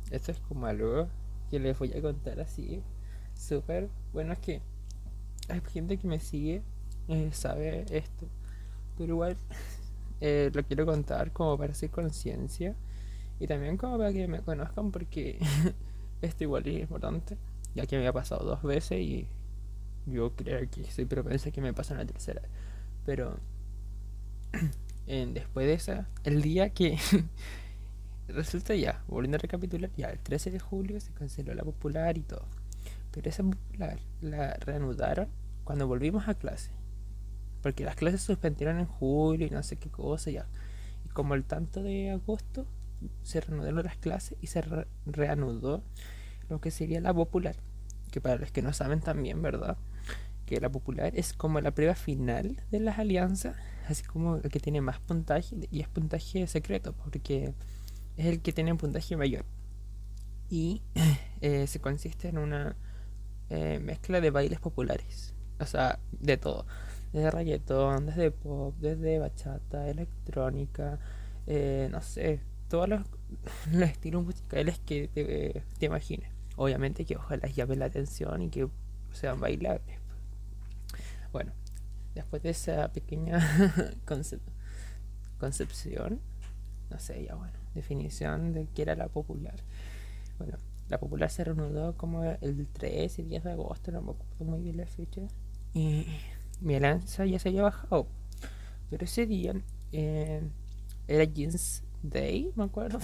esto 0.10 0.32
es 0.32 0.40
como 0.40 0.66
algo 0.66 1.08
que 1.50 1.60
les 1.60 1.78
voy 1.78 1.94
a 1.94 2.02
contar 2.02 2.40
así, 2.40 2.82
súper. 3.36 3.90
Bueno, 4.14 4.34
es 4.34 4.40
que 4.40 4.62
hay 5.50 5.62
gente 5.72 5.98
que 5.98 6.08
me 6.08 6.20
sigue, 6.20 6.64
sabe 7.32 7.86
esto, 7.90 8.28
pero 8.98 9.14
igual 9.14 9.38
lo 10.54 10.64
quiero 10.64 10.86
contar 10.86 11.32
como 11.32 11.58
para 11.58 11.74
hacer 11.74 11.90
conciencia 11.90 12.76
y 13.40 13.48
también 13.48 13.76
como 13.78 13.98
para 13.98 14.14
que 14.14 14.28
me 14.28 14.42
conozcan 14.42 14.92
porque 14.92 15.40
esto 16.22 16.44
igual 16.44 16.68
es 16.68 16.82
importante, 16.82 17.38
ya 17.76 17.86
que 17.86 17.98
me 17.98 18.08
ha 18.08 18.14
pasado 18.14 18.46
dos 18.46 18.62
veces 18.64 19.00
y 19.00 19.28
yo 20.06 20.36
creo 20.36 20.70
que 20.70 20.84
soy 20.86 21.06
propensa 21.06 21.52
que 21.52 21.62
me 21.62 21.74
pase 21.74 21.94
una 21.94 22.06
tercera. 22.06 22.42
Pero 23.06 23.40
después 25.08 25.68
de 25.68 25.74
esa, 25.74 26.08
el 26.24 26.42
día 26.42 26.70
que 26.70 26.98
resulta 28.28 28.76
ya, 28.76 29.04
volviendo 29.08 29.38
a 29.38 29.40
recapitular, 29.40 29.90
ya 29.98 30.10
el 30.10 30.20
13 30.20 30.52
de 30.52 30.60
julio 30.60 31.00
se 31.00 31.12
canceló 31.14 31.54
la 31.54 31.64
popular 31.64 32.18
y 32.18 32.22
todo. 32.22 32.46
Pero 33.12 33.30
esa 33.30 33.44
popular 33.44 34.00
la 34.22 34.54
reanudaron 34.54 35.28
cuando 35.64 35.88
volvimos 35.88 36.28
a 36.28 36.36
clase. 36.36 36.72
Porque 37.62 37.84
las 37.84 37.96
clases 37.96 38.22
se 38.22 38.28
suspendieron 38.28 38.80
en 38.80 38.86
julio 38.86 39.48
y 39.48 39.50
no 39.50 39.62
sé 39.64 39.78
qué 39.78 39.90
cosa 39.90 40.32
ya. 40.32 40.48
Y 41.06 41.10
como 41.10 41.36
el 41.36 41.44
tanto 41.44 41.84
de 41.84 42.12
agosto 42.12 42.66
se 43.24 43.42
reanudaron 43.42 43.84
las 43.84 43.98
clases 43.98 44.38
y 44.42 44.48
se 44.48 44.64
reanudó 45.06 45.84
lo 46.50 46.60
que 46.62 46.72
sería 46.72 47.02
la 47.02 47.14
popular, 47.14 47.56
que 48.12 48.22
para 48.22 48.38
los 48.38 48.52
que 48.52 48.62
no 48.62 48.74
saben 48.74 49.00
también, 49.00 49.42
¿verdad? 49.42 49.78
La 50.60 50.70
popular 50.70 51.14
es 51.16 51.34
como 51.34 51.62
la 51.62 51.72
prueba 51.72 51.96
final 51.96 52.58
de 52.72 52.80
las 52.80 53.00
alianzas, 53.00 53.56
así 53.88 54.04
como 54.04 54.38
el 54.38 54.50
que 54.50 54.60
tiene 54.60 54.82
más 54.82 55.00
puntaje 55.00 55.56
y 55.72 55.82
es 55.82 55.88
puntaje 55.88 56.48
secreto, 56.48 56.94
porque 56.94 57.54
es 58.18 58.26
el 58.26 58.42
que 58.42 58.54
tiene 58.54 58.72
un 58.72 58.78
puntaje 58.78 59.16
mayor. 59.16 59.46
Y 60.50 60.82
eh, 61.42 61.68
se 61.68 61.80
consiste 61.80 62.30
en 62.30 62.38
una 62.38 62.76
eh, 63.50 63.80
mezcla 63.80 64.22
de 64.22 64.32
bailes 64.32 64.60
populares, 64.60 65.34
o 65.60 65.66
sea, 65.66 66.00
de 66.12 66.38
todo. 66.38 66.66
Desde 67.14 67.32
reggaetón, 67.32 68.06
desde 68.06 68.32
pop, 68.32 68.76
desde 68.80 69.20
bachata, 69.20 69.90
electrónica, 69.90 71.00
eh, 71.48 71.90
no 71.92 72.02
sé, 72.02 72.42
todos 72.70 72.88
los, 72.88 73.02
estilos 73.82 74.24
musicales 74.24 74.80
que 74.86 75.08
te, 75.08 75.64
te, 75.78 75.86
imagines. 75.86 76.30
Obviamente 76.56 77.06
que 77.06 77.18
ojalá 77.18 77.48
llame 77.48 77.76
la 77.76 77.86
atención 77.86 78.42
y 78.42 78.50
que 78.50 78.68
sean 79.14 79.40
bailables. 79.40 80.01
Bueno, 81.32 81.54
después 82.16 82.44
de 82.44 82.50
esa 82.50 82.92
pequeña 82.92 83.40
concepción, 85.40 86.20
no 86.90 87.00
sé, 87.00 87.26
ya 87.26 87.36
bueno, 87.36 87.54
definición 87.74 88.54
de 88.54 88.68
qué 88.68 88.82
era 88.84 88.96
la 88.96 89.08
popular. 89.08 89.56
Bueno, 90.38 90.58
la 90.90 91.00
popular 91.00 91.30
se 91.30 91.44
reanudó 91.44 91.96
como 91.96 92.24
el 92.24 92.68
13 92.68 93.22
y 93.22 93.26
10 93.26 93.44
de 93.46 93.52
agosto, 93.52 93.92
no 93.92 94.02
me 94.02 94.12
acuerdo 94.12 94.46
muy 94.46 94.62
bien 94.62 94.78
la 94.78 94.86
fecha. 94.86 95.22
Y 95.74 96.06
mi 96.60 96.80
lanza 96.80 97.26
ya 97.26 97.40
se 97.40 97.50
había 97.50 97.64
bajado. 97.64 98.08
Pero 98.90 99.06
ese 99.06 99.26
día 99.26 99.54
eh, 99.94 100.42
era 101.08 101.24
jeans 101.24 101.84
Day, 102.04 102.52
me 102.56 102.66
acuerdo. 102.66 103.00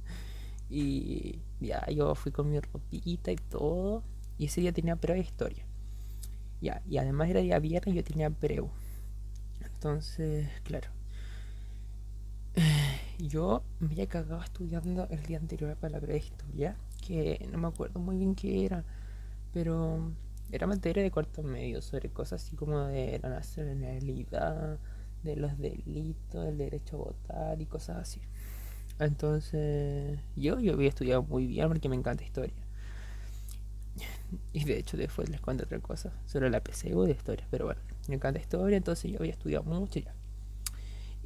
y 0.70 1.40
ya, 1.60 1.84
yo 1.90 2.14
fui 2.14 2.32
con 2.32 2.50
mi 2.50 2.58
ropita 2.60 3.30
y 3.30 3.36
todo. 3.36 4.02
Y 4.38 4.46
ese 4.46 4.60
día 4.62 4.72
tenía 4.72 4.96
prueba 4.96 5.16
de 5.16 5.24
historia. 5.24 5.67
Ya, 6.60 6.82
y 6.88 6.98
además 6.98 7.28
era 7.30 7.40
día 7.40 7.58
viernes 7.58 7.94
y 7.94 7.96
yo 7.98 8.04
tenía 8.04 8.30
preu. 8.30 8.70
Entonces, 9.60 10.48
claro. 10.64 10.88
Yo 13.18 13.62
me 13.80 13.92
había 13.92 14.06
cagado 14.06 14.42
estudiando 14.42 15.06
el 15.10 15.22
día 15.24 15.38
anterior 15.38 15.76
para 15.76 15.92
la 15.94 15.98
prueba 15.98 16.14
de 16.14 16.24
historia. 16.24 16.76
Que 17.06 17.48
no 17.50 17.58
me 17.58 17.68
acuerdo 17.68 18.00
muy 18.00 18.16
bien 18.16 18.34
qué 18.34 18.64
era. 18.64 18.84
Pero 19.52 20.12
era 20.50 20.66
materia 20.66 21.02
de 21.02 21.10
cuarto 21.10 21.42
medio 21.42 21.82
sobre 21.82 22.10
cosas 22.10 22.42
así 22.44 22.56
como 22.56 22.78
de 22.86 23.18
la 23.22 23.28
nacionalidad 23.30 24.78
de 25.22 25.36
los 25.36 25.58
delitos, 25.58 26.44
del 26.44 26.58
derecho 26.58 26.96
a 26.96 26.98
votar 26.98 27.60
y 27.60 27.66
cosas 27.66 27.98
así. 27.98 28.20
Entonces, 28.98 30.18
yo, 30.36 30.58
yo 30.60 30.72
había 30.74 30.88
estudiado 30.88 31.22
muy 31.22 31.46
bien 31.46 31.68
porque 31.68 31.88
me 31.88 31.96
encanta 31.96 32.24
historia. 32.24 32.67
Y 34.52 34.64
de 34.64 34.78
hecho, 34.78 34.96
después 34.96 35.28
les 35.28 35.40
cuento 35.40 35.64
otra 35.64 35.78
cosa 35.80 36.12
sobre 36.26 36.50
la 36.50 36.60
PCU 36.62 37.04
de 37.04 37.12
historia. 37.12 37.46
Pero 37.50 37.66
bueno, 37.66 37.80
me 38.08 38.16
encanta 38.16 38.40
historia, 38.40 38.76
entonces 38.76 39.10
yo 39.10 39.18
había 39.18 39.32
estudiado 39.32 39.64
mucho 39.64 40.00
ya. 40.00 40.14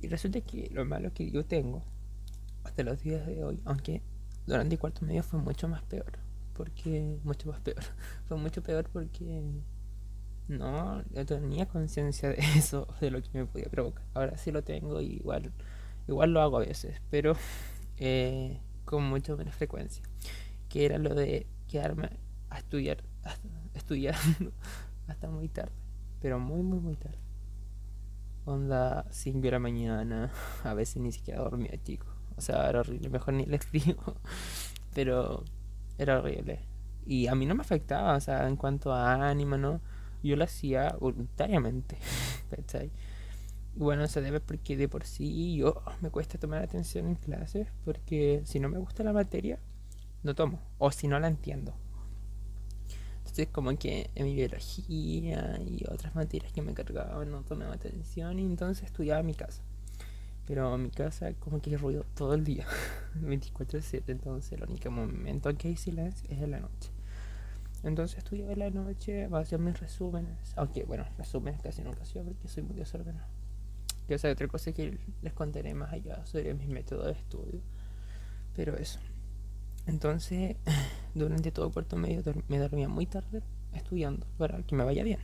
Y 0.01 0.09
resulta 0.09 0.41
que 0.41 0.69
lo 0.73 0.85
malo 0.85 1.13
que 1.13 1.31
yo 1.31 1.45
tengo 1.45 1.83
hasta 2.65 2.83
los 2.83 3.03
días 3.03 3.27
de 3.27 3.45
hoy, 3.45 3.61
aunque 3.65 4.03
durante 4.47 4.75
el 4.75 4.81
cuarto 4.81 5.05
medio 5.05 5.23
fue 5.23 5.41
mucho 5.41 5.69
más 5.69 5.83
peor. 5.83 6.13
Porque, 6.55 7.19
mucho 7.25 7.49
más 7.51 7.61
peor. 7.61 7.83
fue 8.29 8.37
mucho 8.37 8.63
peor 8.63 8.89
porque 8.93 9.43
no, 10.49 11.03
yo 11.11 11.25
tenía 11.25 11.67
conciencia 11.67 12.31
de 12.31 12.37
eso, 12.57 12.89
de 13.01 13.11
lo 13.11 13.23
que 13.23 13.31
me 13.33 13.47
podía 13.47 13.67
provocar. 13.67 14.05
Ahora 14.15 14.37
sí 14.37 14.51
lo 14.51 14.63
tengo 14.63 15.01
y 15.01 15.15
igual, 15.15 15.53
igual 16.09 16.33
lo 16.33 16.41
hago 16.41 16.59
a 16.59 16.61
veces, 16.61 17.01
pero 17.11 17.35
eh, 17.99 18.61
con 18.85 19.05
mucho 19.05 19.37
menos 19.37 19.55
frecuencia. 19.55 20.03
Que 20.69 20.85
era 20.87 20.99
lo 20.99 21.15
de 21.15 21.47
quedarme 21.69 22.11
a 22.55 22.59
estudiar, 22.59 23.03
hasta, 23.23 23.49
estudiando 23.75 24.53
hasta 25.09 25.29
muy 25.29 25.49
tarde, 25.49 25.73
pero 26.21 26.39
muy, 26.39 26.63
muy, 26.63 26.81
muy 26.81 26.97
tarde. 26.97 27.19
Onda 28.45 29.07
5 29.11 29.41
de 29.41 29.51
la 29.51 29.59
mañana, 29.59 30.33
a 30.65 30.75
veces 30.75 30.97
ni 31.03 31.13
siquiera 31.13 31.41
dormía, 31.41 31.81
chico. 31.83 32.07
O 32.37 32.41
sea, 32.41 32.69
era 32.69 32.81
horrible, 32.81 33.09
mejor 33.09 33.35
ni 33.35 33.47
les 33.47 33.71
digo, 33.73 34.17
pero 34.95 35.45
era 35.99 36.19
horrible. 36.19 36.61
Y 37.05 37.27
a 37.27 37.35
mí 37.35 37.47
no 37.47 37.55
me 37.55 37.63
afectaba, 37.63 38.17
o 38.17 38.21
sea, 38.21 38.47
en 38.47 38.57
cuanto 38.57 38.93
a 38.93 39.29
ánimo, 39.29 39.57
¿no? 39.57 39.81
yo 40.23 40.37
lo 40.37 40.45
hacía 40.45 40.97
voluntariamente. 41.01 41.97
Y 43.75 43.79
bueno, 43.79 44.07
se 44.07 44.21
debe 44.21 44.41
porque 44.41 44.77
de 44.77 44.89
por 44.89 45.05
sí 45.05 45.57
yo 45.57 45.83
me 46.01 46.11
cuesta 46.11 46.39
tomar 46.39 46.63
atención 46.63 47.07
en 47.07 47.15
clases 47.15 47.69
porque 47.85 48.43
si 48.45 48.61
no 48.61 48.69
me 48.69 48.79
gusta 48.79 49.03
la 49.03 49.13
materia, 49.13 49.59
no 50.23 50.35
tomo. 50.35 50.61
O 50.79 50.93
si 50.93 51.09
no 51.09 51.19
la 51.19 51.29
entiendo. 51.29 51.75
Entonces 53.33 53.49
como 53.51 53.75
que 53.79 54.11
en 54.15 54.27
mi 54.27 54.35
biología 54.35 55.59
y 55.67 55.83
otras 55.89 56.15
materias 56.15 56.53
que 56.53 56.61
me 56.61 56.75
cargaban 56.75 57.31
no 57.31 57.41
tomaba 57.41 57.73
atención 57.73 58.39
y 58.39 58.45
entonces 58.45 58.85
estudiaba 58.85 59.21
en 59.21 59.27
mi 59.27 59.33
casa. 59.33 59.63
Pero 60.47 60.75
en 60.75 60.83
mi 60.83 60.91
casa 60.91 61.33
como 61.41 61.63
que 61.63 61.71
hay 61.71 61.77
ruido 61.77 62.05
todo 62.15 62.35
el 62.35 62.45
día, 62.45 62.67
24/7, 63.23 64.03
entonces 64.09 64.53
el 64.53 64.65
único 64.65 64.91
momento 64.91 65.49
en 65.49 65.57
que 65.57 65.69
hay 65.69 65.77
silencio 65.79 66.29
es 66.31 66.43
en 66.43 66.51
la 66.51 66.61
noche. 66.61 66.91
Entonces 67.83 68.19
estudiaba 68.19 68.53
en 68.53 68.59
la 68.59 68.69
noche, 68.69 69.25
a 69.25 69.39
hacer 69.39 69.59
mis 69.59 69.81
resúmenes. 69.81 70.53
Aunque, 70.57 70.85
bueno, 70.85 71.07
resúmenes 71.17 71.63
casi 71.63 71.81
nunca 71.81 72.03
hacía 72.03 72.23
porque 72.23 72.49
soy 72.49 72.65
muy 72.65 72.77
desordenado. 72.77 73.29
Que 74.09 74.17
es 74.17 74.25
otra 74.27 74.47
cosa 74.47 74.73
que 74.73 74.99
les 75.23 75.33
contaré 75.33 75.73
más 75.73 75.91
allá 75.91 76.27
sobre 76.27 76.53
mis 76.53 76.69
métodos 76.69 77.07
de 77.07 77.13
estudio. 77.13 77.63
Pero 78.55 78.77
eso. 78.77 79.01
Entonces, 79.87 80.57
durante 81.15 81.53
todo 81.53 81.71
cuarto 81.71 81.97
medio 81.97 82.23
me 82.49 82.59
dormía 82.59 82.89
muy 82.89 83.07
tarde 83.07 83.43
estudiando 83.73 84.27
para 84.39 84.63
que 84.63 84.75
me 84.75 84.85
vaya 84.85 85.03
bien. 85.03 85.21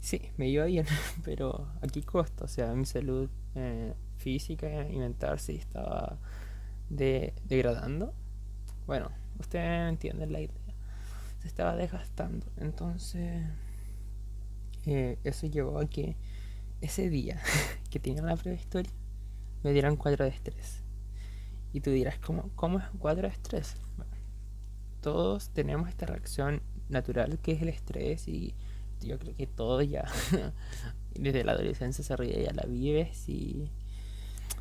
Sí, 0.00 0.30
me 0.36 0.48
iba 0.48 0.64
bien, 0.64 0.86
pero 1.24 1.68
aquí 1.80 2.02
costa, 2.02 2.44
o 2.44 2.48
sea, 2.48 2.74
mi 2.74 2.86
salud 2.86 3.30
eh, 3.54 3.94
física 4.16 4.88
y 4.88 4.96
mental 4.96 5.38
estaba 5.46 6.18
de, 6.88 7.34
degradando. 7.44 8.12
Bueno, 8.86 9.10
ustedes 9.38 9.88
entienden 9.88 10.32
la 10.32 10.40
idea. 10.40 10.56
Se 11.40 11.48
estaba 11.48 11.76
desgastando. 11.76 12.46
Entonces, 12.56 13.44
eh, 14.86 15.18
eso 15.24 15.46
llevó 15.46 15.78
a 15.78 15.86
que 15.86 16.16
ese 16.80 17.08
día 17.08 17.40
que 17.90 18.00
tenía 18.00 18.22
la 18.22 18.36
prehistoria 18.36 18.92
me 19.62 19.72
dieran 19.72 19.96
cuadro 19.96 20.24
de 20.24 20.30
estrés. 20.30 20.81
Y 21.72 21.80
tú 21.80 21.90
dirás, 21.90 22.18
¿cómo, 22.18 22.50
cómo 22.54 22.78
es 22.78 22.84
un 22.92 22.98
cuadro 22.98 23.28
de 23.28 23.34
estrés? 23.34 23.76
Todos 25.00 25.50
tenemos 25.50 25.88
esta 25.88 26.06
reacción 26.06 26.62
natural 26.88 27.38
que 27.38 27.52
es 27.52 27.62
el 27.62 27.68
estrés 27.68 28.28
y 28.28 28.54
yo 29.00 29.18
creo 29.18 29.34
que 29.34 29.46
todo 29.46 29.82
ya 29.82 30.04
desde 31.14 31.44
la 31.44 31.52
adolescencia 31.52 32.04
se 32.04 32.16
ríe, 32.16 32.44
ya 32.44 32.52
la 32.52 32.64
vives 32.64 33.28
y, 33.28 33.68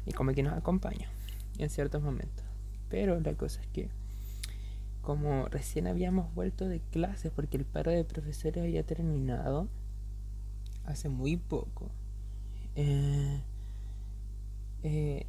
y 0.06 0.12
como 0.14 0.34
que 0.34 0.42
nos 0.42 0.54
acompaña 0.54 1.10
en 1.58 1.70
ciertos 1.70 2.02
momentos. 2.02 2.46
Pero 2.90 3.20
la 3.20 3.34
cosa 3.34 3.62
es 3.62 3.68
que 3.68 3.90
como 5.02 5.48
recién 5.48 5.88
habíamos 5.88 6.34
vuelto 6.36 6.68
de 6.68 6.80
clases 6.80 7.32
porque 7.36 7.58
el 7.58 7.66
paro 7.66 7.92
de 7.92 8.04
profesores 8.04 8.64
había 8.64 8.84
terminado 8.84 9.68
hace 10.86 11.10
muy 11.10 11.38
poco. 11.38 11.90
Eh, 12.76 13.42
eh, 14.84 15.28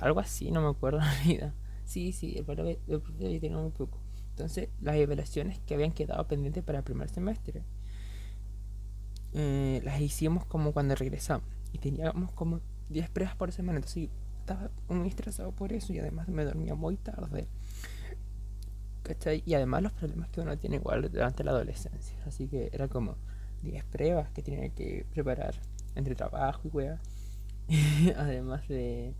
algo 0.00 0.20
así, 0.20 0.50
no 0.50 0.60
me 0.62 0.68
acuerdo 0.68 0.98
en 1.00 1.04
realidad. 1.24 1.54
Sí, 1.84 2.12
sí, 2.12 2.36
el 2.36 2.44
de 2.46 2.78
profesores 2.86 3.26
había 3.26 3.40
terminado 3.40 3.62
muy 3.62 3.72
poco. 3.72 3.98
Entonces, 4.30 4.68
las 4.80 4.96
evaluaciones 4.96 5.58
que 5.60 5.74
habían 5.74 5.92
quedado 5.92 6.26
pendientes 6.26 6.62
para 6.62 6.78
el 6.78 6.84
primer 6.84 7.08
semestre 7.08 7.62
eh, 9.32 9.80
las 9.84 10.00
hicimos 10.00 10.44
como 10.46 10.72
cuando 10.72 10.94
regresamos. 10.94 11.46
Y 11.72 11.78
teníamos 11.78 12.32
como 12.32 12.60
10 12.88 13.10
pruebas 13.10 13.36
por 13.36 13.52
semana. 13.52 13.78
Entonces, 13.78 14.08
estaba 14.40 14.70
muy 14.88 15.08
estresado 15.08 15.52
por 15.52 15.72
eso 15.72 15.92
y 15.92 15.98
además 15.98 16.28
me 16.28 16.44
dormía 16.44 16.74
muy 16.74 16.96
tarde. 16.96 17.48
Y 19.44 19.54
además 19.54 19.82
los 19.82 19.92
problemas 19.92 20.30
que 20.30 20.40
uno 20.40 20.56
tiene 20.56 20.76
igual 20.76 21.10
durante 21.10 21.42
la 21.42 21.50
adolescencia. 21.50 22.16
Así 22.26 22.46
que 22.46 22.70
era 22.72 22.86
como 22.88 23.16
10 23.62 23.84
pruebas 23.84 24.30
que 24.30 24.42
tenía 24.42 24.68
que 24.70 25.04
preparar 25.10 25.54
entre 25.96 26.14
trabajo 26.14 26.60
y 26.64 26.68
wea. 26.68 27.00
además 28.16 28.66
de 28.68 29.14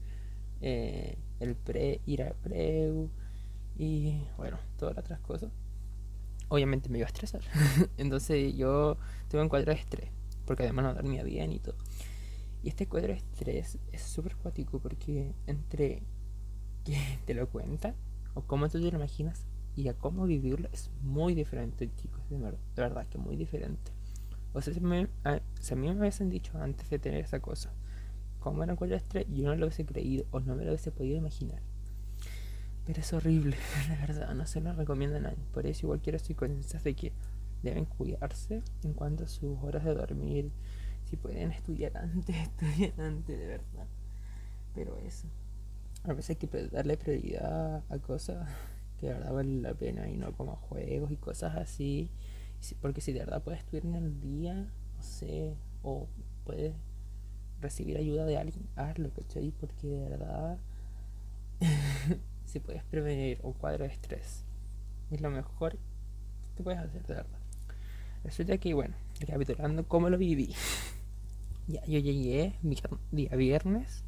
eh, 0.61 1.19
el 1.39 1.55
pre, 1.55 2.01
ir 2.07 2.23
a 2.23 2.35
preu 2.35 3.11
y 3.79 4.23
bueno, 4.37 4.59
todas 4.79 4.97
las 4.97 5.05
otras 5.05 5.21
cosas. 5.21 5.51
Obviamente 6.49 6.89
me 6.89 6.99
iba 6.99 7.07
a 7.07 7.09
estresar. 7.09 7.43
Entonces 7.97 8.55
yo 8.57 8.97
tuve 9.29 9.43
un 9.43 9.49
cuadro 9.49 9.73
de 9.73 9.79
estrés. 9.79 10.11
Porque 10.45 10.65
además 10.65 10.85
no 10.85 10.95
dormía 10.95 11.23
bien 11.23 11.53
y 11.53 11.61
todo. 11.61 11.77
Y 12.63 12.69
este 12.69 12.87
cuadro 12.87 13.09
de 13.09 13.19
estrés 13.19 13.79
es 13.93 14.03
súper 14.03 14.37
cuático 14.37 14.81
porque 14.81 15.33
entre 15.47 16.03
que 16.85 16.99
te 17.25 17.35
lo 17.35 17.49
cuentan 17.49 17.95
o 18.35 18.43
cómo 18.43 18.69
tú 18.69 18.81
te 18.81 18.91
lo 18.91 18.99
imaginas 18.99 19.47
y 19.77 19.89
a 19.89 19.95
cómo 19.95 20.27
vivirlo 20.27 20.69
es 20.73 20.91
muy 21.03 21.35
diferente, 21.35 21.89
chicos. 21.95 22.21
De, 22.29 22.39
verdad 22.77 23.07
que 23.09 23.19
muy 23.19 23.37
diferente. 23.37 23.93
O 24.53 24.61
sea, 24.61 24.75
si, 24.75 24.81
me, 24.81 25.09
a 25.23 25.41
mí 25.77 25.89
me 25.89 26.01
hubiesen 26.01 26.29
dicho 26.29 26.59
antes 26.59 26.91
de 26.91 26.99
tener 26.99 27.25
esa 27.25 27.41
cosa, 27.41 27.73
cómo 28.41 28.65
era 28.65 28.73
un 28.73 28.77
cuadro 28.77 28.95
de 28.95 28.99
estrés, 28.99 29.27
yo 29.31 29.45
no 29.45 29.55
lo 29.55 29.67
hubiese 29.67 29.85
creído 29.85 30.27
o 30.31 30.41
no 30.41 30.57
me 30.57 30.65
lo 30.65 30.71
hubiese 30.71 30.91
podido 30.91 31.17
imaginar. 31.17 31.61
Pero 32.87 33.01
es 33.01 33.13
horrible, 33.13 33.57
la 33.89 33.97
verdad, 34.07 34.35
no 34.35 34.47
se 34.47 34.61
lo 34.61 34.73
recomiendo 34.73 35.17
a 35.17 35.21
nadie. 35.21 35.45
Por 35.53 35.67
eso 35.67 35.87
igual 35.87 36.01
quiero 36.01 36.17
estoy 36.17 36.35
conscientes 36.35 36.83
de 36.83 36.95
que 36.95 37.13
deben 37.63 37.85
cuidarse 37.85 38.63
en 38.83 38.95
cuanto 38.95 39.25
a 39.25 39.29
sus 39.29 39.59
horas 39.63 39.85
de 39.85 39.95
dormir. 39.95 40.51
Si 41.05 41.17
pueden 41.17 41.53
estudiar 41.53 41.97
antes, 41.97 42.37
estudiar 42.37 43.01
antes, 43.01 43.39
de 43.39 43.47
verdad. 43.47 43.87
Pero 44.75 44.99
eso. 44.99 45.29
A 46.05 46.15
veces 46.15 46.31
hay 46.31 46.37
que 46.37 46.69
darle 46.69 46.97
prioridad 46.97 47.85
a 47.89 47.99
cosas 47.99 48.49
que 48.99 49.07
de 49.09 49.15
verdad 49.15 49.33
valen 49.33 49.63
la 49.63 49.75
pena 49.75 50.09
y 50.09 50.17
no 50.17 50.33
como 50.33 50.57
juegos 50.57 51.11
y 51.11 51.17
cosas 51.17 51.57
así. 51.57 52.11
Porque 52.81 53.01
si 53.01 53.13
de 53.13 53.21
verdad 53.21 53.43
puedes 53.43 53.61
estudiar 53.61 53.87
en 53.87 53.95
el 53.95 54.21
día, 54.21 54.55
no 54.97 55.03
sé, 55.03 55.57
o 55.83 56.09
puedes 56.45 56.75
recibir 57.61 57.97
ayuda 57.97 58.25
de 58.25 58.39
alguien, 58.39 58.67
hazlo, 58.77 59.11
¿cachai? 59.11 59.53
Porque 59.59 59.87
de 59.87 60.09
verdad 60.09 60.59
si 62.45 62.61
puedes 62.61 62.83
prevenir 62.85 63.39
un 63.43 63.53
cuadro 63.53 63.85
de 63.85 63.93
estrés, 63.93 64.45
es 65.11 65.21
lo 65.21 65.31
mejor 65.31 65.79
que 66.57 66.63
puedes 66.63 66.81
hacer, 66.81 67.07
de 67.07 67.15
verdad. 67.15 67.39
Resulta 68.25 68.59
que, 68.59 68.75
bueno, 68.75 68.95
recapitulando 69.19 69.87
cómo 69.87 70.11
lo 70.11 70.19
viví. 70.19 70.55
ya, 71.67 71.85
yo 71.87 71.99
llegué 71.99 72.55
día 73.13 73.37
viernes 73.37 74.05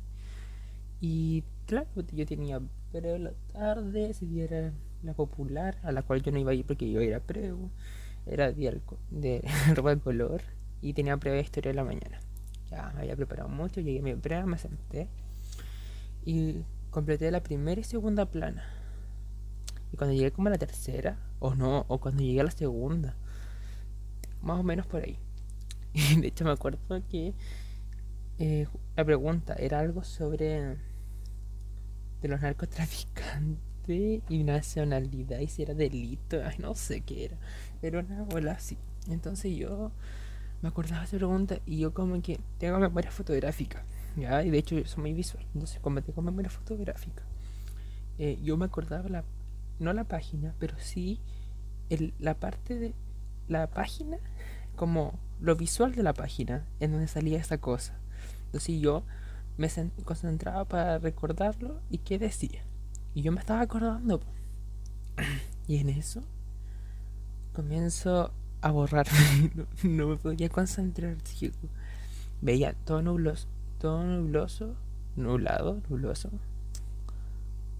y, 1.00 1.44
claro, 1.66 1.88
yo 2.12 2.26
tenía 2.26 2.60
pero 2.92 3.16
la 3.16 3.32
tarde, 3.52 4.12
si 4.12 4.40
era 4.42 4.70
la 5.02 5.14
popular, 5.14 5.78
a 5.82 5.92
la 5.92 6.02
cual 6.02 6.22
yo 6.22 6.30
no 6.30 6.38
iba 6.38 6.52
a 6.52 6.54
ir 6.54 6.66
porque 6.66 6.90
yo 6.90 7.00
era 7.00 7.20
preu, 7.20 7.70
era 8.26 8.52
día 8.52 8.72
de 9.10 9.42
ropa 9.74 9.94
de 9.94 10.00
color 10.00 10.42
y 10.82 10.92
tenía 10.92 11.16
prueba 11.16 11.36
de 11.36 11.42
historia 11.42 11.70
de 11.72 11.76
la 11.76 11.84
mañana. 11.84 12.20
Ya 12.72 12.88
había 12.88 13.16
preparado 13.16 13.48
mucho, 13.50 13.80
llegué 13.80 13.98
a 13.98 14.02
mi 14.02 14.14
prueba, 14.14 14.46
me 14.46 14.56
senté 14.56 15.08
y 16.24 16.64
completé 16.90 17.30
la 17.30 17.42
primera 17.42 17.80
y 17.80 17.84
segunda 17.84 18.26
plana. 18.26 18.64
Y 19.92 19.96
cuando 19.96 20.14
llegué 20.14 20.32
como 20.32 20.48
a 20.48 20.52
la 20.52 20.58
tercera, 20.58 21.18
o 21.38 21.54
no, 21.54 21.84
o 21.88 21.98
cuando 21.98 22.22
llegué 22.22 22.40
a 22.40 22.44
la 22.44 22.50
segunda, 22.50 23.14
más 24.40 24.58
o 24.58 24.62
menos 24.62 24.86
por 24.86 25.02
ahí. 25.02 25.18
De 26.18 26.28
hecho 26.28 26.44
me 26.44 26.50
acuerdo 26.50 27.02
que 27.10 27.34
eh, 28.38 28.66
la 28.96 29.04
pregunta 29.04 29.54
era 29.54 29.80
algo 29.80 30.02
sobre 30.02 30.78
de 32.22 32.28
los 32.28 32.40
narcotraficantes 32.40 34.22
y 34.28 34.44
nacionalidad 34.44 35.40
y 35.40 35.48
si 35.48 35.62
era 35.62 35.74
delito, 35.74 36.40
ay 36.42 36.56
no 36.58 36.74
sé 36.74 37.02
qué 37.02 37.26
era, 37.26 37.36
pero 37.80 38.00
una 38.00 38.22
bola 38.22 38.52
así. 38.52 38.78
Entonces 39.08 39.54
yo 39.56 39.90
me 40.62 40.68
acordaba 40.68 41.00
de 41.00 41.06
esa 41.06 41.16
pregunta 41.16 41.58
y 41.66 41.78
yo 41.78 41.92
como 41.92 42.20
que 42.22 42.40
tengo 42.58 42.78
memoria 42.78 43.10
fotográfica. 43.10 43.84
¿ya? 44.16 44.42
Y 44.42 44.50
de 44.50 44.58
hecho 44.58 44.78
yo 44.78 44.86
soy 44.86 45.02
muy 45.02 45.12
visual, 45.12 45.44
entonces 45.54 45.80
como 45.80 46.02
tengo 46.02 46.22
memoria 46.22 46.50
fotográfica, 46.50 47.22
eh, 48.18 48.38
yo 48.42 48.56
me 48.56 48.64
acordaba 48.64 49.08
la, 49.08 49.24
no 49.78 49.92
la 49.92 50.04
página, 50.04 50.54
pero 50.58 50.76
sí 50.78 51.20
el, 51.90 52.14
la 52.18 52.34
parte 52.34 52.78
de 52.78 52.94
la 53.48 53.68
página, 53.68 54.18
como 54.76 55.18
lo 55.40 55.56
visual 55.56 55.94
de 55.94 56.02
la 56.02 56.14
página, 56.14 56.66
en 56.80 56.92
donde 56.92 57.08
salía 57.08 57.38
esa 57.38 57.58
cosa. 57.58 57.98
Entonces 58.46 58.80
yo 58.80 59.02
me 59.56 59.68
concentraba 60.04 60.64
para 60.64 60.98
recordarlo 60.98 61.80
y 61.90 61.98
qué 61.98 62.18
decía. 62.18 62.62
Y 63.14 63.22
yo 63.22 63.32
me 63.32 63.40
estaba 63.40 63.60
acordando. 63.60 64.20
Y 65.68 65.76
en 65.78 65.90
eso 65.90 66.24
comienzo 67.52 68.32
a 68.62 68.70
borrarme. 68.70 69.50
no, 69.84 70.08
me 70.08 70.16
podía 70.16 70.48
concentrar. 70.48 71.16
Veía 72.40 72.72
todo 72.72 73.02
nubloso 73.02 73.46
todo 73.82 74.04
nubloso, 74.04 74.76
nublado, 75.16 75.82
nubloso, 75.88 76.30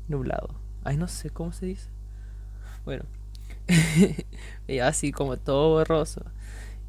nublado. 0.09 0.57
Ay, 0.83 0.97
no 0.97 1.07
sé 1.07 1.31
cómo 1.31 1.53
se 1.53 1.67
dice. 1.67 1.91
Bueno, 2.85 3.05
veía 4.67 4.89
así 4.89 5.13
como 5.13 5.37
todo 5.37 5.71
borroso. 5.79 6.25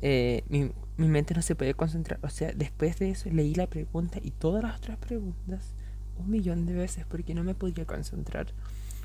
Eh, 0.01 0.43
mi, 0.49 0.71
mi 0.97 1.07
mente 1.07 1.35
no 1.35 1.43
se 1.43 1.53
podía 1.53 1.75
concentrar. 1.75 2.19
O 2.23 2.29
sea, 2.29 2.51
después 2.55 2.97
de 2.97 3.11
eso 3.11 3.29
leí 3.29 3.53
la 3.53 3.67
pregunta 3.67 4.17
y 4.19 4.31
todas 4.31 4.63
las 4.63 4.77
otras 4.77 4.97
preguntas 4.97 5.75
un 6.17 6.31
millón 6.31 6.65
de 6.65 6.73
veces 6.73 7.05
porque 7.07 7.35
no 7.35 7.43
me 7.43 7.53
podía 7.53 7.85
concentrar. 7.85 8.47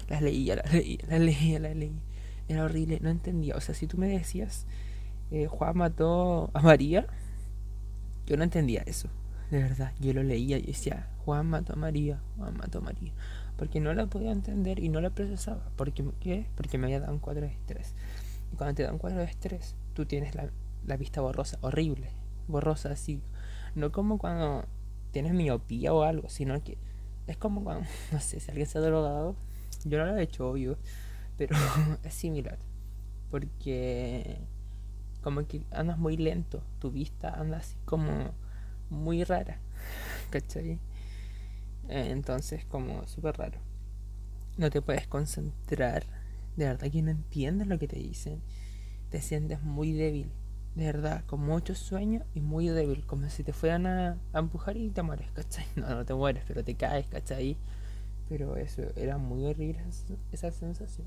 Las 0.08 0.22
leía, 0.22 0.56
las 0.56 0.72
leía, 0.72 1.04
las 1.06 1.20
leía, 1.20 1.58
las 1.58 1.76
leía. 1.76 2.00
Era 2.48 2.64
horrible, 2.64 2.98
no 3.00 3.10
entendía. 3.10 3.56
O 3.56 3.60
sea, 3.60 3.74
si 3.74 3.86
tú 3.86 3.98
me 3.98 4.08
decías, 4.08 4.66
eh, 5.30 5.46
Juan 5.46 5.76
mató 5.76 6.50
a 6.54 6.62
María, 6.62 7.06
yo 8.26 8.36
no 8.36 8.44
entendía 8.44 8.82
eso 8.86 9.08
de 9.50 9.62
verdad, 9.62 9.92
yo 9.98 10.12
lo 10.12 10.22
leía 10.22 10.58
y 10.58 10.62
decía, 10.62 11.08
Juan 11.24 11.46
mató 11.46 11.72
a 11.72 11.76
María, 11.76 12.20
Juan 12.36 12.56
mató 12.56 12.78
a 12.78 12.82
María. 12.82 13.12
Porque 13.56 13.80
no 13.80 13.92
la 13.94 14.06
podía 14.06 14.30
entender 14.30 14.78
y 14.78 14.88
no 14.88 15.00
la 15.00 15.10
procesaba. 15.10 15.70
porque 15.76 16.04
qué? 16.20 16.46
Porque 16.54 16.78
me 16.78 16.86
había 16.86 17.00
dado 17.00 17.12
un 17.12 17.18
cuadro 17.18 17.42
de 17.42 17.52
estrés. 17.52 17.94
Y 18.52 18.56
cuando 18.56 18.74
te 18.74 18.82
da 18.84 18.92
un 18.92 18.98
cuadro 18.98 19.18
de 19.18 19.24
estrés, 19.24 19.74
tú 19.94 20.06
tienes 20.06 20.34
la, 20.34 20.50
la 20.86 20.96
vista 20.96 21.20
borrosa, 21.20 21.58
horrible. 21.62 22.10
Borrosa 22.46 22.92
así. 22.92 23.22
No 23.74 23.90
como 23.90 24.18
cuando 24.18 24.64
tienes 25.10 25.32
miopía 25.32 25.92
o 25.92 26.02
algo, 26.02 26.28
sino 26.28 26.62
que 26.62 26.78
es 27.26 27.36
como 27.36 27.64
cuando, 27.64 27.86
no 28.12 28.20
sé, 28.20 28.38
si 28.38 28.50
alguien 28.50 28.66
se 28.66 28.78
ha 28.78 28.82
drogado. 28.82 29.34
Yo 29.84 29.98
no 29.98 30.06
lo 30.06 30.16
he 30.16 30.22
hecho, 30.22 30.50
obvio. 30.50 30.76
Pero 31.38 31.56
es 32.04 32.12
similar. 32.12 32.58
Porque 33.30 34.40
como 35.22 35.46
que 35.46 35.64
andas 35.70 35.98
muy 35.98 36.18
lento. 36.18 36.62
Tu 36.78 36.90
vista 36.90 37.30
anda 37.30 37.58
así 37.58 37.76
como 37.86 38.34
muy 38.90 39.24
rara. 39.24 39.58
¿cachai? 40.30 40.78
Eh, 41.88 42.10
entonces, 42.10 42.64
como 42.64 43.06
súper 43.06 43.36
raro. 43.38 43.58
No 44.56 44.70
te 44.70 44.82
puedes 44.82 45.06
concentrar. 45.06 46.04
De 46.56 46.66
verdad 46.66 46.90
que 46.90 47.02
no 47.02 47.10
entiendes 47.10 47.68
lo 47.68 47.78
que 47.78 47.88
te 47.88 47.98
dicen. 47.98 48.42
Te 49.10 49.20
sientes 49.20 49.62
muy 49.62 49.92
débil. 49.92 50.30
De 50.74 50.84
verdad, 50.84 51.24
con 51.26 51.40
mucho 51.40 51.74
sueño 51.74 52.24
y 52.34 52.40
muy 52.40 52.68
débil. 52.68 53.06
Como 53.06 53.28
si 53.30 53.42
te 53.44 53.52
fueran 53.52 53.86
a, 53.86 54.18
empujar 54.34 54.76
y 54.76 54.90
te 54.90 55.02
mueres, 55.02 55.30
¿cachai? 55.32 55.66
No, 55.76 55.88
no 55.88 56.04
te 56.04 56.14
mueres, 56.14 56.44
pero 56.46 56.64
te 56.64 56.74
caes, 56.74 57.06
¿cachai? 57.06 57.56
Pero 58.28 58.56
eso 58.56 58.82
era 58.96 59.16
muy 59.16 59.46
horrible 59.46 59.82
esa 60.32 60.50
sensación. 60.50 61.06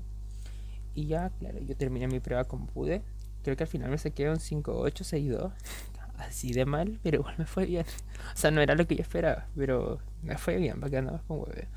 Y 0.94 1.06
ya, 1.06 1.30
claro, 1.38 1.58
yo 1.60 1.76
terminé 1.76 2.06
mi 2.08 2.20
prueba 2.20 2.44
como 2.44 2.66
pude. 2.66 3.02
Creo 3.42 3.56
que 3.56 3.64
al 3.64 3.68
final 3.68 3.90
me 3.90 3.98
saqué 3.98 4.28
un 4.28 4.36
5-8, 4.36 4.92
6-2 4.92 5.52
así 6.18 6.52
de 6.52 6.64
mal, 6.64 7.00
pero 7.02 7.18
igual 7.18 7.34
me 7.38 7.46
fue 7.46 7.66
bien. 7.66 7.86
O 8.34 8.36
sea, 8.36 8.50
no 8.50 8.60
era 8.60 8.74
lo 8.74 8.86
que 8.86 8.96
yo 8.96 9.02
esperaba, 9.02 9.48
pero 9.56 10.00
me 10.22 10.38
fue 10.38 10.56
bien, 10.56 10.80
para 10.80 10.90
que 10.90 10.96
andabas 10.98 11.22
con 11.22 11.40
hueve. 11.40 11.68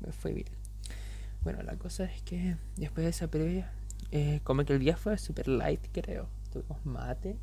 Me 0.00 0.12
fue 0.12 0.32
bien. 0.32 0.48
Bueno, 1.42 1.62
la 1.62 1.76
cosa 1.76 2.04
es 2.04 2.22
que 2.22 2.56
después 2.76 3.04
de 3.04 3.10
esa 3.10 3.28
previa, 3.28 3.70
eh, 4.10 4.40
como 4.44 4.64
que 4.64 4.72
el 4.72 4.78
día 4.78 4.96
fue 4.96 5.18
super 5.18 5.48
light, 5.48 5.80
creo. 5.92 6.28
Tuvimos 6.52 6.84
mate 6.86 7.36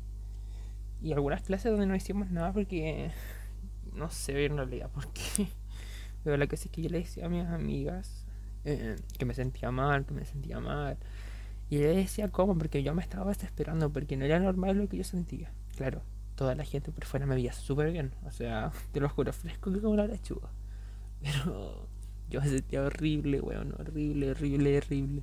y 1.02 1.12
algunas 1.12 1.42
clases 1.42 1.70
donde 1.70 1.86
no 1.86 1.94
hicimos 1.94 2.30
nada 2.30 2.52
porque 2.52 3.10
no 3.92 4.10
sé 4.10 4.46
en 4.46 4.56
realidad 4.56 4.90
por 4.90 5.06
qué. 5.12 5.48
Pero 6.24 6.36
la 6.36 6.46
cosa 6.46 6.64
es 6.64 6.70
que 6.70 6.82
yo 6.82 6.88
le 6.88 7.00
decía 7.00 7.26
a 7.26 7.28
mis 7.28 7.44
amigas 7.46 8.23
eh, 8.64 8.96
que 9.18 9.24
me 9.24 9.34
sentía 9.34 9.70
mal, 9.70 10.04
que 10.06 10.14
me 10.14 10.24
sentía 10.24 10.60
mal. 10.60 10.96
Y 11.70 11.78
le 11.78 11.96
decía 11.96 12.30
cómo, 12.30 12.56
porque 12.56 12.82
yo 12.82 12.94
me 12.94 13.02
estaba 13.02 13.30
desesperando, 13.30 13.90
porque 13.90 14.16
no 14.16 14.24
era 14.24 14.38
normal 14.38 14.76
lo 14.76 14.88
que 14.88 14.98
yo 14.98 15.04
sentía. 15.04 15.52
Claro, 15.76 16.02
toda 16.34 16.54
la 16.54 16.64
gente 16.64 16.92
por 16.92 17.04
fuera 17.04 17.26
me 17.26 17.34
veía 17.34 17.52
súper 17.52 17.92
bien. 17.92 18.12
O 18.24 18.30
sea, 18.30 18.72
te 18.92 19.00
lo 19.00 19.08
juro, 19.08 19.32
fresco 19.32 19.72
que 19.72 19.80
como 19.80 19.96
la 19.96 20.06
lechuga. 20.06 20.50
Pero 21.22 21.88
yo 22.28 22.40
me 22.40 22.48
sentía 22.48 22.82
horrible, 22.82 23.40
weón, 23.40 23.74
horrible, 23.78 24.30
horrible, 24.30 24.78
horrible. 24.78 25.22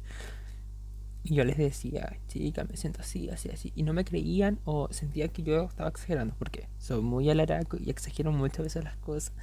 Y 1.23 1.35
yo 1.35 1.43
les 1.43 1.57
decía, 1.57 2.17
chica, 2.27 2.63
me 2.63 2.75
siento 2.75 3.01
así, 3.01 3.29
así, 3.29 3.49
así. 3.49 3.71
Y 3.75 3.83
no 3.83 3.93
me 3.93 4.03
creían 4.03 4.59
o 4.65 4.91
sentía 4.91 5.27
que 5.27 5.43
yo 5.43 5.65
estaba 5.65 5.89
exagerando. 5.89 6.35
Porque 6.37 6.67
soy 6.79 7.01
muy 7.01 7.29
alaraco 7.29 7.77
y 7.79 7.91
exagero 7.91 8.31
muchas 8.31 8.65
veces 8.65 8.83
las 8.83 8.97
cosas. 8.97 9.33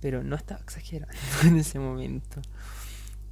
Pero 0.00 0.22
no 0.22 0.36
estaba 0.36 0.60
exagerando 0.60 1.16
en 1.44 1.56
ese 1.56 1.78
momento. 1.78 2.42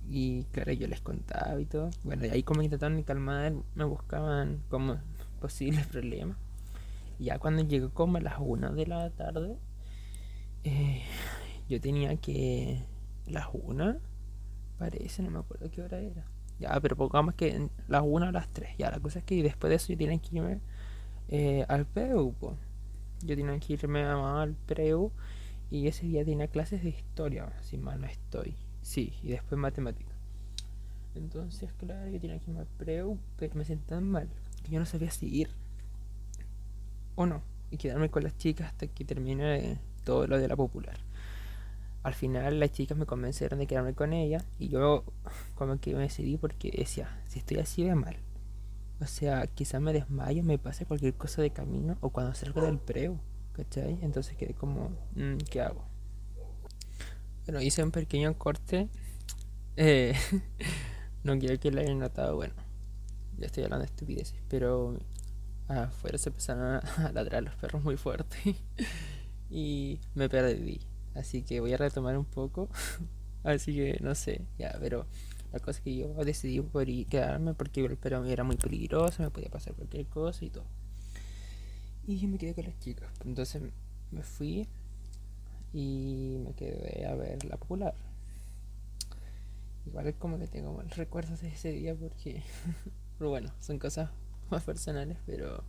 Y 0.09 0.45
claro, 0.53 0.73
yo 0.73 0.89
les 0.89 1.01
contaba 1.01 1.61
y 1.61 1.67
todo. 1.67 1.91
Bueno, 2.05 2.27
y 2.27 2.31
ahí 2.31 2.43
como 2.43 2.63
intentaron 2.63 3.03
calmar, 3.03 3.55
me 3.75 3.85
buscaban 3.85 4.63
como 4.69 4.99
posibles 5.41 5.87
problemas 5.87 6.37
ya 7.23 7.39
cuando 7.39 7.63
llegó 7.63 7.91
como 7.91 8.19
a 8.19 8.21
las 8.21 8.35
1 8.39 8.73
de 8.75 8.87
la 8.87 9.11
tarde, 9.11 9.57
eh, 10.65 11.03
yo 11.69 11.81
tenía 11.81 12.17
que. 12.17 12.85
Las 13.27 13.47
1, 13.53 13.99
parece, 14.79 15.23
no 15.23 15.31
me 15.31 15.39
acuerdo 15.39 15.71
qué 15.71 15.81
hora 15.81 16.01
era. 16.01 16.27
Ya, 16.59 16.79
pero 16.81 16.97
pongamos 16.97 17.35
que 17.35 17.69
las 17.87 18.03
1 18.05 18.29
o 18.29 18.33
las 18.33 18.49
3. 18.49 18.77
Ya, 18.79 18.91
la 18.91 18.99
cosa 18.99 19.21
es 19.21 19.25
que 19.25 19.43
después 19.43 19.71
de 19.71 19.77
eso 19.77 19.93
yo 19.93 19.97
tenía 19.99 20.19
que 20.19 20.37
irme 20.37 20.61
eh, 21.29 21.65
al 21.69 21.87
PREU. 21.87 22.35
Yo 23.21 23.37
tenía 23.37 23.59
que 23.61 23.75
irme 23.75 24.03
al 24.03 24.55
PREU 24.55 25.13
y 25.71 25.87
ese 25.87 26.07
día 26.07 26.25
tenía 26.25 26.49
clases 26.49 26.83
de 26.83 26.89
historia, 26.91 27.53
si 27.63 27.79
mal 27.79 28.01
no 28.01 28.09
estoy. 28.09 28.57
Sí, 28.83 29.15
y 29.23 29.29
después 29.29 29.59
matemática. 29.59 30.13
Entonces, 31.15 31.73
claro, 31.79 32.09
yo 32.11 32.21
tenía 32.21 32.39
que 32.39 32.51
irme 32.51 32.61
al 32.61 32.67
PREU, 32.67 33.19
pero 33.37 33.55
me 33.55 33.65
sentía 33.65 33.97
tan 33.97 34.11
mal 34.11 34.29
que 34.65 34.73
yo 34.73 34.79
no 34.79 34.87
sabía 34.87 35.11
si 35.11 35.27
ir 35.27 35.51
o 37.15 37.27
no, 37.27 37.43
y 37.71 37.77
quedarme 37.77 38.11
con 38.11 38.23
las 38.23 38.37
chicas 38.37 38.69
hasta 38.69 38.87
que 38.87 39.05
termine 39.05 39.79
todo 40.05 40.27
lo 40.27 40.39
de 40.39 40.49
la 40.49 40.57
popular. 40.57 40.97
Al 42.03 42.15
final 42.15 42.59
las 42.59 42.73
chicas 42.73 42.99
me 42.99 43.07
convencieron 43.07 43.59
de 43.59 43.67
quedarme 43.67 43.95
con 43.95 44.13
ella 44.13 44.45
y 44.59 44.69
yo 44.69 45.05
como 45.55 45.79
que 45.79 45.95
me 45.95 46.01
decidí 46.03 46.37
porque 46.37 46.71
decía, 46.77 47.21
si 47.29 47.39
estoy 47.39 47.59
así 47.59 47.85
de 47.85 47.95
mal, 47.95 48.17
o 49.01 49.07
sea, 49.07 49.47
quizás 49.47 49.81
me 49.81 49.93
desmayo, 49.93 50.43
me 50.43 50.59
pase 50.59 50.87
cualquier 50.87 51.15
cosa 51.15 51.43
de 51.43 51.51
camino 51.51 51.97
o 52.01 52.11
cuando 52.11 52.35
salgo 52.35 52.63
del 52.63 52.79
preo, 52.79 53.19
¿cachai? 53.53 53.99
Entonces 54.03 54.37
quedé 54.37 54.55
como, 54.55 54.91
mm, 55.15 55.37
¿qué 55.51 55.61
hago? 55.61 55.85
Bueno, 57.45 57.61
hice 57.61 57.83
un 57.83 57.91
pequeño 57.91 58.39
corte. 58.39 58.89
Eh, 59.77 60.15
no 61.25 61.39
quiero 61.39 61.59
que 61.59 61.71
lo 61.71 61.81
hayan 61.81 61.99
notado, 61.99 62.37
bueno, 62.37 62.55
ya 63.39 63.47
estoy 63.47 63.65
hablando 63.65 63.85
de 63.85 63.91
estupideces, 63.91 64.41
pero 64.49 64.97
afuera 65.69 66.19
se 66.19 66.29
empezaron 66.29 66.81
a 66.85 67.13
ladrar 67.15 67.43
los 67.43 67.55
perros 67.57 67.83
muy 67.83 67.97
fuerte 67.97 68.37
y 69.51 69.99
me 70.15 70.29
perdí. 70.29 70.81
Así 71.15 71.43
que 71.43 71.61
voy 71.61 71.73
a 71.73 71.77
retomar 71.77 72.17
un 72.17 72.25
poco. 72.25 72.69
Así 73.43 73.75
que 73.75 73.99
no 74.01 74.15
sé, 74.15 74.47
ya, 74.57 74.77
pero 74.81 75.07
la 75.53 75.59
cosa 75.59 75.79
es 75.79 75.81
que 75.81 75.97
yo 75.97 76.15
decidí 76.25 76.61
por 76.61 76.87
quedarme 77.07 77.55
porque 77.55 77.85
el 77.85 77.97
perro 77.97 78.25
era 78.25 78.45
muy 78.45 78.57
peligroso, 78.57 79.23
me 79.23 79.31
podía 79.31 79.51
pasar 79.51 79.75
cualquier 79.75 80.07
cosa 80.07 80.45
y 80.45 80.51
todo. 80.51 80.65
Y 82.07 82.27
me 82.29 82.39
quedé 82.39 82.55
con 82.55 82.65
las 82.65 82.79
chicas. 82.79 83.11
Entonces 83.25 83.63
me 84.11 84.23
fui 84.23 84.69
y 85.73 86.39
me 86.45 86.55
quedé 86.55 87.07
a 87.07 87.15
ver 87.15 87.45
la 87.45 87.57
popular. 87.57 87.95
Igual 89.87 90.07
es 90.07 90.15
como 90.17 90.39
que 90.39 90.47
tengo 90.47 90.73
mal 90.73 90.89
recuerdos 90.91 91.41
de 91.41 91.49
ese 91.49 91.73
día 91.73 91.95
porque, 91.95 92.43
pero 93.19 93.31
bueno, 93.31 93.53
son 93.61 93.79
cosas 93.79 94.11
más 94.51 94.63
personales, 94.63 95.19
pero 95.27 95.65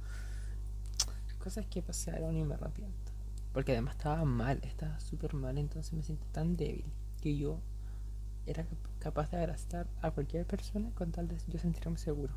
cosas 1.39 1.65
que 1.65 1.81
pasaron 1.81 2.37
y 2.37 2.43
me 2.43 2.53
arrepiento. 2.53 3.11
Porque 3.53 3.73
además 3.73 3.95
estaba 3.97 4.23
mal, 4.23 4.59
estaba 4.63 4.99
súper 4.99 5.33
mal, 5.33 5.57
entonces 5.57 5.93
me 5.93 6.03
siento 6.03 6.25
tan 6.31 6.55
débil 6.55 6.85
que 7.21 7.37
yo 7.37 7.59
era 8.45 8.65
capaz 8.99 9.31
de 9.31 9.37
abrazar 9.37 9.87
a 10.01 10.11
cualquier 10.11 10.45
persona 10.45 10.91
con 10.95 11.11
tal 11.11 11.27
de 11.27 11.37
yo 11.47 11.59
sentirme 11.59 11.97
seguro. 11.97 12.33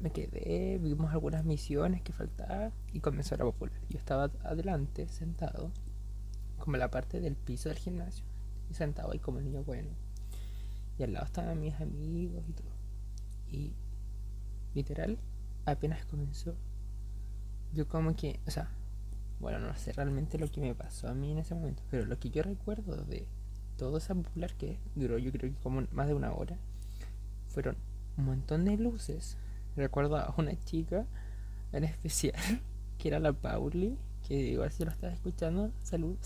Me 0.00 0.10
quedé, 0.10 0.78
vimos 0.78 1.12
algunas 1.12 1.44
misiones 1.44 2.02
que 2.02 2.12
faltaban 2.12 2.72
y 2.92 3.00
comenzó 3.00 3.36
la 3.36 3.44
popular. 3.44 3.80
Yo 3.88 3.98
estaba 3.98 4.30
adelante, 4.44 5.08
sentado, 5.08 5.72
como 6.68 6.76
la 6.76 6.90
parte 6.90 7.18
del 7.18 7.34
piso 7.34 7.70
del 7.70 7.78
gimnasio, 7.78 8.26
y 8.70 8.74
sentado 8.74 9.10
ahí 9.10 9.18
como 9.18 9.40
niño 9.40 9.64
bueno. 9.64 9.88
Y 10.98 11.02
al 11.02 11.14
lado 11.14 11.24
estaban 11.24 11.58
mis 11.58 11.74
amigos 11.80 12.44
y 12.46 12.52
todo. 12.52 12.68
Y 13.50 13.72
literal, 14.74 15.16
apenas 15.64 16.04
comenzó, 16.04 16.54
yo 17.72 17.88
como 17.88 18.14
que, 18.14 18.38
o 18.46 18.50
sea, 18.50 18.68
bueno, 19.40 19.60
no 19.60 19.74
sé 19.76 19.94
realmente 19.94 20.38
lo 20.38 20.50
que 20.50 20.60
me 20.60 20.74
pasó 20.74 21.08
a 21.08 21.14
mí 21.14 21.32
en 21.32 21.38
ese 21.38 21.54
momento, 21.54 21.82
pero 21.90 22.04
lo 22.04 22.18
que 22.18 22.28
yo 22.28 22.42
recuerdo 22.42 22.96
de 22.96 23.26
todo 23.78 23.96
ese 23.96 24.14
popular 24.14 24.52
que 24.52 24.78
duró 24.94 25.16
yo 25.16 25.32
creo 25.32 25.50
que 25.50 25.58
como 25.62 25.86
más 25.90 26.06
de 26.06 26.12
una 26.12 26.34
hora, 26.34 26.58
fueron 27.48 27.78
un 28.18 28.26
montón 28.26 28.66
de 28.66 28.76
luces. 28.76 29.38
Recuerdo 29.74 30.18
a 30.18 30.34
una 30.36 30.54
chica 30.66 31.06
en 31.72 31.84
especial, 31.84 32.34
que 32.98 33.08
era 33.08 33.20
la 33.20 33.32
Pauli, 33.32 33.96
que 34.28 34.34
igual 34.34 34.70
si 34.70 34.84
lo 34.84 34.90
estaba 34.90 35.12
escuchando, 35.12 35.72
salud, 35.82 36.16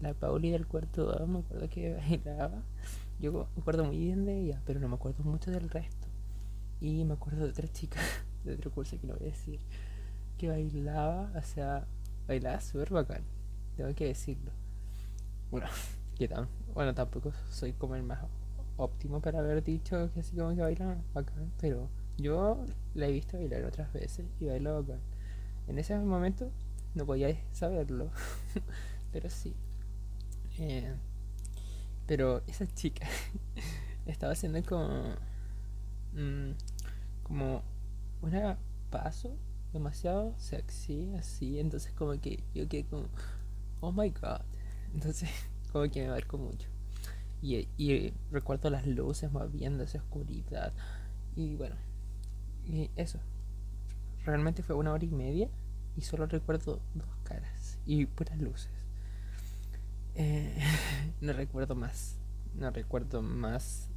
La 0.00 0.14
Pauli 0.14 0.50
del 0.50 0.66
cuarto 0.66 1.04
2, 1.04 1.28
me 1.28 1.40
acuerdo 1.40 1.68
que 1.68 1.94
bailaba. 2.24 2.62
Yo 3.18 3.32
me 3.32 3.60
acuerdo 3.60 3.84
muy 3.84 3.98
bien 3.98 4.24
de 4.24 4.40
ella, 4.40 4.62
pero 4.64 4.78
no 4.78 4.88
me 4.88 4.94
acuerdo 4.94 5.24
mucho 5.24 5.50
del 5.50 5.68
resto. 5.68 6.06
Y 6.80 7.04
me 7.04 7.14
acuerdo 7.14 7.44
de 7.44 7.50
otra 7.50 7.68
chica 7.68 8.00
de 8.44 8.54
otro 8.54 8.70
curso 8.70 8.98
que 9.00 9.06
no 9.06 9.14
voy 9.14 9.24
a 9.24 9.30
decir, 9.30 9.60
que 10.38 10.48
bailaba, 10.48 11.32
o 11.36 11.42
sea, 11.42 11.86
bailaba 12.28 12.60
súper 12.60 12.90
bacán, 12.90 13.22
tengo 13.76 13.92
que 13.94 14.06
decirlo. 14.06 14.52
Bueno, 15.50 15.66
que 16.16 16.28
tan, 16.28 16.48
bueno, 16.74 16.94
tampoco 16.94 17.32
soy 17.50 17.72
como 17.72 17.96
el 17.96 18.04
más 18.04 18.20
óptimo 18.76 19.20
para 19.20 19.40
haber 19.40 19.62
dicho 19.62 20.10
que 20.14 20.20
así 20.20 20.36
como 20.36 20.54
que 20.54 20.62
baila 20.62 20.96
bacán, 21.12 21.52
pero 21.60 21.88
yo 22.18 22.64
la 22.94 23.06
he 23.06 23.12
visto 23.12 23.36
bailar 23.36 23.64
otras 23.64 23.92
veces 23.92 24.26
y 24.40 24.46
baila 24.46 24.72
bacán. 24.72 25.11
En 25.66 25.78
ese 25.78 25.96
momento 25.98 26.50
no 26.94 27.06
podía 27.06 27.36
saberlo, 27.52 28.10
pero 29.12 29.30
sí. 29.30 29.54
Eh, 30.58 30.94
pero 32.06 32.42
esa 32.46 32.66
chica 32.66 33.06
estaba 34.06 34.32
haciendo 34.32 34.62
como. 34.64 35.14
Mmm, 36.12 36.52
como 37.22 37.62
una 38.20 38.58
paso 38.90 39.36
demasiado 39.72 40.34
sexy, 40.38 41.14
así. 41.14 41.58
Entonces, 41.58 41.92
como 41.94 42.20
que 42.20 42.44
yo 42.54 42.68
quedé 42.68 42.84
como, 42.84 43.06
oh 43.80 43.92
my 43.92 44.10
god. 44.10 44.42
Entonces, 44.94 45.30
como 45.72 45.90
que 45.90 46.02
me 46.02 46.08
marcó 46.08 46.38
mucho. 46.38 46.68
Y, 47.40 47.68
y 47.76 48.12
recuerdo 48.30 48.70
las 48.70 48.86
luces 48.86 49.32
moviéndose, 49.32 49.98
oscuridad. 49.98 50.72
Y 51.34 51.56
bueno, 51.56 51.76
y 52.64 52.90
eso. 52.96 53.18
Realmente 54.24 54.62
fue 54.62 54.76
una 54.76 54.92
hora 54.92 55.04
y 55.04 55.10
media 55.10 55.48
y 55.96 56.02
solo 56.02 56.26
recuerdo 56.26 56.80
dos 56.94 57.08
caras 57.24 57.78
y 57.86 58.06
puras 58.06 58.38
luces. 58.40 58.70
Eh, 60.14 60.56
no 61.20 61.32
recuerdo 61.32 61.74
más. 61.74 62.16
No 62.54 62.70
recuerdo 62.70 63.22
más 63.22 63.88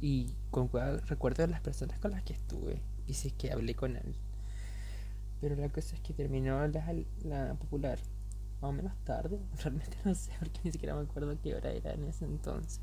y 0.00 0.34
con 0.50 0.68
cuál 0.68 1.00
recuerdo 1.06 1.46
las 1.46 1.60
personas 1.60 1.98
con 2.00 2.10
las 2.10 2.22
que 2.24 2.32
estuve 2.32 2.82
y 3.06 3.14
si 3.14 3.28
es 3.28 3.34
que 3.34 3.52
hablé 3.52 3.74
con 3.74 3.96
él. 3.96 4.16
Pero 5.40 5.56
la 5.56 5.68
cosa 5.68 5.94
es 5.94 6.00
que 6.00 6.12
terminó 6.12 6.66
la, 6.68 6.94
la 7.24 7.54
popular 7.54 7.98
más 8.60 8.70
o 8.70 8.72
menos 8.72 8.94
tarde. 9.04 9.40
Realmente 9.62 9.96
no 10.04 10.14
sé 10.14 10.32
porque 10.38 10.60
ni 10.64 10.72
siquiera 10.72 10.94
me 10.94 11.02
acuerdo 11.02 11.36
qué 11.42 11.54
hora 11.54 11.70
era 11.70 11.92
en 11.92 12.04
ese 12.04 12.24
entonces. 12.24 12.80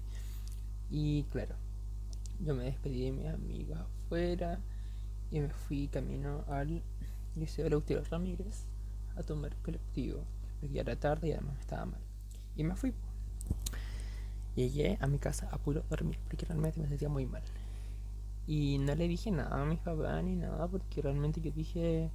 Y 0.90 1.24
claro, 1.24 1.56
yo 2.40 2.56
me 2.56 2.66
despedí 2.66 3.06
de 3.06 3.12
mis 3.12 3.28
amigos 3.28 3.80
afuera 3.80 4.60
y 5.32 5.40
me 5.40 5.50
fui 5.50 5.88
camino 5.88 6.44
al 6.48 6.82
Liceo 7.36 7.70
Lautero 7.70 8.04
Ramírez 8.10 8.66
a 9.16 9.24
tomar 9.24 9.56
colectivo. 9.58 10.24
Porque 10.60 10.80
era 10.80 10.96
tarde 10.96 11.30
y 11.30 11.32
además 11.32 11.58
estaba 11.60 11.86
mal. 11.86 12.02
Y 12.56 12.64
me 12.64 12.76
fui. 12.76 12.94
Llegué 14.56 14.98
a 15.00 15.08
mi 15.08 15.20
casa 15.20 15.48
a 15.52 15.58
puro 15.58 15.84
dormir 15.90 16.20
porque 16.28 16.46
realmente 16.46 16.80
me 16.82 16.88
sentía 16.88 17.08
muy 17.08 17.26
mal. 17.26 17.44
Y 18.48 18.78
no 18.80 18.96
le 18.96 19.08
dije 19.08 19.32
nada 19.32 19.62
a 19.62 19.66
mis 19.66 19.80
papás 19.80 20.24
ni 20.24 20.36
nada 20.36 20.68
porque 20.68 21.02
realmente 21.02 21.40
yo 21.40 21.52
dije 21.52 22.10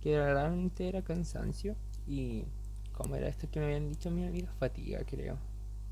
que 0.00 0.16
realmente 0.16 0.88
era 0.88 1.02
cansancio 1.02 1.76
y 2.06 2.44
como 2.92 3.14
era 3.14 3.28
esto 3.28 3.48
que 3.50 3.60
me 3.60 3.66
habían 3.66 3.88
dicho 3.88 4.10
mi 4.10 4.26
amiga, 4.26 4.50
fatiga 4.58 5.00
creo. 5.04 5.36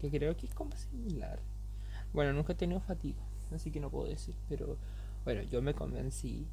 Que 0.01 0.11
creo 0.11 0.37
que 0.37 0.47
es 0.47 0.55
como 0.55 0.75
similar. 0.77 1.39
Bueno, 2.13 2.33
nunca 2.33 2.55
he 2.55 2.57
tenido 2.57 2.81
fatiga, 2.81 3.23
así 3.53 3.71
que 3.71 3.81
no 3.81 3.91
puedo 3.91 4.09
decir, 4.09 4.35
pero 4.49 4.79
bueno, 5.25 5.43
yo 5.43 5.63
me 5.63 5.75
convencí 5.75 6.47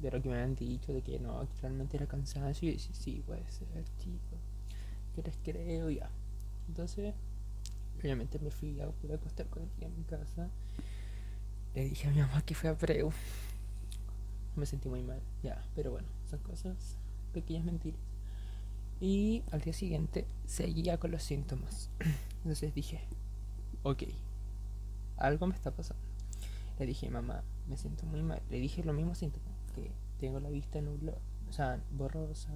de 0.00 0.10
lo 0.10 0.22
que 0.22 0.28
me 0.28 0.36
habían 0.36 0.54
dicho, 0.54 0.92
de 0.92 1.02
que 1.02 1.18
no, 1.18 1.40
que 1.40 1.60
realmente 1.62 1.96
era 1.96 2.06
cansancio 2.06 2.70
y 2.70 2.78
sí, 2.78 2.90
sí, 2.92 3.22
puede 3.26 3.48
ser, 3.50 3.84
chico. 3.98 4.36
Que 5.14 5.22
les 5.22 5.36
creo 5.42 5.90
ya. 5.90 6.10
Entonces, 6.68 7.14
obviamente 7.98 8.38
me 8.38 8.50
fui 8.50 8.80
a, 8.80 8.88
pude 8.88 9.14
acostar 9.14 9.46
con 9.46 9.62
ella 9.62 9.86
en 9.86 9.96
mi 9.96 10.04
casa 10.04 10.50
le 11.74 11.84
dije 11.84 12.08
a 12.08 12.10
mi 12.10 12.20
mamá 12.20 12.42
que 12.42 12.54
fue 12.54 12.70
a 12.70 12.76
Preu. 12.76 13.12
Me 14.56 14.66
sentí 14.66 14.88
muy 14.88 15.02
mal, 15.02 15.20
ya, 15.42 15.62
pero 15.76 15.92
bueno, 15.92 16.08
son 16.28 16.40
cosas, 16.40 16.96
pequeñas 17.32 17.64
mentiras. 17.64 18.00
Y 19.00 19.44
al 19.52 19.60
día 19.60 19.72
siguiente 19.72 20.26
seguía 20.46 20.98
con 20.98 21.12
los 21.12 21.22
síntomas. 21.22 21.90
Entonces 22.38 22.74
dije, 22.74 23.00
ok, 23.84 24.04
algo 25.18 25.46
me 25.46 25.54
está 25.54 25.70
pasando. 25.70 26.02
Le 26.78 26.86
dije, 26.86 27.10
mamá, 27.10 27.42
me 27.68 27.76
siento 27.76 28.06
muy 28.06 28.22
mal. 28.22 28.40
Le 28.50 28.58
dije 28.60 28.84
los 28.84 28.94
mismos 28.94 29.18
síntomas, 29.18 29.52
que 29.74 29.90
tengo 30.20 30.40
la 30.40 30.50
vista 30.50 30.80
nubla, 30.80 31.14
o 31.48 31.52
sea, 31.52 31.80
borrosa, 31.90 32.50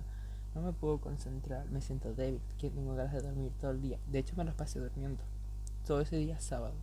no 0.55 0.63
me 0.63 0.73
puedo 0.73 1.01
concentrar, 1.01 1.69
me 1.71 1.81
siento 1.81 2.15
débil, 2.15 2.41
que 2.59 2.71
tengo 2.71 2.95
ganas 2.95 3.15
de 3.15 3.23
dormir 3.23 3.53
todo 3.61 3.71
el 3.71 3.81
día. 3.81 3.99
De 4.07 4.19
hecho, 4.19 4.35
me 4.37 4.45
los 4.45 4.55
pasé 4.55 4.79
durmiendo. 4.79 5.23
Todo 5.87 6.01
ese 6.01 6.17
día 6.17 6.39
sábado. 6.41 6.75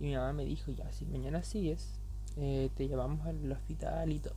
Y 0.00 0.04
mi 0.04 0.14
mamá 0.14 0.32
me 0.32 0.44
dijo, 0.44 0.70
ya, 0.72 0.90
si 0.92 1.06
mañana 1.06 1.42
sigues, 1.42 1.98
eh, 2.36 2.70
te 2.76 2.88
llevamos 2.88 3.26
al 3.26 3.50
hospital 3.52 4.12
y 4.12 4.18
todo. 4.18 4.34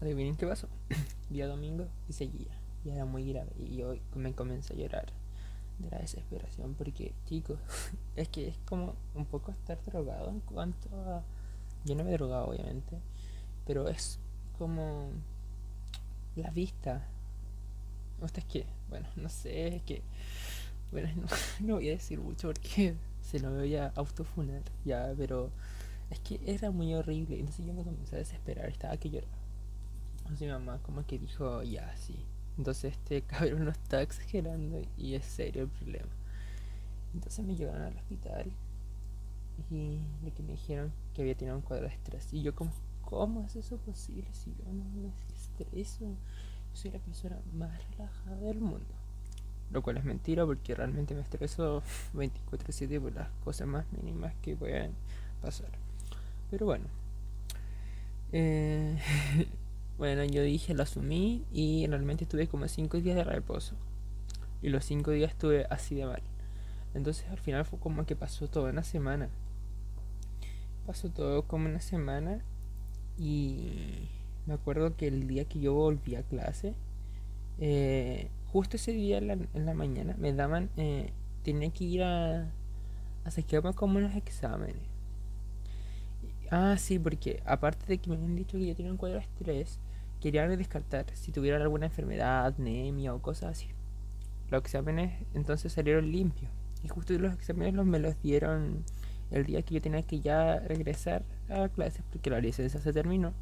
Adivinen 0.00 0.36
qué 0.36 0.46
pasó. 0.46 0.68
Día 1.30 1.48
domingo 1.48 1.86
y 2.08 2.12
seguía. 2.12 2.52
Y 2.84 2.90
era 2.90 3.06
muy 3.06 3.26
grave. 3.32 3.50
Y 3.58 3.76
yo 3.76 3.94
me 4.14 4.34
comencé 4.34 4.74
a 4.74 4.76
llorar 4.76 5.06
de 5.78 5.90
la 5.90 5.98
desesperación 5.98 6.74
porque, 6.74 7.12
chicos, 7.26 7.58
es 8.16 8.28
que 8.28 8.48
es 8.48 8.58
como 8.64 8.94
un 9.14 9.26
poco 9.26 9.52
estar 9.52 9.82
drogado 9.84 10.30
en 10.30 10.40
cuanto 10.40 10.88
a... 11.10 11.22
Yo 11.84 11.94
no 11.94 12.04
me 12.04 12.10
he 12.10 12.14
drogado, 12.14 12.48
obviamente, 12.48 12.98
pero 13.66 13.88
es 13.88 14.18
como 14.58 15.10
la 16.34 16.50
vista. 16.50 17.06
¿Ustedes 18.20 18.46
qué? 18.46 18.66
Bueno, 18.88 19.08
no 19.16 19.28
sé, 19.28 19.76
es 19.76 19.82
que... 19.82 20.02
Bueno, 20.90 21.08
no 21.60 21.74
voy 21.74 21.88
a 21.88 21.92
decir 21.92 22.18
mucho 22.18 22.48
porque 22.48 22.94
se 23.22 23.40
lo 23.40 23.52
voy 23.52 23.76
a 23.76 23.88
autofunar, 23.88 24.62
ya, 24.84 25.12
pero 25.16 25.50
es 26.10 26.20
que 26.20 26.40
era 26.46 26.70
muy 26.70 26.94
horrible. 26.94 27.38
Entonces 27.38 27.66
yo 27.66 27.74
me 27.74 27.84
comencé 27.84 28.16
a 28.16 28.18
desesperar, 28.18 28.68
estaba 28.68 28.96
que 28.96 29.10
lloraba. 29.10 29.32
Entonces 30.18 30.40
mi 30.46 30.52
mamá 30.52 30.80
como 30.82 31.06
que 31.06 31.18
dijo, 31.18 31.62
ya, 31.62 31.94
sí. 31.96 32.24
Entonces 32.58 32.94
este 32.94 33.22
cabrón 33.26 33.64
no 33.64 33.70
está 33.70 34.02
exagerando 34.02 34.82
y 34.96 35.14
es 35.14 35.24
serio 35.24 35.62
el 35.62 35.68
problema. 35.68 36.12
Entonces 37.14 37.44
me 37.44 37.56
llevaron 37.56 37.82
al 37.82 37.96
hospital 37.96 38.52
y 39.70 40.00
de 40.22 40.30
que 40.32 40.42
me 40.42 40.52
dijeron 40.52 40.92
que 41.14 41.22
había 41.22 41.34
tenido 41.34 41.56
un 41.56 41.62
cuadro 41.62 41.86
de 41.86 41.94
estrés. 41.94 42.32
Y 42.32 42.42
yo 42.42 42.54
como, 42.54 42.72
¿cómo 43.02 43.44
es 43.44 43.56
eso 43.56 43.78
posible 43.78 44.28
si 44.32 44.54
yo 44.54 44.64
no 44.72 44.84
me 45.00 45.12
estreso? 45.34 46.04
Yo 46.04 46.76
soy 46.76 46.90
la 46.90 46.98
persona 46.98 47.38
más 47.54 47.72
relajada 47.90 48.36
del 48.36 48.60
mundo. 48.60 48.94
Lo 49.70 49.82
cual 49.82 49.96
es 49.96 50.04
mentira 50.04 50.44
porque 50.46 50.74
realmente 50.74 51.14
me 51.14 51.22
estreso 51.22 51.82
24/7 52.14 53.00
por 53.00 53.14
las 53.14 53.28
cosas 53.44 53.66
más 53.66 53.90
mínimas 53.92 54.34
que 54.42 54.56
pueden 54.56 54.92
pasar. 55.40 55.70
Pero 56.50 56.66
bueno. 56.66 56.84
Eh, 58.32 58.98
bueno, 59.98 60.24
yo 60.24 60.42
dije, 60.42 60.74
lo 60.74 60.82
asumí 60.82 61.44
y 61.52 61.86
realmente 61.86 62.24
estuve 62.24 62.48
como 62.48 62.68
5 62.68 63.00
días 63.00 63.16
de 63.16 63.24
reposo. 63.24 63.74
Y 64.62 64.68
los 64.68 64.84
5 64.84 65.10
días 65.10 65.30
estuve 65.30 65.66
así 65.70 65.94
de 65.94 66.06
mal. 66.06 66.22
Entonces 66.94 67.26
al 67.30 67.38
final 67.38 67.64
fue 67.64 67.78
como 67.78 68.04
que 68.04 68.16
pasó 68.16 68.48
toda 68.48 68.70
una 68.70 68.82
semana. 68.82 69.28
Pasó 70.86 71.10
todo 71.10 71.42
como 71.42 71.66
una 71.66 71.80
semana 71.80 72.42
y 73.18 74.08
me 74.46 74.54
acuerdo 74.54 74.96
que 74.96 75.08
el 75.08 75.26
día 75.26 75.44
que 75.46 75.60
yo 75.60 75.74
volví 75.74 76.14
a 76.14 76.22
clase, 76.22 76.74
eh, 77.58 78.28
justo 78.52 78.76
ese 78.76 78.92
día 78.92 79.18
en 79.18 79.48
la, 79.54 79.74
mañana 79.74 80.14
me 80.18 80.32
daban, 80.32 80.70
eh, 80.76 81.12
tenía 81.42 81.70
que 81.70 81.84
ir 81.84 82.02
a, 82.02 82.50
a 83.24 83.30
sacarme 83.30 83.72
como 83.72 83.98
unos 83.98 84.14
exámenes. 84.14 84.76
Ah, 86.50 86.76
sí, 86.78 86.98
porque 86.98 87.42
aparte 87.44 87.86
de 87.86 87.98
que 87.98 88.08
me 88.08 88.16
habían 88.16 88.36
dicho 88.36 88.56
que 88.56 88.66
yo 88.66 88.76
tenía 88.76 88.92
un 88.92 88.98
cuadro 88.98 89.18
de 89.18 89.24
estrés, 89.24 89.80
querían 90.26 90.58
descartar 90.58 91.06
si 91.14 91.30
tuviera 91.30 91.56
alguna 91.58 91.86
enfermedad, 91.86 92.46
anemia 92.46 93.14
o 93.14 93.22
cosas 93.22 93.50
así. 93.52 93.68
Los 94.50 94.60
exámenes 94.60 95.24
entonces 95.34 95.72
salieron 95.72 96.10
limpios. 96.10 96.50
Y 96.82 96.88
justo 96.88 97.16
los 97.16 97.32
exámenes 97.32 97.74
los 97.74 97.86
me 97.86 98.00
los 98.00 98.20
dieron 98.22 98.82
el 99.30 99.46
día 99.46 99.62
que 99.62 99.74
yo 99.74 99.80
tenía 99.80 100.02
que 100.02 100.18
ya 100.18 100.58
regresar 100.58 101.22
a 101.48 101.68
clases 101.68 102.02
porque 102.10 102.30
la 102.30 102.40
licencia 102.40 102.80
se 102.80 102.92
terminó. 102.92 103.34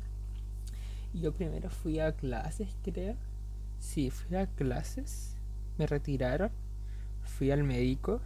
Y 1.15 1.23
yo 1.23 1.33
primero 1.33 1.71
fui 1.71 2.01
a 2.01 2.13
clases, 2.13 2.77
creo. 2.83 3.17
Sí, 3.79 4.11
fui 4.11 4.37
a 4.37 4.47
clases, 4.47 5.39
me 5.79 5.87
retiraron, 5.87 6.51
fui 7.23 7.51
al 7.51 7.65
médico 7.65 8.21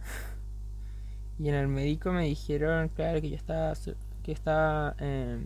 y 1.39 1.47
en 1.47 1.55
el 1.55 1.69
médico 1.69 2.11
me 2.11 2.25
dijeron, 2.25 2.89
claro, 2.89 3.21
que 3.21 3.29
yo 3.29 3.37
estaba, 3.37 3.73
que 4.21 4.33
estaba 4.33 4.97
eh, 4.99 5.39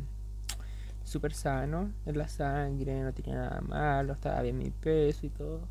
súper 1.14 1.34
sano 1.34 1.94
en 2.08 2.18
la 2.18 2.28
sangre, 2.28 3.02
no 3.04 3.14
tenía 3.14 3.36
nada 3.36 3.62
malo, 3.62 4.14
estaba 4.14 4.42
bien 4.42 4.58
mi 4.58 4.72
peso 4.72 5.28
y 5.28 5.30
todo. 5.30 5.62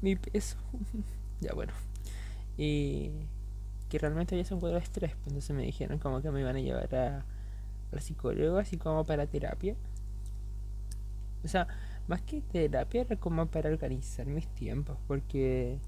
Mi 0.00 0.16
peso, 0.16 0.56
ya 1.40 1.52
bueno. 1.54 1.74
Y 2.56 3.10
que 3.90 3.98
realmente 3.98 4.34
había 4.34 4.46
un 4.50 4.58
cuadro 4.58 4.78
de 4.78 4.84
estrés, 4.84 5.12
pues 5.12 5.26
entonces 5.28 5.54
me 5.54 5.64
dijeron 5.64 5.98
como 5.98 6.22
que 6.22 6.30
me 6.30 6.40
iban 6.40 6.56
a 6.56 6.60
llevar 6.60 6.94
a, 6.94 7.24
al 7.92 8.00
psicólogo, 8.00 8.56
así 8.56 8.78
como 8.78 9.04
para 9.04 9.26
terapia. 9.26 9.76
O 11.44 11.48
sea, 11.48 11.68
más 12.08 12.22
que 12.22 12.40
terapia 12.40 13.02
era 13.02 13.16
como 13.16 13.46
para 13.46 13.68
organizar 13.68 14.26
mis 14.26 14.48
tiempos, 14.48 14.96
porque 15.06 15.78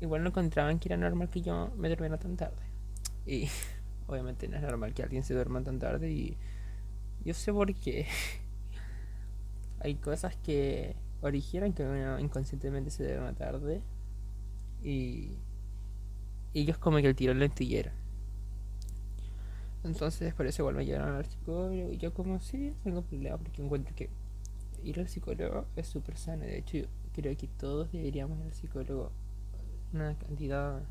igual 0.00 0.24
no 0.24 0.30
encontraban 0.30 0.80
que 0.80 0.88
era 0.88 0.96
normal 0.96 1.28
que 1.28 1.42
yo 1.42 1.70
me 1.76 1.88
durmiera 1.88 2.18
tan 2.18 2.36
tarde. 2.36 2.66
Y 3.24 3.48
obviamente 4.08 4.48
no 4.48 4.56
es 4.56 4.62
normal 4.62 4.94
que 4.94 5.04
alguien 5.04 5.22
se 5.22 5.32
duerma 5.32 5.62
tan 5.62 5.78
tarde 5.78 6.10
y 6.10 6.36
yo 7.24 7.34
sé 7.34 7.52
por 7.52 7.74
qué. 7.74 8.06
Hay 9.80 9.94
cosas 9.96 10.36
que 10.36 10.96
originan 11.20 11.72
que 11.72 11.84
uno 11.84 12.18
inconscientemente 12.18 12.90
se 12.90 13.04
duerma 13.04 13.32
tarde 13.32 13.80
y 14.82 15.32
ellos 16.54 16.78
como 16.78 16.98
que 16.98 17.08
el 17.08 17.16
tiro 17.16 17.34
lo. 17.34 17.92
Entonces 19.84 20.34
por 20.34 20.46
eso 20.46 20.62
igual 20.62 20.74
me 20.74 20.84
llevaron 20.84 21.16
al 21.16 21.26
psicólogo 21.26 21.72
y 21.72 21.96
yo 21.96 22.12
como 22.12 22.40
sí, 22.40 22.74
tengo 22.82 23.02
problema 23.02 23.38
porque 23.38 23.62
encuentro 23.62 23.94
que 23.94 24.10
ir 24.82 24.98
al 25.00 25.08
psicólogo 25.08 25.66
es 25.76 25.86
súper 25.86 26.16
sano. 26.16 26.44
De 26.44 26.58
hecho, 26.58 26.78
creo 27.14 27.36
que 27.36 27.48
todos 27.48 27.90
deberíamos 27.92 28.38
ir 28.38 28.46
al 28.46 28.54
psicólogo 28.54 29.12
una 29.92 30.14
cantidad 30.18 30.82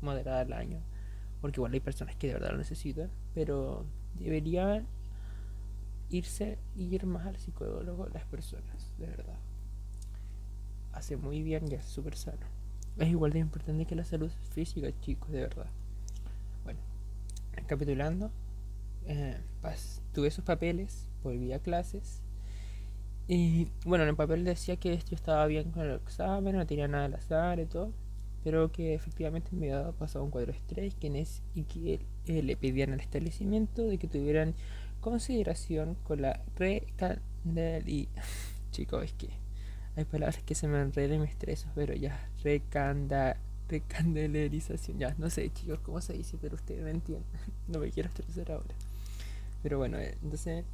moderada 0.00 0.40
al 0.40 0.52
año. 0.52 0.80
Porque 1.40 1.60
igual 1.60 1.72
hay 1.74 1.80
personas 1.80 2.16
que 2.16 2.28
de 2.28 2.34
verdad 2.34 2.52
lo 2.52 2.58
necesitan. 2.58 3.10
Pero 3.34 3.84
deberían 4.14 4.86
irse 6.10 6.58
ir 6.76 7.06
más 7.06 7.26
al 7.26 7.36
psicólogo 7.36 8.08
las 8.12 8.24
personas, 8.24 8.92
de 8.98 9.06
verdad. 9.06 9.38
Hace 10.92 11.16
muy 11.16 11.42
bien 11.42 11.70
y 11.70 11.74
es 11.74 11.84
súper 11.84 12.16
sano. 12.16 12.46
Es 12.96 13.08
igual 13.08 13.32
de 13.32 13.40
importante 13.40 13.84
que 13.84 13.94
la 13.94 14.04
salud 14.04 14.30
física, 14.50 14.88
chicos, 15.00 15.30
de 15.30 15.42
verdad. 15.42 15.66
Bueno, 16.64 16.80
recapitulando, 17.52 18.30
eh, 19.06 19.38
tuve 20.12 20.28
esos 20.28 20.44
papeles, 20.44 21.08
volví 21.22 21.52
a 21.52 21.58
clases 21.58 22.22
y 23.28 23.68
bueno, 23.84 24.04
en 24.04 24.10
el 24.10 24.16
papel 24.16 24.44
decía 24.44 24.76
que 24.76 24.96
yo 24.96 25.16
estaba 25.16 25.46
bien 25.46 25.72
con 25.72 25.84
el 25.84 25.96
examen, 25.96 26.56
no 26.56 26.66
tenía 26.66 26.86
nada 26.86 27.06
al 27.06 27.14
azar 27.14 27.58
y 27.58 27.66
todo, 27.66 27.92
pero 28.44 28.70
que 28.70 28.94
efectivamente 28.94 29.50
me 29.52 29.72
había 29.72 29.90
pasado 29.92 30.24
un 30.24 30.30
cuadro 30.30 30.52
de 30.52 30.58
estrés 30.58 30.94
y 31.54 31.64
que 31.64 32.00
le 32.26 32.56
pedían 32.56 32.92
al 32.92 33.00
establecimiento 33.00 33.82
de 33.82 33.98
que 33.98 34.06
tuvieran 34.06 34.54
consideración 35.06 35.94
con 36.02 36.20
la 36.20 36.42
recandel 36.56 37.88
y 37.88 38.08
chicos 38.72 39.04
es 39.04 39.12
que 39.12 39.30
hay 39.94 40.04
palabras 40.04 40.42
que 40.42 40.56
se 40.56 40.66
me 40.66 40.80
enredan 40.80 41.18
y 41.18 41.20
me 41.20 41.26
estreso, 41.26 41.68
pero 41.76 41.94
ya, 41.94 42.28
recanda, 42.42 43.36
recandelerización, 43.68 44.98
ya, 44.98 45.14
no 45.16 45.30
sé 45.30 45.48
chicos 45.50 45.78
cómo 45.78 46.00
se 46.00 46.14
dice, 46.14 46.36
pero 46.40 46.56
ustedes 46.56 46.82
me 46.82 46.90
entienden, 46.90 47.24
no 47.68 47.78
me 47.78 47.92
quiero 47.92 48.08
estresar 48.08 48.50
ahora. 48.50 48.74
Pero 49.62 49.78
bueno, 49.78 49.96
eh, 49.98 50.18
entonces 50.24 50.64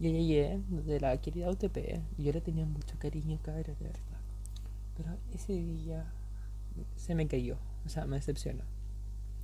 yo 0.00 0.10
llegué 0.10 0.60
de 0.68 0.98
la 0.98 1.16
querida 1.18 1.48
UTP 1.48 1.76
y 2.18 2.24
yo 2.24 2.32
le 2.32 2.40
tenía 2.40 2.66
mucho 2.66 2.98
cariño, 2.98 3.38
cabrón, 3.40 3.76
de 3.78 3.86
verdad. 3.86 4.20
Pero 4.96 5.16
ese 5.32 5.52
día 5.52 6.12
se 6.96 7.14
me 7.14 7.28
cayó, 7.28 7.56
o 7.86 7.88
sea, 7.88 8.04
me 8.04 8.16
decepcionó. 8.16 8.64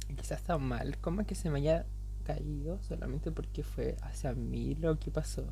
quizás 0.08 0.40
está 0.40 0.58
mal, 0.58 0.98
como 0.98 1.24
que 1.24 1.36
se 1.36 1.48
me 1.48 1.60
haya 1.60 1.86
caído 2.34 2.80
solamente 2.82 3.30
porque 3.30 3.62
fue 3.62 3.96
hacia 4.02 4.32
mí 4.34 4.74
lo 4.76 4.98
que 4.98 5.10
pasó. 5.10 5.44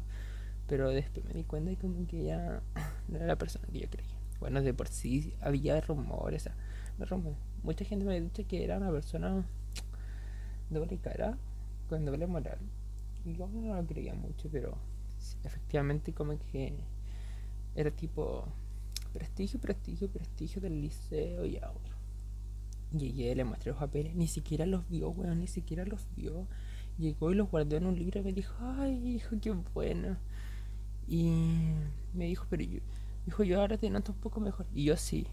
Pero 0.66 0.90
después 0.90 1.24
me 1.24 1.32
di 1.32 1.44
cuenta 1.44 1.70
y 1.70 1.76
como 1.76 2.06
que 2.06 2.24
ya 2.24 2.62
no 3.08 3.16
era 3.16 3.26
la 3.26 3.36
persona 3.36 3.66
que 3.72 3.80
yo 3.80 3.88
creía. 3.88 4.18
Bueno, 4.40 4.62
de 4.62 4.74
por 4.74 4.88
sí 4.88 5.34
había 5.40 5.80
rumores, 5.80 6.42
o 6.42 6.44
sea, 6.44 6.54
no 6.98 7.06
rumores. 7.06 7.38
Mucha 7.62 7.84
gente 7.84 8.04
me 8.04 8.16
ha 8.16 8.20
dicho 8.20 8.46
que 8.46 8.64
era 8.64 8.76
una 8.76 8.90
persona 8.90 9.44
doble 10.70 10.98
cara, 10.98 11.36
con 11.88 12.04
doble 12.04 12.26
moral. 12.26 12.58
Y 13.24 13.34
yo 13.34 13.48
no 13.48 13.74
lo 13.74 13.86
creía 13.86 14.14
mucho, 14.14 14.48
pero 14.50 14.78
efectivamente 15.44 16.12
como 16.12 16.38
que 16.38 16.74
era 17.74 17.90
tipo 17.90 18.46
prestigio, 19.12 19.60
prestigio, 19.60 20.08
prestigio 20.08 20.60
del 20.60 20.80
liceo 20.80 21.44
y 21.46 21.56
ahora. 21.56 21.96
Llegué, 22.92 23.34
le 23.34 23.44
mostré 23.44 23.72
los 23.72 23.80
papeles, 23.80 24.14
ni 24.14 24.28
siquiera 24.28 24.64
los 24.64 24.88
vio, 24.88 25.10
weón, 25.10 25.40
ni 25.40 25.46
siquiera 25.46 25.84
los 25.84 26.06
vio. 26.16 26.46
Llegó 26.98 27.30
y 27.30 27.34
los 27.34 27.50
guardó 27.50 27.76
en 27.76 27.86
un 27.86 27.96
libro 27.96 28.20
y 28.20 28.24
me 28.24 28.32
dijo, 28.32 28.54
ay, 28.60 29.14
hijo, 29.14 29.36
qué 29.40 29.52
bueno. 29.72 30.16
Y 31.06 31.70
me 32.12 32.26
dijo, 32.26 32.46
pero 32.50 32.64
yo, 32.64 32.80
dijo, 33.24 33.44
yo 33.44 33.60
ahora 33.60 33.78
te 33.78 33.88
noto 33.88 34.12
un 34.12 34.18
poco 34.18 34.40
mejor. 34.40 34.66
Y 34.74 34.84
yo 34.84 34.96
sí, 34.96 35.26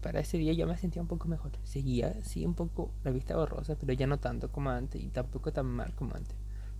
para 0.00 0.20
ese 0.20 0.38
día 0.38 0.52
ya 0.52 0.66
me 0.66 0.76
sentía 0.76 1.02
un 1.02 1.08
poco 1.08 1.28
mejor. 1.28 1.52
Seguía, 1.64 2.14
sí, 2.22 2.44
un 2.46 2.54
poco 2.54 2.90
la 3.04 3.10
vista 3.10 3.36
borrosa, 3.36 3.76
pero 3.76 3.92
ya 3.92 4.06
no 4.06 4.18
tanto 4.18 4.50
como 4.50 4.70
antes 4.70 5.02
y 5.02 5.08
tampoco 5.08 5.52
tan 5.52 5.66
mal 5.66 5.94
como 5.94 6.14
antes. 6.14 6.36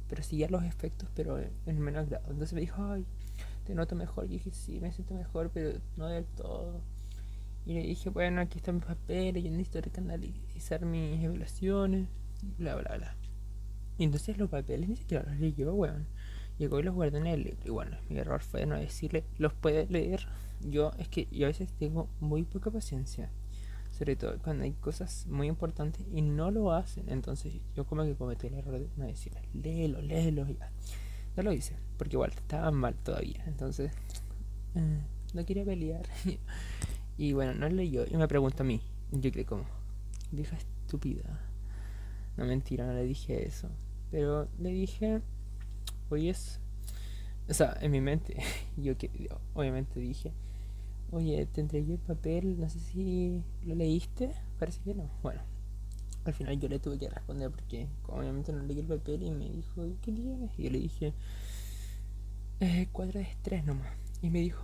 Pero 0.09 0.23
seguía 0.23 0.49
los 0.49 0.65
efectos, 0.65 1.09
pero 1.15 1.39
en 1.39 1.81
menos 1.81 2.09
grado. 2.09 2.25
Entonces 2.31 2.55
me 2.55 2.61
dijo, 2.61 2.83
ay, 2.83 3.05
te 3.65 3.75
noto 3.75 3.97
mejor. 3.97 4.27
Y 4.27 4.29
dije, 4.29 4.51
sí, 4.53 4.81
me 4.81 4.93
siento 4.93 5.15
mejor, 5.15 5.51
pero 5.53 5.79
no 5.97 6.07
del 6.07 6.25
todo. 6.25 6.81
Y 7.65 7.75
le 7.75 7.83
dije, 7.83 8.11
bueno, 8.11 8.41
aquí 8.41 8.59
están 8.59 8.77
mis 8.77 8.85
papeles, 8.85 9.45
yo 9.45 9.51
necesito 9.51 9.81
recanalizar 9.81 10.85
mis 10.85 11.23
evaluaciones, 11.23 12.09
bla, 12.59 12.75
bla, 12.75 12.97
bla. 12.97 13.17
Y 13.99 14.05
entonces 14.05 14.39
los 14.39 14.51
papeles 14.51 14.89
ni 14.89 14.97
siquiera 14.97 15.25
los 15.29 15.39
leyó, 15.39 15.75
weón. 15.75 16.07
Llegó 16.59 16.81
y 16.81 16.83
los 16.83 16.95
guardó 16.95 17.19
en 17.19 17.27
el 17.27 17.43
libro. 17.43 17.61
Y 17.65 17.71
bueno, 17.71 17.97
mi 18.09 18.19
error 18.19 18.43
fue 18.43 18.67
no 18.67 18.77
decirle, 18.77 19.25
los 19.39 19.53
puede 19.53 19.87
leer. 19.87 20.27
Yo, 20.61 20.93
es 20.99 21.09
que 21.09 21.27
yo 21.31 21.47
a 21.47 21.49
veces 21.49 21.73
tengo 21.79 22.09
muy 22.21 22.45
poca 22.45 22.71
paciencia. 22.71 23.31
Sobre 23.91 24.17
todo 24.17 24.39
cuando 24.39 24.65
hay 24.65 24.73
cosas 24.73 25.27
muy 25.27 25.49
importantes 25.49 26.07
y 26.13 26.23
no 26.23 26.51
lo 26.51 26.73
hacen. 26.73 27.09
Entonces 27.09 27.55
yo 27.75 27.85
como 27.85 28.05
que 28.05 28.15
cometí 28.15 28.47
el 28.47 28.55
error 28.55 28.79
de 28.79 28.89
no 28.97 29.07
decirle, 29.07 29.43
léelo, 29.55 30.01
léelo, 30.01 30.47
ya. 30.49 30.71
No 31.37 31.43
lo 31.43 31.53
hice, 31.53 31.77
porque 31.97 32.17
igual 32.17 32.31
estaba 32.31 32.71
mal 32.71 32.95
todavía. 32.95 33.43
Entonces, 33.47 33.93
eh, 34.75 35.01
no 35.35 35.45
quería 35.45 35.65
pelear. 35.65 36.07
Y 37.19 37.35
bueno, 37.35 37.55
no 37.55 37.69
leyó 37.69 38.05
y 38.11 38.17
me 38.17 38.27
pregunta 38.27 38.63
a 38.63 38.67
mí. 38.67 38.81
Yo 39.11 39.31
creo 39.31 39.47
como, 39.47 39.65
vieja 40.31 40.57
estúpida. 40.57 41.41
No 42.37 42.47
mentira, 42.47 42.87
no 42.87 42.95
le 42.95 43.05
dije 43.05 43.47
eso. 43.47 43.69
Pero 44.13 44.47
le 44.61 44.71
dije, 44.71 45.23
oye, 46.11 46.31
es... 46.31 46.61
O 47.49 47.55
sea, 47.55 47.77
en 47.81 47.91
mi 47.91 48.01
mente, 48.01 48.37
yo 48.77 48.97
que 48.97 49.11
obviamente 49.55 49.99
dije, 49.99 50.33
oye, 51.11 51.45
te 51.47 51.61
entregué 51.61 51.95
el 51.95 51.99
papel, 51.99 52.61
no 52.61 52.69
sé 52.69 52.79
si 52.79 53.43
lo 53.65 53.75
leíste, 53.75 54.33
parece 54.59 54.81
que 54.83 54.95
no. 54.95 55.11
Bueno, 55.23 55.41
al 56.25 56.35
final 56.35 56.61
yo 56.61 56.69
le 56.69 56.79
tuve 56.79 56.99
que 56.99 57.09
responder 57.09 57.51
porque 57.51 57.89
obviamente 58.07 58.53
no 58.53 58.63
leí 58.63 58.79
el 58.79 58.87
papel 58.87 59.23
y 59.23 59.31
me 59.31 59.49
dijo, 59.49 59.85
¿qué 60.03 60.13
tienes? 60.13 60.51
Y 60.59 60.65
yo 60.65 60.71
le 60.71 60.79
dije, 60.79 61.15
eh, 62.61 62.89
cuadro 62.93 63.19
de 63.19 63.27
estrés 63.27 63.65
nomás. 63.65 63.89
Y 64.21 64.31
me 64.31 64.41
dijo, 64.41 64.63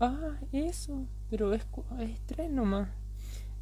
ah, 0.00 0.38
eso, 0.52 1.06
pero 1.30 1.52
es, 1.52 1.64
es 2.00 2.20
tres 2.26 2.50
nomás. 2.50 2.88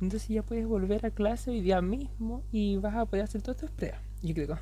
Entonces 0.00 0.28
ya 0.28 0.42
puedes 0.42 0.66
volver 0.66 1.05
a 1.07 1.11
clase 1.11 1.50
hoy 1.50 1.61
día 1.61 1.82
mismo 1.82 2.42
y 2.50 2.76
vas 2.76 2.94
a 2.94 3.05
poder 3.05 3.24
hacer 3.24 3.42
todas 3.42 3.61
tus 3.61 3.70
pruebas. 3.70 4.00
Yo 4.22 4.34
creo, 4.34 4.59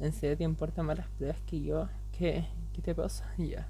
¿en 0.00 0.12
serio 0.12 0.36
te 0.36 0.44
importan 0.44 0.86
más 0.86 0.98
las 0.98 1.08
pruebas 1.08 1.40
que 1.46 1.62
yo? 1.62 1.88
¿Qué, 2.16 2.46
qué 2.72 2.82
te 2.82 2.94
pasa? 2.94 3.32
Ya. 3.38 3.68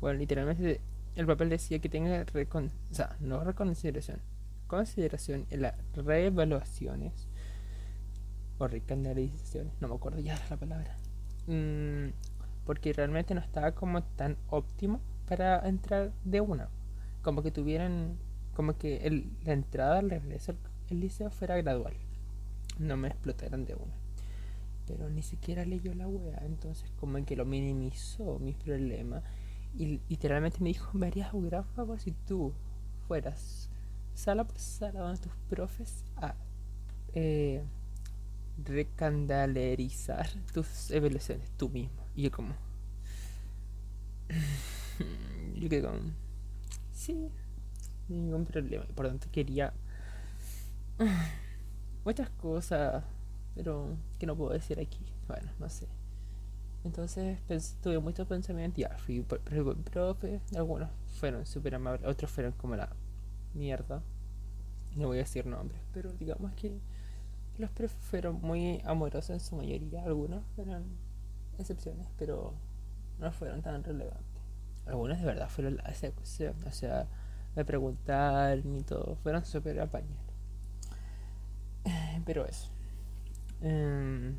Bueno, 0.00 0.18
literalmente 0.18 0.80
el 1.14 1.26
papel 1.26 1.48
decía 1.50 1.78
que 1.78 1.88
tenga, 1.88 2.24
recon 2.24 2.70
o 2.90 2.94
sea, 2.94 3.16
no 3.20 3.44
reconsideración, 3.44 4.20
consideración 4.66 5.46
en 5.50 5.62
las 5.62 5.74
reevaluaciones 5.94 7.28
o 8.58 8.66
recandalizaciones, 8.66 9.72
no 9.80 9.88
me 9.88 9.94
acuerdo 9.94 10.20
ya 10.20 10.38
la 10.50 10.56
palabra. 10.56 10.96
Mm, 11.46 12.10
porque 12.64 12.92
realmente 12.92 13.34
no 13.34 13.40
estaba 13.40 13.72
como 13.72 14.02
tan 14.02 14.36
óptimo 14.48 15.00
para 15.28 15.66
entrar 15.68 16.12
de 16.24 16.40
una. 16.40 16.68
Como 17.22 17.42
que 17.42 17.50
tuvieran, 17.50 18.16
como 18.54 18.76
que 18.78 19.06
el, 19.06 19.30
la 19.44 19.52
entrada 19.52 19.98
al 19.98 20.10
regreso 20.10 20.54
el 20.90 21.00
liceo 21.00 21.30
fuera 21.30 21.56
gradual. 21.56 21.94
No 22.78 22.96
me 22.96 23.08
explotaran 23.08 23.64
de 23.64 23.74
una. 23.74 24.01
Pero 24.86 25.08
ni 25.08 25.22
siquiera 25.22 25.64
leyó 25.64 25.94
la 25.94 26.08
wea, 26.08 26.42
entonces 26.44 26.90
como 26.98 27.24
que 27.24 27.36
lo 27.36 27.44
minimizó 27.44 28.38
mis 28.38 28.56
problemas. 28.56 29.22
Y 29.74 30.00
literalmente 30.08 30.58
me 30.60 30.70
dijo, 30.70 30.90
me 30.98 31.06
harías 31.06 31.32
un 31.32 31.50
favor 31.74 31.98
si 32.00 32.12
tú 32.12 32.52
fueras 33.06 33.70
sala 34.14 34.44
por 34.44 34.58
sala 34.58 35.00
donde 35.00 35.20
tus 35.20 35.32
profes 35.48 36.04
a 36.16 36.34
eh, 37.14 37.64
recandalerizar 38.62 40.28
tus 40.52 40.90
evaluaciones 40.90 41.50
tú 41.56 41.68
mismo. 41.68 42.04
Y 42.14 42.22
yo 42.24 42.30
como... 42.30 42.54
yo 45.54 45.68
quedé 45.68 45.82
con. 45.82 46.14
Sí, 46.92 47.28
ningún 48.08 48.44
problema. 48.44 48.84
Por 48.94 49.08
tanto, 49.08 49.28
quería. 49.30 49.72
Muchas 52.04 52.30
cosas, 52.30 53.04
pero 53.54 53.96
que 54.18 54.26
no 54.26 54.36
puedo 54.36 54.52
decir 54.52 54.80
aquí. 54.80 55.04
Bueno, 55.28 55.50
no 55.58 55.68
sé. 55.68 55.88
Entonces 56.84 57.38
tuve 57.82 57.98
muchos 57.98 58.26
pensamientos. 58.26 58.78
Ya, 58.78 58.96
fui 58.98 59.20
por, 59.20 59.40
el 59.50 59.76
profe. 59.76 60.40
Algunos 60.56 60.90
fueron 61.18 61.46
súper 61.46 61.74
amables, 61.76 62.08
otros 62.08 62.30
fueron 62.30 62.52
como 62.52 62.76
la 62.76 62.90
mierda. 63.54 64.02
No 64.96 65.08
voy 65.08 65.18
a 65.18 65.20
decir 65.20 65.46
nombres, 65.46 65.80
pero 65.92 66.12
digamos 66.12 66.52
que 66.54 66.80
los 67.58 67.70
profes 67.70 67.96
fueron 68.00 68.40
muy 68.40 68.82
amorosos 68.84 69.30
en 69.30 69.40
su 69.40 69.56
mayoría. 69.56 70.02
Algunos 70.04 70.42
eran 70.58 70.84
excepciones, 71.58 72.08
pero 72.18 72.54
no 73.18 73.32
fueron 73.32 73.62
tan 73.62 73.84
relevantes 73.84 74.32
algunos 74.86 75.18
de 75.18 75.24
verdad 75.24 75.48
fueron 75.48 75.76
la 75.76 75.84
ejecución, 75.84 76.54
o 76.66 76.72
sea, 76.72 77.06
me 77.54 77.64
preguntaron 77.64 78.76
y 78.76 78.82
todo, 78.82 79.16
fueron 79.16 79.44
súper 79.44 79.80
apañados. 79.80 80.16
Pero 82.24 82.46
eso. 82.46 82.70
Em, 83.62 84.36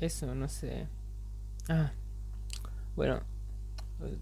eso, 0.00 0.34
no 0.34 0.48
sé. 0.48 0.86
Ah, 1.68 1.92
bueno, 2.96 3.20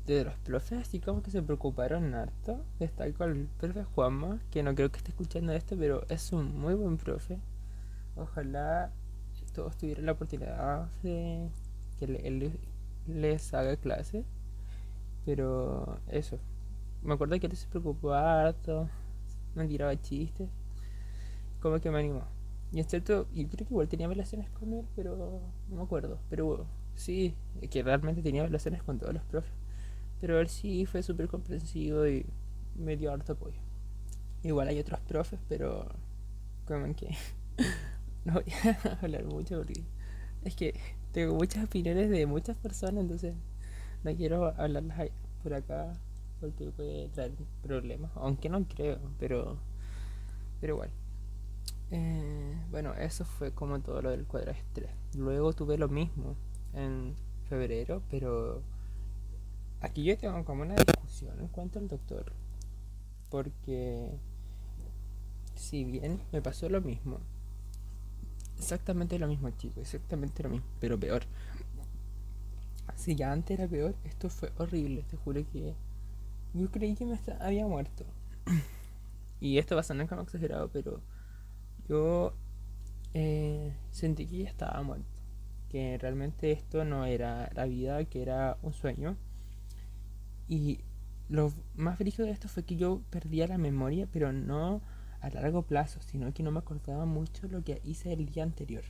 de 0.06 0.24
los 0.24 0.34
profes 0.38 0.82
así 0.82 1.00
como 1.00 1.22
que 1.22 1.30
se 1.30 1.42
preocuparon 1.42 2.14
harto. 2.14 2.64
Está 2.80 3.10
con 3.12 3.30
el 3.32 3.46
profe 3.58 3.84
Juanma, 3.84 4.40
que 4.50 4.62
no 4.62 4.74
creo 4.74 4.90
que 4.90 4.98
esté 4.98 5.10
escuchando 5.10 5.52
esto, 5.52 5.76
pero 5.76 6.06
es 6.08 6.32
un 6.32 6.58
muy 6.58 6.74
buen 6.74 6.96
profe. 6.96 7.38
Ojalá 8.16 8.92
todos 9.52 9.76
tuvieran 9.76 10.06
la 10.06 10.12
oportunidad 10.12 10.88
de 11.02 11.48
que 11.98 12.04
él 12.04 12.58
les 13.06 13.54
haga 13.54 13.76
clase. 13.76 14.24
Pero 15.24 15.98
eso. 16.08 16.38
Me 17.02 17.14
acuerdo 17.14 17.38
que 17.38 17.46
él 17.46 17.56
se 17.56 17.68
preocupó 17.68 18.12
harto. 18.14 18.88
Me 19.54 19.66
tiraba 19.68 20.00
chistes. 20.00 20.48
Como 21.60 21.80
que 21.80 21.90
me 21.90 21.98
animó. 21.98 22.24
Y 22.72 22.80
es 22.80 22.86
cierto, 22.86 23.28
yo 23.32 23.48
creo 23.48 23.66
que 23.66 23.74
igual 23.74 23.88
tenía 23.88 24.08
relaciones 24.08 24.48
con 24.50 24.72
él, 24.72 24.86
pero 24.96 25.16
no 25.68 25.76
me 25.76 25.82
acuerdo. 25.82 26.18
Pero 26.30 26.66
sí, 26.94 27.34
que 27.70 27.82
realmente 27.82 28.22
tenía 28.22 28.44
relaciones 28.44 28.82
con 28.82 28.98
todos 28.98 29.12
los 29.12 29.22
profes. 29.24 29.52
Pero 30.20 30.40
él 30.40 30.48
sí 30.48 30.86
fue 30.86 31.02
súper 31.02 31.28
comprensivo 31.28 32.06
y 32.06 32.24
me 32.76 32.96
dio 32.96 33.12
harto 33.12 33.32
apoyo. 33.34 33.60
Igual 34.42 34.68
hay 34.68 34.78
otros 34.78 35.00
profes, 35.00 35.38
pero 35.48 35.86
como 36.66 36.94
que 36.94 37.14
no 38.24 38.34
voy 38.34 38.44
a 38.64 38.98
hablar 39.02 39.24
mucho 39.24 39.58
porque 39.58 39.84
es 40.44 40.56
que 40.56 40.74
tengo 41.12 41.34
muchas 41.34 41.64
opiniones 41.64 42.08
de 42.10 42.26
muchas 42.26 42.56
personas, 42.56 43.02
entonces 43.02 43.34
no 44.02 44.14
quiero 44.16 44.46
hablarlas 44.56 45.10
por 45.42 45.54
acá 45.54 45.92
porque 46.40 46.70
puede 46.70 47.08
traer 47.10 47.32
problemas, 47.62 48.10
aunque 48.16 48.48
no 48.48 48.66
creo, 48.66 48.98
pero, 49.18 49.58
pero 50.60 50.74
igual. 50.74 50.90
Eh, 51.94 52.56
bueno, 52.70 52.94
eso 52.94 53.26
fue 53.26 53.52
como 53.52 53.78
todo 53.80 54.00
lo 54.00 54.10
del 54.10 54.24
cuadrante 54.24 54.88
Luego 55.14 55.52
tuve 55.52 55.76
lo 55.76 55.88
mismo 55.88 56.36
en 56.72 57.14
febrero, 57.50 58.02
pero 58.10 58.62
aquí 59.82 60.02
yo 60.02 60.16
tengo 60.16 60.42
como 60.46 60.62
una 60.62 60.74
discusión 60.74 61.38
en 61.38 61.48
cuanto 61.48 61.78
al 61.78 61.88
doctor. 61.88 62.32
Porque 63.28 64.10
si 65.54 65.84
bien 65.84 66.18
me 66.32 66.40
pasó 66.40 66.70
lo 66.70 66.80
mismo, 66.80 67.20
exactamente 68.56 69.18
lo 69.18 69.28
mismo, 69.28 69.50
chicos, 69.50 69.82
exactamente 69.82 70.42
lo 70.42 70.48
mismo, 70.48 70.66
pero 70.80 70.98
peor. 70.98 71.24
Si 72.96 73.16
ya 73.16 73.32
antes 73.32 73.58
era 73.58 73.68
peor, 73.68 73.94
esto 74.04 74.30
fue 74.30 74.50
horrible, 74.56 75.02
te 75.10 75.18
juro 75.18 75.44
que 75.52 75.74
yo 76.54 76.70
creí 76.70 76.94
que 76.94 77.04
me 77.04 77.18
había 77.40 77.66
muerto. 77.66 78.06
y 79.40 79.58
esto 79.58 79.74
va 79.74 79.82
a 79.82 79.84
sonar 79.84 80.08
como 80.08 80.22
exagerado, 80.22 80.70
pero 80.70 81.02
yo 81.88 82.34
eh, 83.14 83.74
sentí 83.90 84.26
que 84.26 84.38
ya 84.38 84.48
estaba 84.48 84.82
muerto. 84.82 85.06
Que 85.68 85.98
realmente 85.98 86.52
esto 86.52 86.84
no 86.84 87.06
era 87.06 87.50
la 87.54 87.64
vida, 87.64 88.04
que 88.04 88.22
era 88.22 88.58
un 88.62 88.72
sueño. 88.72 89.16
Y 90.48 90.80
lo 91.28 91.52
más 91.76 91.98
brígido 91.98 92.26
de 92.26 92.32
esto 92.32 92.48
fue 92.48 92.64
que 92.64 92.76
yo 92.76 93.02
perdía 93.10 93.46
la 93.46 93.58
memoria, 93.58 94.06
pero 94.12 94.32
no 94.32 94.82
a 95.20 95.30
largo 95.30 95.62
plazo, 95.62 96.00
sino 96.02 96.34
que 96.34 96.42
no 96.42 96.50
me 96.50 96.58
acordaba 96.58 97.06
mucho 97.06 97.48
lo 97.48 97.62
que 97.62 97.80
hice 97.84 98.12
el 98.12 98.26
día 98.26 98.42
anterior. 98.42 98.84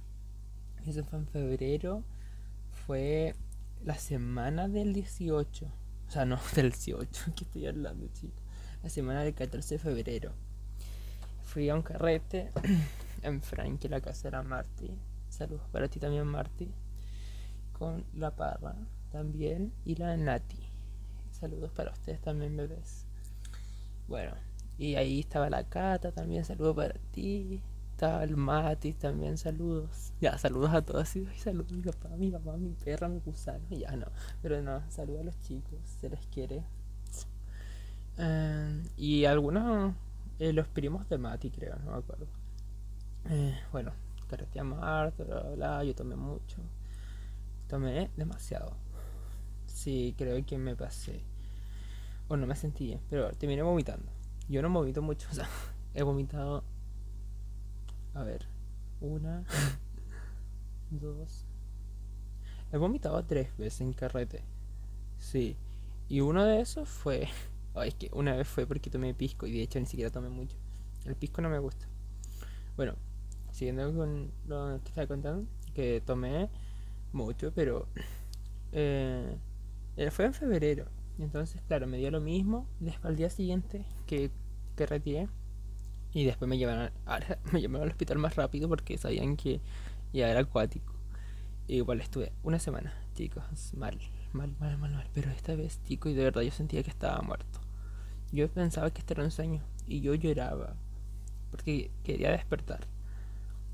Eso 0.87 1.05
fue 1.05 1.21
en 1.21 1.27
febrero, 1.29 2.03
fue 2.87 3.37
la 3.85 3.97
semana 3.97 4.67
del 4.69 4.93
18, 4.93 5.67
o 5.67 6.11
sea, 6.11 6.25
no 6.25 6.39
del 6.57 6.71
18, 6.71 7.33
que 7.37 7.45
estoy 7.45 7.67
hablando, 7.67 8.07
chicos, 8.09 8.43
la 8.83 8.89
semana 8.89 9.23
del 9.23 9.35
14 9.35 9.75
de 9.75 9.79
febrero. 9.79 10.33
Fui 11.53 11.69
a 11.69 11.75
un 11.75 11.83
carrete 11.83 12.51
en 13.23 13.43
Frank, 13.43 13.85
la 13.91 14.01
casa 14.01 14.29
era 14.29 14.43
Marty. 14.43 14.91
Saludos 15.29 15.69
para 15.71 15.87
ti 15.87 16.01
también, 16.01 16.25
Marty. 16.27 16.73
Con 17.79 18.07
la 18.15 18.35
Parra 18.35 18.75
también 19.11 19.71
y 19.85 19.97
la 19.97 20.17
Nati. 20.17 20.67
Saludos 21.31 21.71
para 21.73 21.93
ustedes 21.93 22.23
también, 22.23 22.57
bebés. 22.57 23.05
Bueno, 24.09 24.33
y 24.79 24.95
ahí 24.95 25.21
estaba 25.21 25.51
la 25.51 25.65
Cata 25.65 26.11
también, 26.11 26.47
saludos 26.47 26.75
para 26.75 26.95
ti. 27.11 27.61
Estaba 27.91 28.25
el 28.25 28.39
Mati 28.39 28.95
también, 28.95 29.37
saludos. 29.37 30.15
Ya, 30.23 30.39
saludos 30.39 30.73
a 30.73 30.81
todos. 30.81 31.15
Y 31.17 31.27
saludos 31.37 31.71
a 31.71 31.75
mi 31.75 31.83
papá, 31.83 32.09
mi 32.17 32.31
papá, 32.31 32.57
mi 32.57 32.71
perra, 32.83 33.11
mi 33.11 33.21
gusano. 33.21 33.69
Ya 33.69 33.95
no, 33.95 34.07
pero 34.41 34.63
no, 34.63 34.91
saludos 34.91 35.21
a 35.21 35.25
los 35.25 35.39
chicos, 35.41 35.79
se 36.01 36.09
les 36.09 36.27
quiere. 36.29 36.65
Eh, 38.17 38.83
y 38.97 39.27
algunos, 39.27 39.95
eh, 40.43 40.53
los 40.53 40.67
primos 40.67 41.09
de 41.09 41.19
Mati, 41.19 41.53
creo, 41.53 41.77
no 41.85 41.93
me 41.93 41.99
acuerdo. 41.99 42.27
Eh, 43.31 43.57
bueno, 43.71 43.93
carreteamos 44.29 44.83
harto, 44.83 45.25
bla, 45.25 45.41
bla, 45.41 45.51
bla, 45.55 45.85
yo 45.85 45.95
tomé 45.95 46.17
mucho. 46.17 46.57
Tomé 47.69 48.11
demasiado. 48.17 48.75
Sí, 49.67 50.17
creo 50.19 50.45
que 50.45 50.59
me 50.59 50.75
pasé. 50.75 51.23
O 52.27 52.37
no 52.37 52.49
me 52.49 52.57
sentí 52.57 52.87
bien, 52.87 53.01
pero 53.09 53.31
terminé 53.35 53.63
vomitando. 53.63 54.11
Yo 54.49 54.63
no 54.63 54.71
vomito 54.71 55.01
mucho, 55.01 55.29
o 55.31 55.35
sea, 55.35 55.49
he 55.95 56.03
vomitado. 56.03 56.65
A 58.15 58.25
ver, 58.25 58.45
una, 59.01 59.45
dos. 60.91 61.47
He 62.73 62.79
vomitado 62.79 63.25
tres 63.25 63.57
veces 63.57 63.83
en 63.83 63.93
carrete. 63.93 64.43
Sí. 65.21 65.57
Y 66.09 66.21
uno 66.21 66.45
de 66.45 66.61
esos 66.61 66.89
fue. 66.89 67.29
Ay, 67.75 67.89
es 67.89 67.95
que 67.95 68.11
una 68.13 68.35
vez 68.37 68.47
fue 68.49 68.67
porque 68.67 68.91
tomé 68.91 69.15
pisco 69.15 69.47
y 69.47 69.53
de 69.53 69.63
hecho 69.63 69.81
ni 69.81 69.87
siquiera 69.87 70.11
tomé 70.11 70.29
mucho. 70.29 70.57
El 71.05 71.17
pisco 71.17 71.41
no 71.43 71.49
me 71.49 71.59
gusta. 71.59 71.87
Bueno, 72.77 72.95
siguiendo 73.51 73.95
con 73.95 74.31
lo 74.47 74.81
que 74.83 74.89
estaba 74.89 75.07
contando, 75.07 75.49
que 75.75 76.03
tomé 76.05 76.49
mucho, 77.13 77.53
pero 77.55 77.87
eh, 78.73 79.37
fue 80.11 80.27
en 80.27 80.35
febrero. 80.35 80.87
Entonces, 81.19 81.61
claro, 81.67 81.87
me 81.87 81.99
dio 81.99 82.11
lo 82.11 82.21
mismo. 82.21 82.67
Después 82.81 83.07
al 83.07 83.17
día 83.17 83.31
siguiente 83.31 83.85
que 84.07 84.31
que 84.77 84.87
retiré. 84.87 85.29
Y 86.13 86.25
después 86.25 86.49
me 86.49 86.59
llevaron, 86.59 86.91
me 87.53 87.61
llevaron 87.61 87.85
al 87.85 87.91
hospital 87.91 88.19
más 88.19 88.37
rápido 88.37 88.69
porque 88.69 88.99
sabían 88.99 89.37
que 89.37 89.61
ya 90.13 90.29
era 90.31 90.41
acuático. 90.41 90.93
igual 91.69 92.01
estuve 92.01 92.33
una 92.43 92.59
semana, 92.59 92.93
chicos, 93.15 93.45
mal, 93.75 93.99
mal, 94.33 94.55
mal, 94.61 94.77
mal, 94.79 94.93
mal. 94.93 95.09
Pero 95.15 95.31
esta 95.31 95.55
vez, 95.55 95.81
chicos, 95.85 96.13
y 96.13 96.15
de 96.15 96.25
verdad 96.25 96.43
yo 96.43 96.51
sentía 96.51 96.83
que 96.83 96.91
estaba 96.91 97.23
muerto. 97.23 97.61
Yo 98.33 98.49
pensaba 98.49 98.91
que 98.91 99.01
este 99.01 99.15
era 99.15 99.25
un 99.25 99.31
sueño 99.31 99.63
y 99.87 100.01
yo 100.01 100.15
lloraba 100.15 100.75
porque 101.53 101.91
quería 102.03 102.31
despertar. 102.31 102.81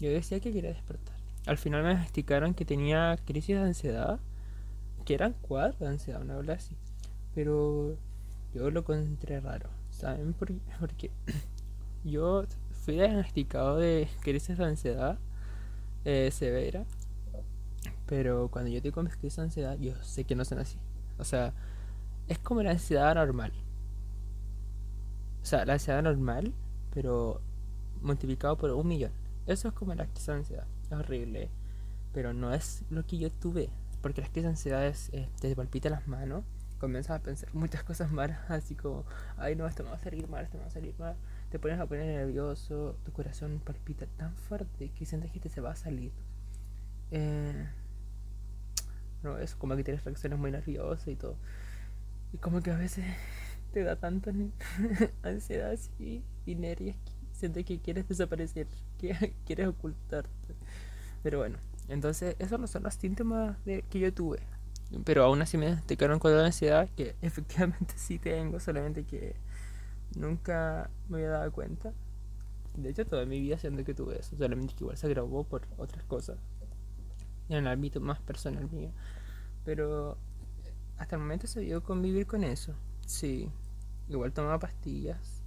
Yo 0.01 0.11
decía 0.11 0.41
que 0.41 0.53
quería 0.53 0.73
despertar. 0.73 1.17
Al 1.47 1.57
final 1.57 1.85
me 1.85 1.93
explicaron 1.93 2.53
que 2.53 2.65
tenía 2.65 3.17
crisis 3.25 3.57
de 3.57 3.63
ansiedad, 3.63 4.19
que 5.05 5.15
eran 5.15 5.35
cuatro 5.41 5.87
de 5.87 5.93
ansiedad, 5.93 6.21
una 6.21 6.37
verdad 6.37 6.57
así. 6.57 6.77
Pero 7.35 7.97
yo 8.53 8.71
lo 8.71 8.81
encontré 8.81 9.41
raro. 9.41 9.71
¿Saben 9.91 10.35
por 10.35 10.49
qué? 10.49 10.61
Porque 10.81 11.11
yo 12.05 12.45
fui 12.85 12.95
diagnosticado 12.95 13.77
de 13.77 14.09
crisis 14.23 14.59
de 14.59 14.65
ansiedad 14.65 15.19
eh, 16.05 16.31
severa. 16.33 16.85
Pero 18.07 18.49
cuando 18.51 18.71
yo 18.71 18.83
tengo 18.83 19.05
crisis 19.05 19.37
de 19.37 19.43
ansiedad, 19.43 19.79
yo 19.79 19.95
sé 20.03 20.25
que 20.25 20.35
no 20.35 20.45
son 20.45 20.59
así. 20.59 20.79
O 21.17 21.25
sea, 21.25 21.55
es 22.27 22.39
como 22.41 22.63
la 22.63 22.73
ansiedad 22.73 23.15
normal. 23.15 23.53
O 25.49 25.51
sea, 25.51 25.65
la 25.65 25.73
ansiedad 25.73 26.03
normal, 26.03 26.53
pero 26.93 27.41
multiplicado 28.03 28.59
por 28.59 28.71
un 28.71 28.87
millón. 28.87 29.13
Eso 29.47 29.69
es 29.69 29.73
como 29.73 29.95
la 29.95 30.05
crisis 30.05 30.29
ansiedad. 30.29 30.67
Es 30.85 30.93
horrible. 30.93 31.49
Pero 32.13 32.35
no 32.35 32.53
es 32.53 32.85
lo 32.91 33.07
que 33.07 33.17
yo 33.17 33.33
tuve. 33.33 33.71
Porque 34.03 34.21
la 34.21 34.27
crisis 34.27 34.43
de 34.43 34.49
ansiedad 34.51 34.87
es, 34.87 35.09
eh, 35.15 35.31
te 35.41 35.57
palpita 35.57 35.89
las 35.89 36.07
manos 36.07 36.45
comienzas 36.79 37.19
a 37.19 37.23
pensar 37.23 37.49
muchas 37.55 37.83
cosas 37.83 38.13
malas, 38.13 38.39
así 38.51 38.75
como, 38.75 39.07
ay 39.39 39.57
no, 39.57 39.67
esto 39.67 39.85
me 39.85 39.89
va 39.89 39.97
a 39.97 40.01
salir 40.01 40.29
mal, 40.29 40.45
esto 40.45 40.59
me 40.59 40.65
va 40.65 40.69
a 40.69 40.71
salir 40.71 40.95
mal, 40.99 41.17
te 41.51 41.59
pones 41.59 41.81
a 41.81 41.87
poner 41.87 42.05
nervioso, 42.05 42.95
tu 43.07 43.13
corazón 43.13 43.63
palpita 43.65 44.05
tan 44.19 44.37
fuerte 44.37 44.91
que 44.91 45.07
sientes 45.07 45.33
que 45.33 45.41
te 45.41 45.49
se 45.49 45.63
va 45.63 45.71
a 45.71 45.77
salir. 45.77 46.13
Eh, 47.11 47.69
no, 49.23 49.39
es 49.39 49.55
como 49.55 49.77
que 49.77 49.83
tienes 49.83 50.05
reacciones 50.05 50.39
muy 50.39 50.51
nerviosas 50.51 51.09
y 51.09 51.17
todo. 51.17 51.37
Y 52.35 52.37
como 52.37 52.61
que 52.61 52.71
a 52.71 52.77
veces 52.77 53.07
te 53.73 53.83
da 53.83 53.97
tanta 53.97 54.33
ansiedad 55.23 55.79
y, 55.99 56.23
y 56.47 56.55
nervios 56.55 56.97
sientes 57.33 57.65
que 57.65 57.79
quieres 57.79 58.09
desaparecer, 58.09 58.67
que 58.99 59.35
quieres 59.47 59.69
ocultarte. 59.69 60.55
Pero 61.23 61.39
bueno, 61.39 61.59
entonces 61.89 62.37
esos 62.39 62.59
no 62.59 62.67
son 62.67 62.83
los 62.83 62.95
síntomas 62.95 63.65
de, 63.65 63.83
que 63.83 64.01
yo 64.01 64.13
tuve 64.13 64.41
pero 65.05 65.25
aún 65.25 65.43
así 65.43 65.59
me 65.59 65.67
diagnosticaron 65.67 66.19
con 66.19 66.35
la 66.35 66.45
ansiedad, 66.45 66.89
que 66.97 67.15
efectivamente 67.23 67.95
sí 67.97 68.19
tengo, 68.19 68.61
solamente 68.61 69.05
que 69.05 69.37
nunca 70.17 70.91
me 71.09 71.19
había 71.19 71.31
dado 71.31 71.53
cuenta. 71.53 71.93
De 72.75 72.91
hecho, 72.91 73.07
toda 73.07 73.27
mi 73.27 73.41
vida 73.41 73.59
siento 73.59 73.85
que 73.85 73.95
tuve 73.95 74.19
eso, 74.19 74.37
solamente 74.37 74.75
que 74.75 74.85
igual 74.85 74.97
se 74.97 75.07
agravó 75.07 75.45
por 75.45 75.63
otras 75.77 76.05
cosas, 76.05 76.39
en 77.49 77.59
el 77.59 77.67
ámbito 77.67 78.01
más 78.01 78.21
personal 78.21 78.71
mío. 78.71 78.91
Pero 79.65 80.17
hasta 80.97 81.17
el 81.17 81.23
momento 81.23 81.47
se 81.47 81.61
vio 81.61 81.83
convivir 81.83 82.27
con 82.27 82.45
eso, 82.45 82.75
sí. 83.09 83.51
Igual 84.09 84.33
tomaba 84.33 84.59
pastillas, 84.59 85.43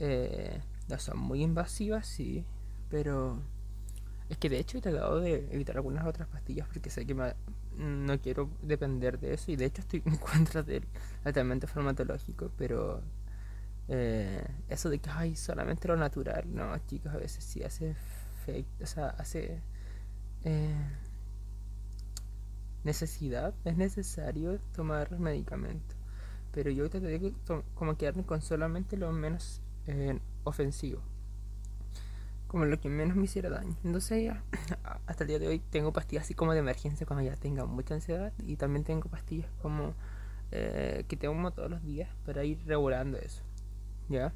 eh, 0.00 0.60
son 0.98 1.18
muy 1.18 1.42
invasivas, 1.42 2.06
sí, 2.06 2.44
pero 2.90 3.38
es 4.28 4.38
que 4.38 4.48
de 4.48 4.58
hecho 4.58 4.78
he 4.78 4.80
tratado 4.80 5.20
de 5.20 5.48
evitar 5.50 5.76
algunas 5.76 6.06
otras 6.06 6.28
pastillas 6.28 6.66
porque 6.68 6.90
sé 6.90 7.06
que 7.06 7.14
me, 7.14 7.34
no 7.76 8.20
quiero 8.20 8.50
depender 8.62 9.18
de 9.18 9.34
eso 9.34 9.50
y 9.52 9.56
de 9.56 9.66
hecho 9.66 9.82
estoy 9.82 10.02
en 10.04 10.16
contra 10.18 10.62
del 10.62 10.86
tratamiento 11.22 11.66
farmacológico, 11.66 12.50
pero 12.56 13.02
eh, 13.88 14.44
eso 14.68 14.90
de 14.90 14.98
que 14.98 15.10
hay 15.10 15.36
solamente 15.36 15.88
lo 15.88 15.96
natural, 15.96 16.44
no, 16.54 16.76
chicos, 16.86 17.12
a 17.12 17.18
veces 17.18 17.44
sí 17.44 17.62
hace 17.62 17.90
efecto, 17.90 18.84
o 18.84 18.86
sea, 18.86 19.08
hace 19.10 19.60
eh, 20.44 20.74
necesidad, 22.84 23.54
es 23.64 23.76
necesario 23.76 24.58
tomar 24.72 25.18
medicamentos, 25.18 25.96
pero 26.52 26.70
yo 26.70 26.88
te 26.90 27.00
digo 27.00 27.30
como 27.74 27.96
quedarme 27.96 28.24
con 28.24 28.42
solamente 28.42 28.96
lo 28.96 29.12
menos 29.12 29.60
eh, 29.86 30.18
ofensivo 30.44 31.00
como 32.50 32.64
lo 32.64 32.80
que 32.80 32.88
menos 32.88 33.16
me 33.16 33.26
hiciera 33.26 33.48
daño. 33.48 33.76
Entonces 33.84 34.24
ya, 34.24 34.42
hasta 35.06 35.22
el 35.22 35.28
día 35.28 35.38
de 35.38 35.46
hoy 35.46 35.60
tengo 35.70 35.92
pastillas 35.92 36.24
así 36.24 36.34
como 36.34 36.52
de 36.52 36.58
emergencia 36.58 37.06
cuando 37.06 37.24
ya 37.24 37.36
tenga 37.36 37.64
mucha 37.64 37.94
ansiedad 37.94 38.32
y 38.44 38.56
también 38.56 38.82
tengo 38.82 39.08
pastillas 39.08 39.48
como 39.62 39.94
eh, 40.50 41.04
que 41.06 41.16
tomo 41.16 41.52
todos 41.52 41.70
los 41.70 41.80
días 41.84 42.10
para 42.26 42.42
ir 42.42 42.60
regulando 42.66 43.18
eso. 43.18 43.42
¿Ya? 44.08 44.32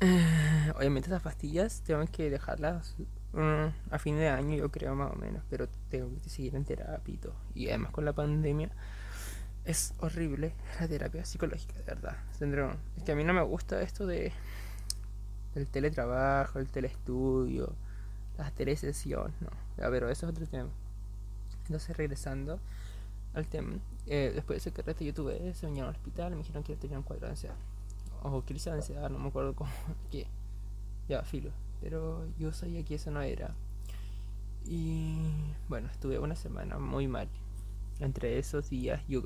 Obviamente 0.76 1.08
esas 1.08 1.20
pastillas 1.20 1.82
tengo 1.82 2.06
que 2.06 2.30
dejarlas 2.30 2.96
mm, 3.34 3.90
a 3.90 3.98
fin 3.98 4.16
de 4.16 4.30
año 4.30 4.56
yo 4.56 4.70
creo 4.70 4.94
más 4.94 5.12
o 5.12 5.16
menos, 5.16 5.42
pero 5.50 5.68
tengo 5.90 6.10
que 6.22 6.30
seguir 6.30 6.56
en 6.56 6.64
terapia. 6.64 7.18
Y 7.54 7.68
además 7.68 7.92
con 7.92 8.06
la 8.06 8.14
pandemia 8.14 8.70
es 9.68 9.92
horrible 9.98 10.54
la 10.80 10.88
terapia 10.88 11.24
psicológica, 11.26 11.74
de 11.74 11.84
verdad. 11.84 12.16
Es 12.96 13.02
que 13.04 13.12
a 13.12 13.14
mí 13.14 13.22
no 13.22 13.34
me 13.34 13.42
gusta 13.42 13.80
esto 13.82 14.06
de 14.06 14.32
el 15.54 15.66
teletrabajo, 15.66 16.58
el 16.58 16.68
telestudio, 16.68 17.74
las 18.38 18.54
telesesión, 18.54 19.32
no, 19.40 19.50
pero 19.76 20.08
eso 20.08 20.26
es 20.26 20.32
otro 20.32 20.46
tema. 20.46 20.70
Entonces 21.66 21.96
regresando, 21.96 22.58
al 23.34 23.46
tema. 23.46 23.76
Eh, 24.06 24.32
después 24.34 24.56
de 24.56 24.70
ese 24.70 24.72
carrete 24.72 25.04
yo 25.04 25.12
tuve, 25.12 25.52
se 25.54 25.66
vinieron 25.66 25.90
al 25.90 25.96
hospital, 25.96 26.30
me 26.32 26.38
dijeron 26.38 26.62
que 26.62 26.74
tenía 26.76 26.96
un 26.96 27.04
cuadro 27.04 27.26
de 27.26 27.32
ansiedad. 27.32 27.56
O 28.22 28.42
crisis 28.42 28.66
de 28.66 28.72
ansiedad, 28.72 29.10
no 29.10 29.18
me 29.18 29.28
acuerdo 29.28 29.54
cómo, 29.54 29.70
qué. 30.10 30.26
Ya, 31.08 31.22
filo. 31.22 31.50
Pero 31.82 32.26
yo 32.38 32.52
sabía 32.52 32.82
que 32.84 32.94
eso 32.94 33.10
no 33.10 33.20
era. 33.20 33.54
Y 34.64 35.18
bueno, 35.68 35.88
estuve 35.90 36.18
una 36.18 36.36
semana 36.36 36.78
muy 36.78 37.06
mal. 37.06 37.28
Entre 38.00 38.38
esos 38.38 38.70
días, 38.70 39.02
yo 39.08 39.22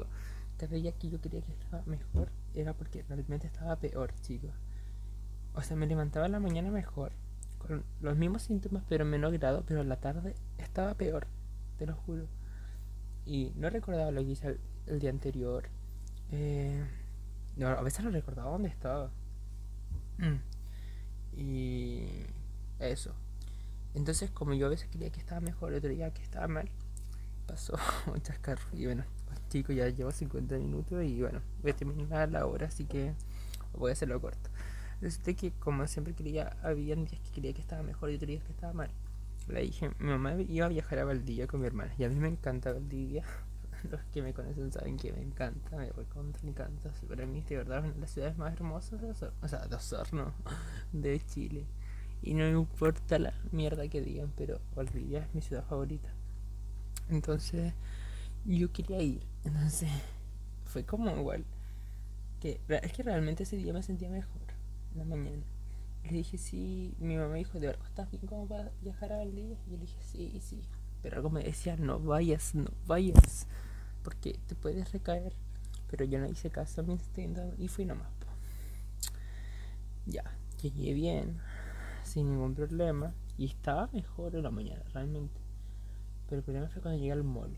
que 0.68 1.10
yo 1.10 1.20
quería 1.20 1.40
que 1.40 1.52
estaba 1.52 1.82
mejor 1.86 2.30
era 2.54 2.74
porque 2.74 3.02
realmente 3.08 3.46
estaba 3.46 3.76
peor, 3.76 4.14
chicos. 4.20 4.50
O 5.54 5.62
sea, 5.62 5.76
me 5.76 5.86
levantaba 5.86 6.26
en 6.26 6.32
la 6.32 6.40
mañana 6.40 6.70
mejor, 6.70 7.12
con 7.58 7.84
los 8.00 8.16
mismos 8.16 8.42
síntomas, 8.42 8.84
pero 8.88 9.04
en 9.04 9.10
menor 9.10 9.32
grado, 9.38 9.64
pero 9.66 9.80
en 9.80 9.88
la 9.88 9.96
tarde 9.96 10.34
estaba 10.58 10.94
peor, 10.94 11.26
te 11.78 11.86
lo 11.86 11.94
juro. 11.94 12.26
Y 13.26 13.52
no 13.56 13.70
recordaba 13.70 14.10
lo 14.10 14.22
que 14.22 14.30
hice 14.30 14.58
el, 14.86 14.98
día 14.98 15.10
anterior. 15.10 15.68
Eh, 16.30 16.84
no, 17.56 17.68
a 17.68 17.82
veces 17.82 18.04
no 18.04 18.10
recordaba 18.10 18.50
dónde 18.50 18.68
estaba. 18.68 19.10
Mm. 20.18 21.38
Y 21.38 22.06
eso. 22.78 23.14
Entonces, 23.94 24.30
como 24.30 24.54
yo 24.54 24.66
a 24.66 24.70
veces 24.70 24.88
quería 24.88 25.10
que 25.10 25.20
estaba 25.20 25.40
mejor, 25.40 25.74
otro 25.74 25.90
día 25.90 26.12
que 26.12 26.22
estaba 26.22 26.48
mal, 26.48 26.70
pasó 27.46 27.76
un 28.12 28.22
chascarro. 28.22 28.64
Y 28.72 28.86
bueno, 28.86 29.04
chicos, 29.52 29.76
ya 29.76 29.86
llevo 29.88 30.10
50 30.10 30.56
minutos 30.56 31.04
y 31.04 31.20
bueno, 31.20 31.42
voy 31.60 31.72
a 31.72 31.76
terminar 31.76 32.30
la 32.30 32.46
hora, 32.46 32.68
así 32.68 32.86
que 32.86 33.12
voy 33.74 33.90
a 33.90 33.92
hacerlo 33.92 34.18
corto. 34.18 34.48
Resulta 35.02 35.34
que, 35.34 35.52
como 35.52 35.86
siempre 35.86 36.14
quería, 36.14 36.56
había 36.62 36.94
días 36.96 37.10
que 37.10 37.32
quería 37.34 37.52
que 37.52 37.60
estaba 37.60 37.82
mejor 37.82 38.10
y 38.10 38.14
otros 38.14 38.28
días 38.28 38.44
que 38.44 38.52
estaba 38.52 38.72
mal. 38.72 38.90
Le 39.48 39.60
dije, 39.62 39.90
mi 39.98 40.08
mamá 40.08 40.40
iba 40.40 40.66
a 40.66 40.68
viajar 40.68 41.00
a 41.00 41.04
Valdivia 41.04 41.46
con 41.46 41.60
mi 41.60 41.66
hermana. 41.66 41.92
Y 41.98 42.04
a 42.04 42.08
mí 42.08 42.14
me 42.14 42.28
encanta 42.28 42.72
Valdivia. 42.72 43.24
Los 43.90 44.00
que 44.12 44.22
me 44.22 44.32
conocen 44.32 44.70
saben 44.70 44.96
que 44.96 45.12
me 45.12 45.20
encanta, 45.20 45.76
me 45.76 45.90
voy 45.90 46.06
me 46.44 46.50
encanta. 46.50 46.90
Para 47.08 47.26
mí, 47.26 47.42
de 47.42 47.56
verdad, 47.56 47.78
es 47.78 47.84
una 47.84 47.94
de 47.94 48.00
las 48.00 48.10
ciudades 48.12 48.38
más 48.38 48.54
hermosas 48.54 49.02
de 49.02 49.10
Osorno. 49.10 49.36
O 49.42 49.48
sea, 49.48 49.66
de 49.66 49.74
Osorno, 49.74 50.32
de 50.92 51.20
Chile. 51.26 51.66
Y 52.22 52.34
no 52.34 52.44
me 52.44 52.52
importa 52.52 53.18
la 53.18 53.34
mierda 53.50 53.88
que 53.88 54.00
digan, 54.00 54.32
pero 54.36 54.60
Valdivia 54.76 55.24
es 55.24 55.34
mi 55.34 55.42
ciudad 55.42 55.64
favorita. 55.64 56.08
Entonces, 57.10 57.74
yo 58.44 58.72
quería 58.72 59.02
ir. 59.02 59.31
Entonces, 59.44 59.90
fue 60.64 60.84
como 60.84 61.10
igual. 61.10 61.44
Que, 62.40 62.60
es 62.68 62.92
que 62.92 63.02
realmente 63.02 63.44
ese 63.44 63.56
día 63.56 63.72
me 63.72 63.82
sentía 63.82 64.08
mejor. 64.10 64.42
En 64.92 64.98
la 64.98 65.04
mañana. 65.04 65.42
Le 66.04 66.18
dije, 66.18 66.38
sí. 66.38 66.94
Mi 66.98 67.16
mamá 67.16 67.34
dijo, 67.34 67.60
¿de 67.60 67.68
verdad 67.68 67.86
estás 67.86 68.10
bien 68.10 68.26
como 68.26 68.46
para 68.46 68.72
viajar 68.82 69.12
a 69.12 69.18
Valdivia? 69.18 69.56
Y 69.66 69.70
yo 69.70 69.76
le 69.76 69.82
dije, 69.82 70.02
sí, 70.02 70.40
sí. 70.42 70.62
Pero 71.02 71.16
algo 71.16 71.30
me 71.30 71.42
decía, 71.42 71.76
no 71.76 71.98
vayas, 71.98 72.54
no 72.54 72.70
vayas. 72.86 73.46
Porque 74.02 74.38
te 74.46 74.54
puedes 74.54 74.92
recaer. 74.92 75.34
Pero 75.90 76.04
yo 76.04 76.18
no 76.18 76.26
hice 76.26 76.50
caso 76.50 76.80
a 76.80 76.84
mi 76.84 76.94
instinto 76.94 77.54
y 77.58 77.68
fui 77.68 77.84
nomás. 77.84 78.08
Ya, 80.06 80.24
llegué 80.60 80.94
bien 80.94 81.38
sin 82.02 82.28
ningún 82.28 82.54
problema 82.54 83.14
y 83.38 83.46
estaba 83.46 83.88
mejor 83.92 84.34
en 84.34 84.42
la 84.42 84.50
mañana, 84.50 84.82
realmente. 84.92 85.40
Pero 86.26 86.38
el 86.38 86.44
problema 86.44 86.68
fue 86.68 86.82
cuando 86.82 86.98
llegué 86.98 87.12
al 87.12 87.22
mall. 87.22 87.56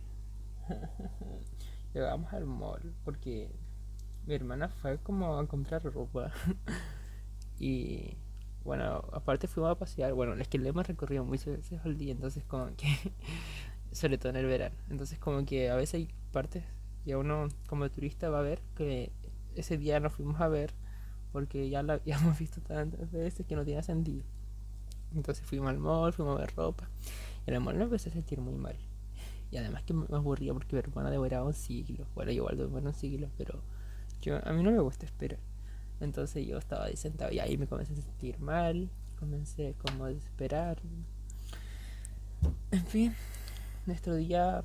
Llegamos 1.94 2.32
al 2.32 2.44
mall 2.44 2.92
porque 3.04 3.50
mi 4.26 4.34
hermana 4.34 4.68
fue 4.68 4.98
como 4.98 5.38
a 5.38 5.46
comprar 5.46 5.82
ropa. 5.84 6.32
y 7.58 8.16
bueno, 8.64 9.04
aparte 9.12 9.46
fuimos 9.46 9.70
a 9.70 9.78
pasear. 9.78 10.12
Bueno, 10.12 10.34
es 10.34 10.48
que 10.48 10.58
le 10.58 10.70
hemos 10.70 10.86
recorrido 10.86 11.24
muchas 11.24 11.56
veces 11.56 11.80
al 11.84 11.96
día, 11.96 12.12
entonces 12.12 12.42
como 12.44 12.74
que, 12.76 12.88
sobre 13.92 14.18
todo 14.18 14.30
en 14.30 14.36
el 14.36 14.46
verano. 14.46 14.74
Entonces 14.90 15.18
como 15.18 15.44
que 15.44 15.70
a 15.70 15.76
veces 15.76 15.94
hay 15.94 16.08
partes 16.32 16.64
que 17.04 17.14
uno 17.14 17.48
como 17.68 17.88
turista 17.90 18.28
va 18.28 18.40
a 18.40 18.42
ver 18.42 18.60
que 18.74 19.12
ese 19.54 19.76
día 19.76 20.00
nos 20.00 20.14
fuimos 20.14 20.40
a 20.40 20.48
ver 20.48 20.72
porque 21.32 21.68
ya 21.68 21.82
la 21.82 21.94
habíamos 22.04 22.38
visto 22.38 22.60
tantas 22.60 23.10
veces 23.12 23.46
que 23.46 23.54
no 23.54 23.64
tiene 23.64 23.82
sentido. 23.82 24.24
Entonces 25.14 25.46
fuimos 25.46 25.68
al 25.68 25.78
mall, 25.78 26.12
fuimos 26.12 26.38
a 26.38 26.40
ver 26.40 26.54
ropa. 26.56 26.88
Y 27.46 27.50
en 27.50 27.56
el 27.56 27.60
mall 27.60 27.76
me 27.76 27.84
empecé 27.84 28.08
a 28.08 28.12
sentir 28.12 28.40
muy 28.40 28.54
mal. 28.54 28.76
Y 29.54 29.56
además 29.56 29.84
que 29.84 29.94
me 29.94 30.04
aburría 30.10 30.52
porque 30.52 30.74
mi 30.74 30.80
hermana 30.80 31.12
devoraba 31.12 31.46
un 31.46 31.54
siglo. 31.54 32.08
Bueno, 32.16 32.32
igual 32.32 32.58
demora 32.58 32.88
un 32.88 32.94
siglo, 32.94 33.30
pero 33.38 33.62
yo, 34.20 34.44
a 34.44 34.52
mí 34.52 34.64
no 34.64 34.72
me 34.72 34.80
gusta 34.80 35.06
esperar. 35.06 35.38
Entonces 36.00 36.44
yo 36.44 36.58
estaba 36.58 36.86
ahí 36.86 36.96
sentado 36.96 37.32
y 37.32 37.38
ahí 37.38 37.56
me 37.56 37.68
comencé 37.68 37.92
a 37.92 37.96
sentir 38.02 38.40
mal. 38.40 38.90
Comencé 39.16 39.76
como 39.78 40.06
a 40.06 40.08
desesperar. 40.08 40.78
En 42.72 42.84
fin, 42.84 43.14
nuestro 43.86 44.16
día 44.16 44.60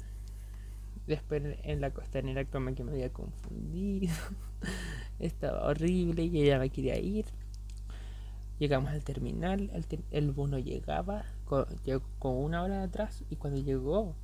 después 1.06 1.44
en 1.62 1.82
la 1.82 1.92
costanera 1.92 2.46
como 2.46 2.74
que 2.74 2.84
me 2.84 2.92
había 2.94 3.14
confundido. 3.14 4.16
Estaba 5.20 5.68
horrible 5.68 6.24
y 6.24 6.42
ella 6.42 6.58
me 6.58 6.72
quería 6.72 6.98
ir. 6.98 7.26
Llegamos 8.58 8.90
al 8.90 9.04
terminal, 9.04 9.70
el, 9.72 9.86
el 10.10 10.32
bono 10.32 10.58
llegaba, 10.58 11.26
con, 11.46 11.68
llegó 11.84 12.08
con 12.18 12.38
una 12.38 12.64
hora 12.64 12.82
atrás 12.82 13.24
y 13.30 13.36
cuando 13.36 13.62
llegó, 13.62 14.16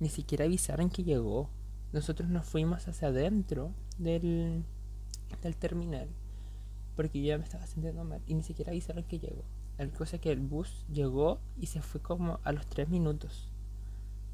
ni 0.00 0.08
siquiera 0.08 0.44
avisaron 0.44 0.90
que 0.90 1.04
llegó. 1.04 1.50
Nosotros 1.92 2.28
nos 2.28 2.46
fuimos 2.46 2.88
hacia 2.88 3.08
adentro 3.08 3.72
del, 3.98 4.64
del 5.42 5.56
terminal 5.56 6.08
porque 6.96 7.20
yo 7.20 7.26
ya 7.26 7.38
me 7.38 7.44
estaba 7.44 7.66
sintiendo 7.66 8.04
mal 8.04 8.22
y 8.26 8.34
ni 8.34 8.42
siquiera 8.42 8.70
avisaron 8.70 9.04
que 9.04 9.18
llegó. 9.18 9.44
La 9.78 9.88
cosa 9.88 10.16
es 10.16 10.22
que 10.22 10.30
el 10.30 10.40
bus 10.40 10.84
llegó 10.92 11.40
y 11.56 11.66
se 11.66 11.82
fue 11.82 12.00
como 12.00 12.38
a 12.44 12.52
los 12.52 12.66
tres 12.66 12.88
minutos. 12.88 13.50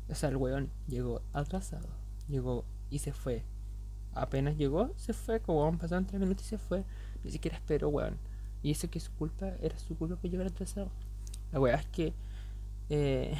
O 0.08 0.14
sea, 0.14 0.28
el 0.28 0.36
weón 0.36 0.70
llegó 0.86 1.22
atrasado, 1.32 1.88
llegó 2.28 2.64
y 2.90 2.98
se 2.98 3.12
fue. 3.12 3.44
Apenas 4.12 4.56
llegó, 4.56 4.92
se 4.96 5.12
fue, 5.12 5.40
como 5.40 5.78
pasaron 5.78 6.06
tres 6.06 6.20
minutos 6.20 6.44
y 6.46 6.48
se 6.50 6.58
fue. 6.58 6.84
Ni 7.24 7.30
siquiera 7.30 7.56
esperó, 7.56 7.88
weón. 7.88 8.18
Y 8.62 8.72
eso 8.72 8.90
que 8.90 9.00
su 9.00 9.12
culpa 9.12 9.46
era 9.62 9.78
su 9.78 9.96
culpa 9.96 10.20
que 10.20 10.34
era 10.34 10.46
atrasado. 10.46 10.90
La 11.52 11.60
weá 11.60 11.76
es 11.76 11.86
que 11.86 12.12
eh, 12.90 13.34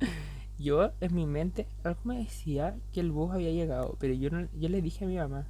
yo 0.58 0.92
en 1.00 1.14
mi 1.14 1.26
mente 1.26 1.66
algo 1.84 2.00
me 2.04 2.18
decía 2.18 2.78
que 2.92 3.00
el 3.00 3.12
bus 3.12 3.32
había 3.32 3.50
llegado, 3.50 3.96
pero 3.98 4.14
yo 4.14 4.30
no, 4.30 4.48
yo 4.54 4.68
le 4.68 4.82
dije 4.82 5.04
a 5.04 5.08
mi 5.08 5.16
mamá, 5.16 5.46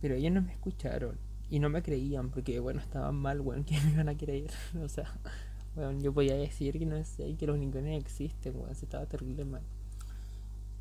pero 0.00 0.14
ellos 0.14 0.32
no 0.32 0.42
me 0.42 0.52
escucharon 0.52 1.18
y 1.50 1.58
no 1.58 1.68
me 1.70 1.82
creían 1.82 2.30
porque 2.30 2.58
bueno 2.60 2.80
estaban 2.80 3.16
mal, 3.16 3.40
weón, 3.40 3.64
que 3.64 3.80
me 3.80 3.92
iban 3.92 4.08
a 4.08 4.16
creer. 4.16 4.50
o 4.82 4.88
sea, 4.88 5.12
weón, 5.76 6.00
yo 6.00 6.12
podía 6.12 6.34
decir 6.34 6.78
que 6.78 6.86
no 6.86 7.02
sé, 7.04 7.34
que 7.36 7.46
los 7.46 7.58
lingones 7.58 8.00
existen, 8.00 8.56
weón, 8.56 8.74
se 8.74 8.84
estaba 8.84 9.06
terrible 9.06 9.44
mal. 9.44 9.62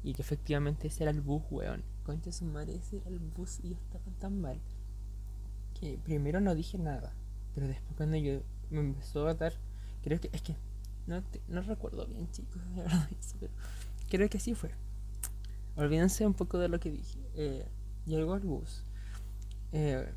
Y 0.04 0.14
que 0.14 0.22
efectivamente 0.22 0.88
ese 0.88 1.04
era 1.04 1.12
el 1.12 1.22
bus, 1.22 1.44
weón. 1.50 1.84
Concha 2.04 2.32
su 2.34 2.44
madre, 2.44 2.76
ese 2.76 2.98
era 2.98 3.08
el 3.08 3.20
bus 3.20 3.60
y 3.64 3.70
yo 3.70 3.76
estaba 3.78 4.04
tan 4.20 4.42
mal 4.42 4.60
primero 6.04 6.40
no 6.40 6.56
dije 6.56 6.78
nada, 6.78 7.14
pero 7.54 7.68
después 7.68 7.96
cuando 7.96 8.18
yo 8.18 8.42
me 8.70 8.80
empezó 8.80 9.28
a 9.28 9.34
dar, 9.34 9.54
creo 10.04 10.20
que 10.20 10.30
es 10.32 10.42
que 10.42 10.56
no, 11.08 11.62
recuerdo 11.62 12.06
bien, 12.06 12.30
chicos, 12.32 12.62
pero 13.40 13.52
creo 14.10 14.30
que 14.30 14.40
sí 14.40 14.56
fue. 14.56 14.72
Olvídense 15.76 16.26
un 16.26 16.34
poco 16.34 16.60
de 16.60 16.70
lo 16.70 16.80
que 16.80 16.92
dije. 16.92 17.20
Eh, 17.36 17.66
llegó 18.06 18.36
el 18.36 18.42
bus. 18.42 18.84
Eh, 19.72 20.08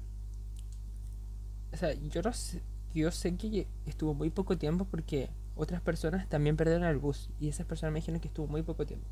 o 1.72 1.76
sea, 1.76 1.94
yo 1.94 2.22
no 2.22 2.32
sé, 2.32 2.62
yo 2.94 3.10
sé 3.10 3.36
que 3.36 3.66
estuvo 3.86 4.14
muy 4.14 4.30
poco 4.30 4.56
tiempo 4.58 4.84
porque 4.84 5.30
otras 5.56 5.80
personas 5.80 6.28
también 6.28 6.56
perdieron 6.56 6.84
el 6.84 6.98
bus 6.98 7.30
y 7.40 7.48
esas 7.48 7.66
personas 7.66 7.92
me 7.92 8.00
dijeron 8.00 8.20
que 8.20 8.28
estuvo 8.28 8.46
muy 8.46 8.62
poco 8.62 8.86
tiempo. 8.86 9.06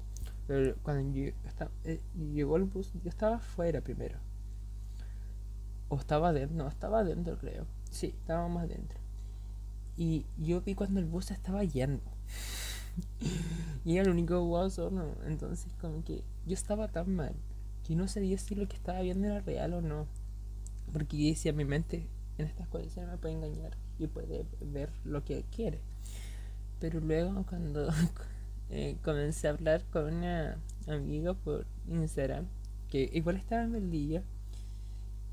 Pero 0.47 0.77
cuando 0.83 1.19
yo 1.19 1.33
estaba, 1.47 1.71
eh, 1.85 2.01
llegó 2.15 2.57
el 2.57 2.65
bus, 2.65 2.93
yo 3.03 3.09
estaba 3.09 3.37
afuera 3.37 3.81
primero. 3.81 4.19
O 5.89 5.97
estaba 5.97 6.33
dentro, 6.33 6.57
no, 6.57 6.69
estaba 6.69 7.05
dentro 7.05 7.39
creo. 7.39 7.67
Sí, 7.91 8.15
estaba 8.19 8.47
más 8.49 8.69
dentro. 8.69 9.04
Y 9.97 10.27
yo 10.39 10.61
vi 10.61 10.75
cuando 10.75 11.01
el 11.01 11.07
bus 11.07 11.31
estaba 11.31 11.65
yendo. 11.65 12.03
y 13.85 13.97
era 13.97 14.05
el 14.05 14.11
único 14.11 14.45
bus 14.45 14.79
no. 14.79 15.15
Entonces 15.27 15.73
como 15.81 16.05
que 16.05 16.23
yo 16.47 16.55
estaba 16.55 16.89
tan 16.89 17.15
mal 17.15 17.35
que 17.87 17.95
no 17.95 18.09
sabía 18.09 18.39
si 18.39 18.55
lo 18.55 18.67
que 18.67 18.77
estaba 18.77 19.01
viendo 19.01 19.27
era 19.27 19.41
real 19.41 19.75
o 19.75 19.81
no. 19.81 20.07
Porque 20.93 21.17
yo 21.17 21.29
decía, 21.29 21.53
mi 21.53 21.65
mente 21.65 22.09
en 22.39 22.47
estas 22.47 22.69
condiciones 22.69 23.11
me 23.11 23.19
puede 23.19 23.35
engañar 23.35 23.77
y 23.99 24.07
puede 24.07 24.47
ver 24.61 24.91
lo 25.05 25.25
que 25.25 25.45
quiere. 25.55 25.81
Pero 26.81 27.01
luego 27.01 27.45
cuando 27.47 27.89
eh, 28.71 28.97
comencé 29.03 29.49
a 29.49 29.51
hablar 29.51 29.85
con 29.93 30.15
una 30.15 30.59
amiga 30.87 31.35
por 31.35 31.67
Instagram, 31.89 32.47
que 32.89 33.11
igual 33.13 33.37
estaba 33.37 33.65
en 33.65 33.75
el 33.75 33.91
día 33.91 34.23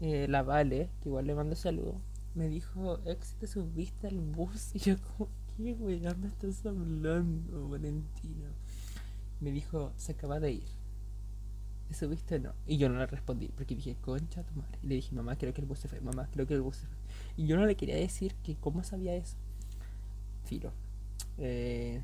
eh, 0.02 0.28
la 0.28 0.44
Vale, 0.44 0.90
que 1.02 1.10
igual 1.10 1.28
le 1.28 1.36
mando 1.36 1.56
saludos, 1.56 1.96
me 2.36 2.48
dijo, 2.48 3.00
ex, 3.06 3.36
te 3.36 3.48
subiste 3.48 4.08
al 4.08 4.20
bus. 4.20 4.72
Y 4.76 4.80
yo 4.80 4.96
como, 5.02 5.30
¿qué 5.56 5.74
weón 5.74 6.22
me 6.22 6.28
estás 6.28 6.66
hablando, 6.66 7.70
Valentina? 7.70 8.50
Me 9.40 9.52
dijo, 9.52 9.94
se 9.98 10.14
acaba 10.14 10.40
de 10.40 10.54
ir. 10.54 10.82
¿Te 11.88 11.94
subiste 11.94 12.36
o 12.36 12.40
no? 12.40 12.54
Y 12.66 12.78
yo 12.78 12.88
no 12.88 12.98
le 13.00 13.06
respondí, 13.06 13.50
porque 13.50 13.76
dije, 13.76 13.98
concha 14.00 14.44
tu 14.44 14.54
madre. 14.56 14.80
Y 14.82 14.88
le 14.88 14.96
dije, 14.96 15.14
mamá, 15.14 15.38
creo 15.38 15.54
que 15.54 15.62
el 15.62 15.68
bus 15.68 15.80
se 15.80 15.88
fue, 15.88 16.00
mamá, 16.00 16.30
creo 16.32 16.48
que 16.48 16.54
el 16.54 16.62
bus 16.62 16.78
se 16.78 16.88
fue. 16.88 16.98
Y 17.36 17.48
yo 17.48 17.58
no 17.58 17.66
le 17.66 17.76
quería 17.76 17.96
decir 17.96 18.36
que 18.36 18.56
cómo 18.56 18.84
sabía 18.84 19.16
eso. 19.16 19.36
Filo. 20.46 20.72
Eh, 21.38 22.02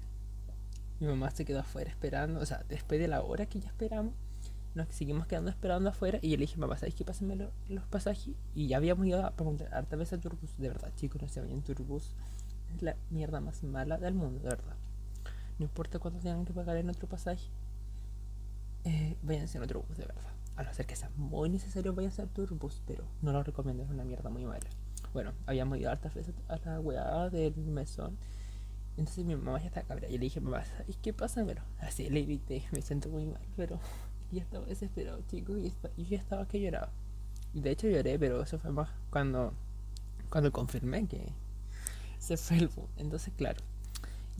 mi 0.99 1.07
mamá 1.07 1.29
se 1.31 1.45
quedó 1.45 1.59
afuera 1.59 1.89
esperando, 1.89 2.39
o 2.39 2.45
sea, 2.45 2.65
después 2.67 2.99
de 2.99 3.07
la 3.07 3.21
hora 3.21 3.45
que 3.45 3.59
ya 3.59 3.67
esperamos, 3.67 4.13
nos 4.75 4.87
seguimos 4.89 5.27
quedando 5.27 5.49
esperando 5.49 5.89
afuera 5.89 6.19
y 6.21 6.29
yo 6.29 6.37
le 6.37 6.41
dije, 6.41 6.57
mamá, 6.57 6.77
¿sabes 6.77 6.95
qué? 6.95 7.03
Pásenme 7.03 7.35
los 7.67 7.87
pasajes. 7.87 8.35
Y 8.53 8.67
ya 8.67 8.77
habíamos 8.77 9.05
ido 9.07 9.25
a 9.25 9.31
preguntar 9.31 9.73
harta 9.73 9.95
vez 9.95 10.13
a 10.13 10.19
Turbus. 10.19 10.57
De 10.57 10.67
verdad, 10.67 10.91
chicos, 10.95 11.21
no 11.21 11.27
se 11.27 11.41
vayan 11.41 11.61
Turbus. 11.61 12.15
Es 12.75 12.81
la 12.81 12.95
mierda 13.09 13.41
más 13.41 13.63
mala 13.63 13.97
del 13.97 14.13
mundo, 14.13 14.39
de 14.39 14.49
verdad. 14.49 14.75
No 15.57 15.65
importa 15.65 15.99
cuánto 15.99 16.19
tengan 16.19 16.45
que 16.45 16.53
pagar 16.53 16.77
en 16.77 16.89
otro 16.89 17.07
pasaje. 17.07 17.49
Eh, 18.83 19.17
váyanse 19.21 19.57
en 19.57 19.63
otro 19.63 19.81
bus, 19.81 19.97
de 19.97 20.05
verdad. 20.05 20.31
A 20.55 20.63
no 20.63 20.73
ser 20.73 20.85
que 20.85 20.95
sea 20.95 21.09
muy 21.15 21.49
necesario, 21.49 21.93
váyanse 21.93 22.21
a 22.21 22.27
Turbus. 22.27 22.81
Pero 22.85 23.05
no 23.21 23.31
lo 23.31 23.43
recomiendo, 23.43 23.83
es 23.83 23.89
una 23.89 24.03
mierda 24.03 24.29
muy 24.29 24.45
mala. 24.45 24.69
Bueno, 25.13 25.33
habíamos 25.45 25.77
ido 25.79 25.89
hartas 25.89 26.13
veces 26.13 26.35
a 26.47 26.57
la 26.57 26.79
weá 26.79 27.29
del 27.29 27.55
mesón. 27.55 28.17
Entonces 28.97 29.25
mi 29.25 29.35
mamá 29.35 29.59
ya 29.59 29.67
está 29.67 29.83
cabra. 29.83 30.07
Y 30.07 30.13
le 30.13 30.25
dije, 30.25 30.41
mamá, 30.41 30.63
¿sabes 30.65 30.97
qué 31.01 31.13
pasa? 31.13 31.43
Pero 31.45 31.63
así 31.79 32.09
le 32.09 32.21
grité, 32.23 32.63
me 32.71 32.81
siento 32.81 33.09
muy 33.09 33.25
mal, 33.25 33.41
pero 33.55 33.79
y 34.31 34.39
estaba 34.39 34.65
desesperado, 34.65 35.21
chicos, 35.29 35.57
y, 35.57 35.73
y 35.95 36.05
ya 36.05 36.17
estaba 36.17 36.47
que 36.47 36.59
lloraba. 36.59 36.89
Y 37.53 37.61
de 37.61 37.71
hecho 37.71 37.87
lloré, 37.87 38.19
pero 38.19 38.41
eso 38.41 38.59
fue 38.59 38.71
más 38.71 38.89
cuando, 39.09 39.53
cuando 40.29 40.51
confirmé 40.51 41.07
que 41.07 41.31
se 42.19 42.37
fue 42.37 42.57
el 42.57 42.67
bus. 42.67 42.85
Entonces, 42.97 43.33
claro, 43.35 43.59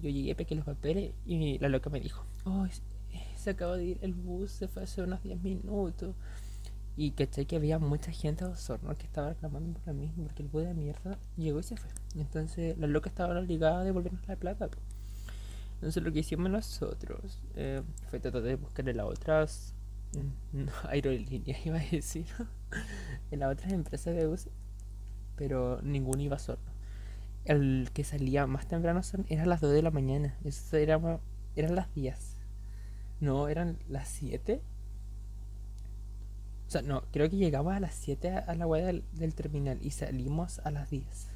yo 0.02 0.10
llegué, 0.10 0.36
pequé 0.36 0.56
los 0.56 0.66
papeles 0.66 1.12
y 1.26 1.58
la 1.60 1.70
loca 1.70 1.90
me 1.90 2.00
dijo, 2.00 2.24
oh, 2.46 2.68
se 3.36 3.50
acaba 3.52 3.78
de 3.78 3.86
ir 3.86 4.00
el 4.02 4.14
bus, 4.14 4.52
se 4.52 4.68
fue 4.68 4.84
hace 4.84 5.02
unos 5.02 5.24
10 5.24 5.42
minutos. 5.42 6.16
Y 7.00 7.12
caché 7.12 7.46
que 7.46 7.56
había 7.56 7.78
mucha 7.78 8.12
gente 8.12 8.44
a 8.44 8.50
Osorno 8.50 8.96
que 8.96 9.06
estaba 9.06 9.30
reclamando 9.30 9.80
por 9.80 9.88
lo 9.88 9.94
mismo, 9.94 10.24
porque 10.24 10.42
el 10.42 10.50
bus 10.50 10.64
de 10.64 10.74
mierda 10.74 11.20
llegó 11.38 11.60
y 11.60 11.64
se 11.64 11.78
fue. 11.78 11.90
Entonces 12.16 12.78
la 12.78 12.88
loca 12.88 13.10
estaba 13.10 13.40
obligada 13.40 13.82
a 13.82 13.84
devolvernos 13.84 14.28
la 14.28 14.36
plata. 14.36 14.70
Entonces 15.76 16.02
lo 16.02 16.12
que 16.12 16.20
hicimos 16.20 16.50
nosotros 16.50 17.40
eh, 17.56 17.84
fue 18.10 18.20
tratar 18.20 18.42
de 18.42 18.56
buscarle 18.56 18.96
las 18.96 19.06
otras 19.06 19.76
aerolíneas, 20.90 21.58
iba 21.66 21.78
a 21.78 21.86
decir, 21.86 22.26
en 23.32 23.40
las 23.40 23.52
otras 23.52 23.74
empresas 23.74 24.16
de 24.16 24.28
bus, 24.28 24.48
pero 25.36 25.82
ninguno 25.82 26.22
iba 26.22 26.40
solo. 26.40 26.60
El 27.46 27.90
que 27.94 28.04
salía 28.04 28.46
más 28.46 28.68
temprano 28.68 29.02
era 29.30 29.46
las 29.46 29.62
2 29.62 29.72
de 29.72 29.82
la 29.82 29.92
mañana, 29.92 30.36
eso 30.44 30.78
era, 30.78 31.00
eran 31.56 31.76
las 31.76 31.94
10. 31.94 32.36
No, 33.20 33.48
eran 33.48 33.80
las 33.88 34.10
7. 34.10 34.62
O 36.68 36.70
sea, 36.70 36.82
no, 36.82 37.04
creo 37.12 37.30
que 37.30 37.38
llegamos 37.38 37.74
a 37.74 37.80
las 37.80 37.94
7 37.96 38.30
a 38.30 38.56
la 38.56 38.68
web 38.68 39.04
del, 39.14 39.34
terminal 39.34 39.80
y 39.82 39.92
salimos 39.92 40.60
a 40.60 40.72
las 40.72 40.90
10. 40.90 41.30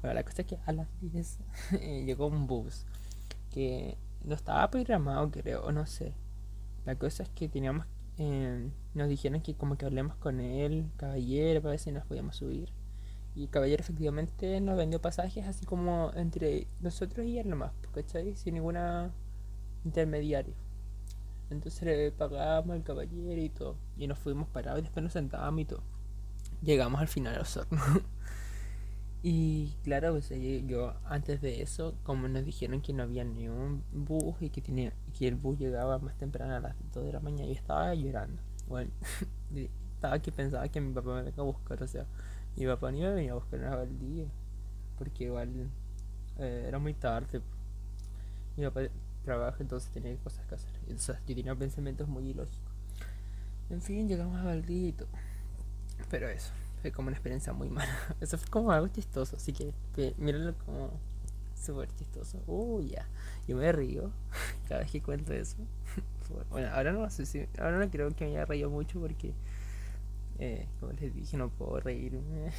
Bueno, 0.00 0.14
la 0.14 0.24
cosa 0.24 0.42
es 0.42 0.48
que 0.48 0.58
a 0.64 0.72
las 0.72 0.88
10 1.02 1.38
eh, 1.80 2.04
llegó 2.06 2.26
un 2.26 2.46
bus 2.46 2.86
que 3.50 3.98
no 4.24 4.34
estaba 4.34 4.70
programado, 4.70 5.30
creo, 5.30 5.70
no 5.72 5.86
sé. 5.86 6.14
La 6.90 6.96
cosa 6.96 7.22
es 7.22 7.28
que 7.28 7.48
teníamos, 7.48 7.86
eh, 8.18 8.68
nos 8.94 9.08
dijeron 9.08 9.40
que 9.42 9.54
como 9.54 9.78
que 9.78 9.86
hablemos 9.86 10.16
con 10.16 10.40
él, 10.40 10.90
caballero, 10.96 11.62
para 11.62 11.70
ver 11.70 11.78
si 11.78 11.92
nos 11.92 12.04
podíamos 12.04 12.34
subir. 12.34 12.72
Y 13.36 13.46
caballero 13.46 13.80
efectivamente 13.80 14.60
nos 14.60 14.76
vendió 14.76 15.00
pasajes 15.00 15.46
así 15.46 15.64
como 15.64 16.10
entre 16.16 16.66
nosotros 16.80 17.24
y 17.24 17.38
él 17.38 17.48
nomás, 17.48 17.70
¿cachai? 17.94 18.34
Sin 18.34 18.54
ninguna 18.54 19.12
intermediario. 19.84 20.52
Entonces 21.48 21.80
le 21.84 22.10
pagamos 22.10 22.74
al 22.74 22.82
caballero 22.82 23.40
y 23.40 23.50
todo. 23.50 23.76
Y 23.96 24.08
nos 24.08 24.18
fuimos 24.18 24.48
parados 24.48 24.80
y 24.80 24.82
después 24.82 25.04
nos 25.04 25.12
sentábamos 25.12 25.60
y 25.60 25.66
todo. 25.66 25.84
Llegamos 26.60 27.00
al 27.00 27.06
final 27.06 27.36
al 27.36 27.42
Osorno. 27.42 27.80
Y 29.22 29.74
claro, 29.84 30.12
pues 30.12 30.32
yo 30.66 30.94
antes 31.04 31.42
de 31.42 31.60
eso, 31.60 31.94
como 32.04 32.26
nos 32.28 32.44
dijeron 32.44 32.80
que 32.80 32.94
no 32.94 33.02
había 33.02 33.22
ni 33.22 33.48
un 33.48 33.84
bus 33.92 34.36
y 34.40 34.48
que, 34.48 34.62
tenía, 34.62 34.94
que 35.18 35.28
el 35.28 35.34
bus 35.34 35.58
llegaba 35.58 35.98
más 35.98 36.16
temprano 36.16 36.54
a 36.54 36.60
las 36.60 36.74
2 36.94 37.04
de 37.04 37.12
la 37.12 37.20
mañana, 37.20 37.44
yo 37.44 37.52
estaba 37.52 37.94
llorando. 37.94 38.40
Bueno, 38.66 38.90
estaba 39.94 40.18
que 40.20 40.32
pensaba 40.32 40.66
que 40.68 40.80
mi 40.80 40.94
papá 40.94 41.16
me 41.16 41.22
venga 41.22 41.42
a 41.42 41.44
buscar, 41.44 41.82
o 41.82 41.86
sea, 41.86 42.06
mi 42.56 42.64
papá 42.66 42.90
ni 42.90 43.00
me 43.00 43.10
venía 43.10 43.32
a 43.32 43.34
buscar 43.34 43.60
una 43.60 43.84
día, 43.84 44.26
porque 44.98 45.24
igual 45.24 45.68
eh, 46.38 46.64
era 46.66 46.78
muy 46.78 46.94
tarde. 46.94 47.42
Mi 48.56 48.64
papá 48.64 48.82
trabaja, 49.24 49.58
entonces 49.60 49.90
tenía 49.90 50.16
cosas 50.16 50.46
que 50.46 50.54
hacer. 50.54 50.70
Entonces 50.82 51.16
yo 51.26 51.34
tenía 51.34 51.54
pensamientos 51.54 52.08
muy 52.08 52.30
ilógicos. 52.30 52.72
En 53.68 53.82
fin, 53.82 54.08
llegamos 54.08 54.40
a 54.40 54.44
Valdía 54.44 54.88
y 54.88 54.92
todo. 54.92 55.08
Pero 56.10 56.28
eso. 56.28 56.52
Fue 56.80 56.90
como 56.92 57.08
una 57.08 57.16
experiencia 57.16 57.52
muy 57.52 57.68
mala. 57.68 57.90
Eso 58.20 58.38
fue 58.38 58.48
como 58.48 58.72
algo 58.72 58.88
chistoso, 58.88 59.36
así 59.36 59.52
que, 59.52 59.72
mírenlo 60.18 60.54
como 60.64 60.90
súper 61.54 61.94
chistoso. 61.94 62.42
Uh, 62.46 62.80
ya. 62.82 63.06
Yo 63.46 63.56
me 63.56 63.70
río 63.72 64.10
cada 64.68 64.80
vez 64.80 64.90
que 64.90 65.02
cuento 65.02 65.32
eso. 65.32 65.56
bueno, 66.50 66.68
ahora 66.72 66.92
no. 66.92 67.06
Ahora 67.58 67.78
no 67.78 67.90
creo 67.90 68.10
que 68.14 68.24
me 68.24 68.30
haya 68.30 68.44
reído 68.46 68.70
mucho 68.70 69.00
porque, 69.00 69.34
eh, 70.38 70.66
como 70.78 70.92
les 70.92 71.14
dije, 71.14 71.36
no 71.36 71.50
puedo 71.50 71.80
reírme. 71.80 72.52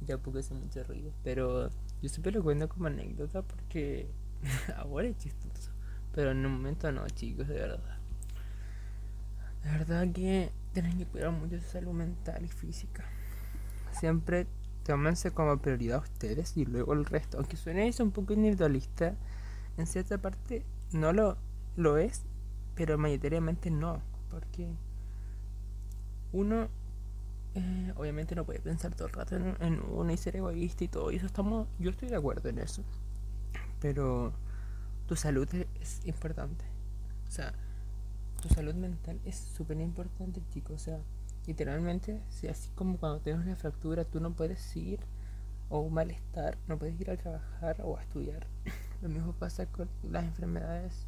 ya 0.00 0.16
poco 0.18 0.38
hace 0.38 0.54
mucho 0.54 0.82
ruido. 0.84 1.12
Pero 1.24 1.70
yo 2.00 2.08
siempre 2.08 2.32
lo 2.32 2.42
cuento 2.42 2.68
como 2.68 2.86
anécdota 2.86 3.42
porque 3.42 4.08
ahora 4.76 5.08
es 5.08 5.18
chistoso. 5.18 5.70
Pero 6.14 6.30
en 6.30 6.44
un 6.44 6.52
momento 6.52 6.90
no, 6.90 7.06
chicos, 7.08 7.48
de 7.48 7.54
verdad. 7.54 7.98
De 9.62 9.70
verdad 9.70 10.12
que 10.12 10.50
tienen 10.72 10.98
que 10.98 11.06
cuidar 11.06 11.32
mucho 11.32 11.60
su 11.60 11.68
salud 11.68 11.92
mental 11.92 12.44
y 12.44 12.48
física. 12.48 13.04
Siempre 13.92 14.46
tómense 14.84 15.32
como 15.32 15.58
prioridad 15.58 15.98
a 15.98 16.00
ustedes 16.00 16.56
y 16.56 16.64
luego 16.64 16.92
el 16.92 17.04
resto. 17.04 17.38
Aunque 17.38 17.56
suene 17.56 17.88
eso 17.88 18.02
un 18.02 18.10
poco 18.10 18.32
individualista, 18.32 19.14
en 19.76 19.86
cierta 19.86 20.18
parte 20.18 20.64
no 20.92 21.12
lo, 21.12 21.36
lo 21.76 21.98
es, 21.98 22.22
pero 22.74 22.96
mayoritariamente 22.98 23.70
no. 23.70 24.00
Porque 24.30 24.68
uno 26.32 26.68
eh, 27.54 27.92
obviamente 27.96 28.34
no 28.34 28.44
puede 28.44 28.60
pensar 28.60 28.94
todo 28.94 29.08
el 29.08 29.14
rato 29.14 29.36
en, 29.36 29.56
en 29.60 29.82
uno 29.90 30.12
y 30.12 30.16
ser 30.16 30.36
egoísta 30.36 30.84
y 30.84 30.88
todo. 30.88 31.10
Y 31.10 31.16
eso 31.16 31.26
estamos, 31.26 31.68
yo 31.78 31.90
estoy 31.90 32.08
de 32.08 32.16
acuerdo 32.16 32.48
en 32.48 32.58
eso. 32.58 32.82
Pero 33.80 34.32
tu 35.06 35.16
salud 35.16 35.48
es 35.80 36.00
importante. 36.06 36.64
O 37.26 37.30
sea, 37.30 37.52
tu 38.40 38.48
salud 38.48 38.74
mental 38.74 39.20
es 39.24 39.36
súper 39.36 39.80
importante, 39.80 40.40
chicos. 40.52 40.74
O 40.74 40.78
sea, 40.78 41.00
literalmente, 41.46 42.22
si 42.28 42.48
así 42.48 42.70
como 42.74 42.98
cuando 42.98 43.20
tienes 43.20 43.44
una 43.44 43.56
fractura, 43.56 44.04
tú 44.04 44.20
no 44.20 44.32
puedes 44.32 44.76
ir 44.76 45.00
o 45.68 45.80
un 45.80 45.94
malestar, 45.94 46.56
no 46.66 46.78
puedes 46.78 46.98
ir 47.00 47.10
a 47.10 47.16
trabajar 47.16 47.80
o 47.82 47.96
a 47.96 48.02
estudiar. 48.02 48.46
Lo 49.02 49.08
mismo 49.08 49.32
pasa 49.32 49.66
con 49.66 49.88
las 50.10 50.24
enfermedades 50.24 51.06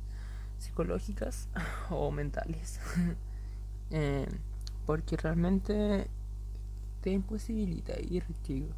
psicológicas 0.58 1.48
o 1.90 2.10
mentales. 2.10 2.80
Eh, 3.92 4.28
porque 4.86 5.16
realmente 5.16 6.06
te 7.00 7.10
imposibilita 7.10 7.98
ir, 7.98 8.24
chicos. 8.44 8.70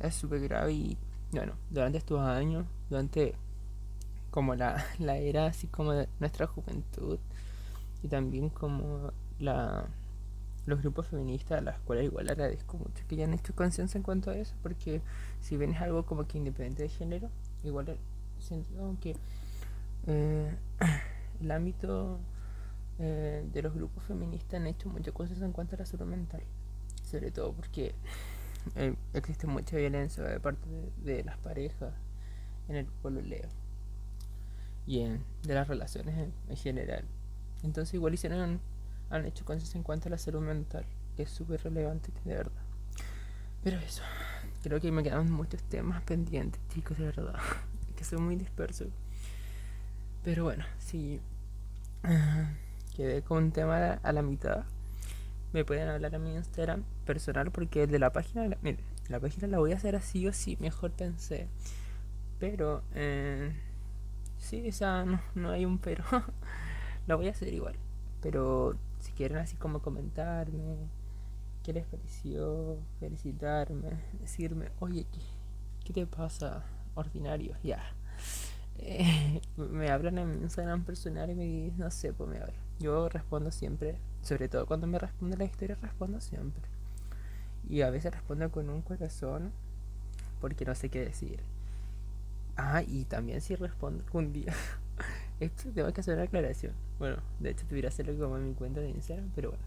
Es 0.00 0.16
súper 0.16 0.40
grave 0.40 0.72
y 0.72 0.98
bueno, 1.30 1.52
durante 1.70 1.98
estos 1.98 2.18
años, 2.18 2.66
durante 2.90 3.36
como 4.32 4.56
la, 4.56 4.84
la 4.98 5.16
era 5.18 5.46
así 5.46 5.68
como 5.68 5.92
de 5.92 6.08
nuestra 6.18 6.48
juventud, 6.48 7.20
y 8.02 8.08
también 8.08 8.48
como 8.48 9.12
la 9.38 9.86
los 10.66 10.80
grupos 10.80 11.08
feministas 11.08 11.58
a 11.58 11.60
las 11.60 11.78
cuales 11.80 12.04
igual 12.04 12.28
agradezco 12.28 12.76
mucho 12.76 13.02
que 13.08 13.16
hayan 13.16 13.34
hecho 13.34 13.54
conciencia 13.54 13.98
en 13.98 14.04
cuanto 14.04 14.30
a 14.30 14.36
eso 14.36 14.54
porque 14.62 15.00
si 15.40 15.56
bien 15.56 15.72
es 15.72 15.80
algo 15.80 16.04
como 16.04 16.26
que 16.26 16.38
independiente 16.38 16.84
de 16.84 16.88
género 16.88 17.30
igual 17.64 17.96
siento 18.38 18.96
que 19.00 19.16
eh, 20.06 20.54
el 21.40 21.50
ámbito 21.50 22.20
eh, 22.98 23.44
de 23.52 23.62
los 23.62 23.74
grupos 23.74 24.04
feministas 24.04 24.54
han 24.54 24.66
hecho 24.68 24.88
muchas 24.88 25.14
cosas 25.14 25.40
en 25.42 25.52
cuanto 25.52 25.74
a 25.74 25.80
la 25.80 25.86
salud 25.86 26.06
mental 26.06 26.42
sobre 27.02 27.32
todo 27.32 27.52
porque 27.52 27.94
eh, 28.76 28.94
existe 29.14 29.48
mucha 29.48 29.76
violencia 29.76 30.22
de 30.22 30.38
parte 30.38 30.68
de, 30.98 31.24
las 31.24 31.36
parejas 31.38 31.92
en 32.68 32.76
el 32.76 32.86
pueblo 32.86 33.20
leo 33.20 33.48
y 34.86 35.00
en, 35.00 35.24
de 35.42 35.54
las 35.54 35.66
relaciones 35.66 36.30
en 36.48 36.56
general 36.56 37.04
entonces 37.62 37.94
igual 37.94 38.14
hicieron, 38.14 38.60
han 39.10 39.26
hecho 39.26 39.44
cosas 39.44 39.74
en 39.74 39.82
cuanto 39.82 40.08
a 40.08 40.10
la 40.10 40.18
salud 40.18 40.40
mental, 40.40 40.84
que 41.16 41.22
es 41.24 41.30
súper 41.30 41.62
relevante, 41.62 42.10
de 42.24 42.34
verdad. 42.34 42.62
Pero 43.62 43.78
eso, 43.78 44.02
creo 44.62 44.80
que 44.80 44.90
me 44.90 45.02
quedan 45.02 45.30
muchos 45.30 45.62
temas 45.64 46.02
pendientes, 46.02 46.60
chicos, 46.68 46.98
de 46.98 47.06
verdad. 47.06 47.36
que 47.96 48.04
soy 48.04 48.18
muy 48.18 48.36
disperso. 48.36 48.86
Pero 50.24 50.44
bueno, 50.44 50.64
si 50.78 51.20
quedé 52.96 53.22
con 53.22 53.44
un 53.44 53.52
tema 53.52 53.94
a 54.02 54.12
la, 54.12 54.22
mitad, 54.22 54.64
me 55.52 55.64
pueden 55.64 55.88
hablar 55.88 56.14
a 56.14 56.18
mi 56.18 56.34
Instagram 56.34 56.84
personal 57.04 57.50
porque 57.50 57.84
el 57.84 57.90
de 57.90 57.98
la 57.98 58.12
página, 58.12 58.46
la, 58.46 58.58
la 59.08 59.20
página 59.20 59.46
la 59.46 59.58
voy 59.58 59.72
a 59.72 59.76
hacer 59.76 59.96
así 59.96 60.26
o 60.26 60.32
sí, 60.32 60.56
mejor 60.60 60.92
pensé. 60.92 61.48
Pero, 62.38 62.82
eh, 62.94 63.52
sí, 64.38 64.68
o 64.68 64.72
sea, 64.72 65.04
no, 65.04 65.20
no 65.34 65.50
hay 65.50 65.64
un 65.64 65.78
pero. 65.78 66.04
Lo 67.06 67.16
voy 67.16 67.28
a 67.28 67.30
hacer 67.30 67.52
igual. 67.52 67.74
Pero 68.20 68.76
si 69.00 69.12
quieren 69.12 69.38
así 69.38 69.56
como 69.56 69.80
comentarme 69.82 70.76
qué 71.62 71.72
les 71.72 71.86
pareció, 71.86 72.78
felicitarme, 73.00 73.90
decirme, 74.20 74.70
oye, 74.80 75.06
¿qué, 75.84 75.92
te 75.92 76.06
pasa? 76.06 76.64
Ordinario, 76.94 77.56
ya. 77.62 77.82
eh, 78.78 79.40
me 79.56 79.90
hablan 79.90 80.18
en 80.18 80.42
Instagram 80.42 80.84
personal 80.84 81.30
y 81.30 81.34
me 81.34 81.44
dicen, 81.44 81.78
no 81.78 81.90
sé, 81.90 82.12
pues 82.12 82.28
me 82.28 82.38
hablan. 82.38 82.56
Yo 82.78 83.08
respondo 83.08 83.50
siempre, 83.50 83.96
sobre 84.22 84.48
todo 84.48 84.66
cuando 84.66 84.86
me 84.86 84.98
responde 84.98 85.36
la 85.36 85.44
historia, 85.44 85.76
respondo 85.80 86.20
siempre. 86.20 86.62
Y 87.68 87.82
a 87.82 87.90
veces 87.90 88.12
respondo 88.12 88.50
con 88.50 88.68
un 88.68 88.82
corazón 88.82 89.52
porque 90.40 90.64
no 90.64 90.74
sé 90.74 90.88
qué 90.88 91.04
decir. 91.04 91.40
Ah, 92.56 92.82
y 92.82 93.04
también 93.04 93.40
si 93.40 93.54
respondo 93.54 94.04
un 94.12 94.32
día. 94.32 94.52
Esto 95.42 95.70
tengo 95.74 95.92
que 95.92 96.00
hacer 96.00 96.14
una 96.14 96.22
aclaración. 96.22 96.72
Bueno, 97.00 97.16
de 97.40 97.50
hecho 97.50 97.66
tuviera 97.66 97.88
que 97.88 97.94
hacerlo 97.94 98.16
como 98.16 98.36
en 98.36 98.50
mi 98.50 98.54
cuenta 98.54 98.80
de 98.80 98.90
Instagram, 98.90 99.28
pero 99.34 99.50
bueno. 99.50 99.64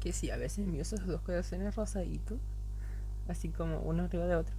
Que 0.00 0.14
sí, 0.14 0.30
a 0.30 0.38
veces 0.38 0.66
me 0.66 0.80
esos 0.80 1.06
dos 1.06 1.20
corazones 1.20 1.76
rosaditos, 1.76 2.38
así 3.28 3.50
como 3.50 3.80
uno 3.80 4.04
arriba 4.04 4.24
de 4.24 4.36
otro. 4.36 4.54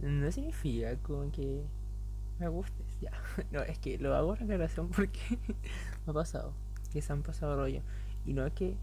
No 0.00 0.32
significa 0.32 0.96
como 0.96 1.30
que 1.30 1.62
me 2.40 2.48
gustes, 2.48 2.98
ya. 3.00 3.12
No, 3.52 3.60
es 3.60 3.78
que 3.78 3.98
lo 3.98 4.16
hago 4.16 4.32
una 4.32 4.42
aclaración 4.42 4.88
porque 4.88 5.20
me 6.04 6.10
ha 6.10 6.12
pasado. 6.12 6.52
Que 6.92 7.00
se 7.02 7.12
han 7.12 7.22
pasado 7.22 7.54
rollo. 7.54 7.82
Y 8.26 8.32
no 8.32 8.44
es 8.44 8.52
que 8.52 8.74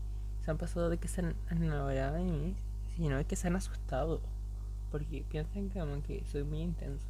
se 0.46 0.52
han 0.52 0.58
pasado 0.58 0.90
de 0.90 0.98
que 0.98 1.10
se 1.10 1.20
han 1.20 1.36
enamorado 1.50 2.16
de 2.16 2.24
mí, 2.24 2.56
sino 2.96 3.28
que 3.28 3.36
se 3.36 3.50
han 3.50 3.58
asustado. 3.58 4.22
Porque 4.92 5.26
piensan 5.30 5.68
como 5.68 6.02
que 6.04 6.24
soy 6.26 6.44
muy 6.44 6.62
intenso. 6.62 7.06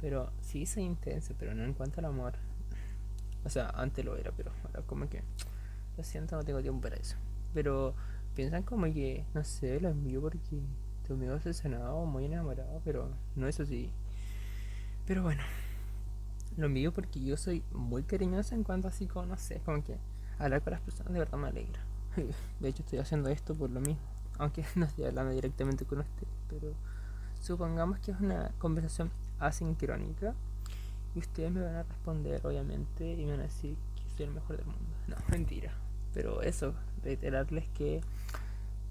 Pero 0.00 0.32
sí 0.40 0.66
soy 0.66 0.84
intenso, 0.84 1.34
pero 1.38 1.54
no 1.54 1.64
en 1.64 1.74
cuanto 1.74 2.00
al 2.00 2.06
amor. 2.06 2.34
O 3.44 3.48
sea, 3.48 3.70
antes 3.70 4.04
lo 4.04 4.16
era, 4.16 4.32
pero 4.32 4.52
ahora 4.64 4.82
como 4.86 5.08
que 5.08 5.22
lo 5.96 6.04
siento, 6.04 6.36
no 6.36 6.44
tengo 6.44 6.60
tiempo 6.60 6.80
para 6.80 6.96
eso. 6.96 7.16
Pero 7.54 7.94
piensan 8.34 8.62
como 8.62 8.86
que, 8.86 9.24
no 9.34 9.44
sé, 9.44 9.80
lo 9.80 9.88
envío 9.88 10.20
porque 10.20 10.60
tu 11.06 11.14
amigo 11.14 11.38
se 11.40 11.52
sonado 11.52 12.04
muy 12.06 12.26
enamorado, 12.26 12.80
pero 12.84 13.10
no 13.36 13.46
es 13.48 13.60
así. 13.60 13.90
Pero 15.06 15.22
bueno, 15.22 15.42
lo 16.56 16.66
envío 16.66 16.92
porque 16.92 17.20
yo 17.20 17.36
soy 17.36 17.62
muy 17.72 18.02
cariñosa 18.02 18.54
en 18.54 18.64
cuanto 18.64 18.88
así 18.88 19.06
como, 19.06 19.26
no 19.26 19.36
sé, 19.36 19.60
como 19.64 19.82
que 19.82 19.98
hablar 20.38 20.62
con 20.62 20.72
las 20.72 20.80
personas 20.80 21.12
de 21.12 21.18
verdad 21.18 21.38
me 21.38 21.48
alegra. 21.48 21.80
De 22.60 22.68
hecho 22.68 22.82
estoy 22.82 22.98
haciendo 22.98 23.28
esto 23.28 23.54
por 23.54 23.70
lo 23.70 23.80
mismo, 23.80 24.02
aunque 24.38 24.64
no 24.76 24.86
estoy 24.86 25.04
hablando 25.06 25.32
directamente 25.32 25.84
con 25.84 26.00
usted, 26.00 26.26
pero 26.48 26.74
supongamos 27.40 27.98
que 28.00 28.12
es 28.12 28.20
una 28.20 28.52
conversación 28.58 29.10
asincrónica 29.40 30.34
y 31.14 31.18
ustedes 31.18 31.50
me 31.50 31.62
van 31.62 31.74
a 31.74 31.82
responder 31.82 32.46
obviamente 32.46 33.12
y 33.12 33.24
me 33.24 33.32
van 33.32 33.40
a 33.40 33.44
decir 33.44 33.76
que 33.96 34.08
soy 34.16 34.26
el 34.26 34.32
mejor 34.32 34.56
del 34.56 34.66
mundo. 34.66 34.90
No, 35.08 35.16
mentira. 35.28 35.72
Pero 36.14 36.42
eso, 36.42 36.74
reiterarles 37.02 37.68
que 37.70 38.00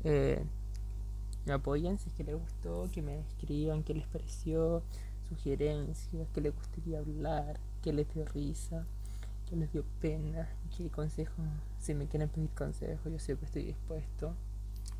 eh, 0.03 0.43
me 1.45 1.53
apoyen 1.53 1.97
si 1.97 2.09
es 2.09 2.15
que 2.15 2.23
les 2.23 2.35
gustó, 2.35 2.89
que 2.91 3.01
me 3.01 3.19
escriban 3.19 3.83
qué 3.83 3.93
les 3.93 4.07
pareció, 4.07 4.83
sugerencias, 5.27 6.27
qué 6.33 6.41
les 6.41 6.55
gustaría 6.55 6.99
hablar, 6.99 7.59
qué 7.81 7.93
les 7.93 8.11
dio 8.13 8.25
risa, 8.25 8.85
qué 9.49 9.55
les 9.55 9.71
dio 9.71 9.83
pena, 10.01 10.47
qué 10.75 10.89
consejo, 10.89 11.41
si 11.79 11.93
me 11.93 12.07
quieren 12.07 12.29
pedir 12.29 12.49
consejos, 12.51 13.11
yo 13.11 13.19
siempre 13.19 13.45
estoy 13.45 13.65
dispuesto. 13.65 14.33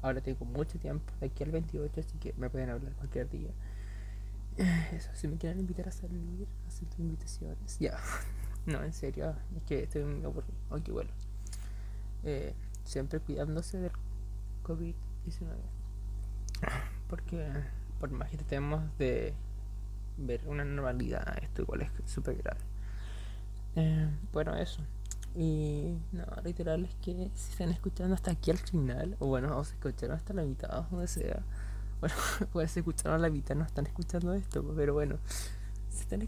Ahora 0.02 0.22
tengo 0.22 0.46
mucho 0.46 0.80
tiempo, 0.80 1.12
de 1.20 1.28
aquí 1.28 1.44
al 1.44 1.52
28, 1.52 2.00
así 2.00 2.18
que 2.20 2.34
me 2.38 2.50
pueden 2.50 2.70
hablar 2.70 2.94
cualquier 2.94 3.30
día. 3.30 3.52
Eso, 4.94 5.10
si 5.14 5.28
me 5.28 5.38
quieren 5.38 5.60
invitar 5.60 5.88
a 5.88 5.92
salir, 5.92 6.48
acepto 6.68 7.02
invitaciones. 7.02 7.80
Ya, 7.80 7.98
no, 8.66 8.84
en 8.84 8.94
serio, 8.94 9.36
es 9.56 9.64
que 9.64 9.84
estoy 9.84 10.04
muy 10.04 10.24
aburrido. 10.24 10.54
Aunque 10.70 10.92
bueno, 10.92 11.12
eh, 12.24 12.54
siempre 12.84 13.20
cuidándose 13.20 13.78
del 13.78 13.92
COVID-19. 14.64 14.94
Porque 17.08 17.48
por 18.00 18.12
más 18.12 18.30
que 18.30 18.38
tratemos 18.38 18.84
de 18.98 19.34
ver 20.18 20.42
una 20.46 20.66
normalidad, 20.66 21.38
esto 21.42 21.62
igual 21.62 21.82
es 21.82 21.92
súper 22.06 22.38
grave. 22.38 22.60
Eh, 23.76 24.10
bueno, 24.34 24.56
eso. 24.56 24.82
Y 25.36 25.96
no, 26.12 26.26
reiterarles 26.44 26.94
que 26.96 27.32
si 27.36 27.52
están 27.52 27.70
escuchando 27.70 28.16
hasta 28.16 28.32
aquí 28.32 28.52
al 28.52 28.58
final, 28.58 29.16
o 29.20 29.28
bueno, 29.28 29.58
o 29.58 29.64
se 29.64 29.76
escucharon 29.76 30.18
hasta 30.18 30.34
la 30.34 30.44
mitad, 30.44 30.84
donde 30.90 31.08
sea, 31.08 31.44
bueno, 32.00 32.16
pues 32.52 32.76
escucharon 32.76 33.22
la 33.22 33.30
mitad, 33.30 33.56
no 33.56 33.66
están 33.66 33.86
escuchando 33.86 34.34
esto, 34.34 34.64
pero 34.76 34.94
bueno, 34.94 35.18
si 35.90 36.02
están, 36.02 36.28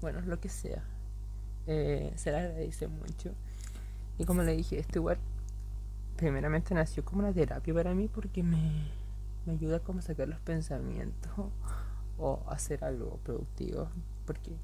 bueno, 0.00 0.20
lo 0.22 0.40
que 0.40 0.48
sea, 0.48 0.84
eh, 1.66 2.12
se 2.16 2.32
les 2.32 2.40
agradece 2.40 2.88
mucho. 2.88 3.32
Y 4.18 4.24
como 4.24 4.42
le 4.42 4.56
dije, 4.56 4.78
esto 4.78 4.98
igual, 4.98 5.18
primeramente 6.16 6.74
nació 6.74 7.04
como 7.04 7.20
una 7.20 7.32
terapia 7.32 7.74
para 7.74 7.94
mí 7.94 8.08
porque 8.08 8.42
me, 8.42 8.90
me 9.44 9.52
ayuda 9.52 9.80
como 9.80 9.98
a 9.98 10.02
sacar 10.02 10.28
los 10.28 10.40
pensamientos 10.40 11.32
o 12.18 12.42
hacer 12.48 12.84
algo 12.84 13.18
productivo. 13.24 13.88
Porque 14.24 14.56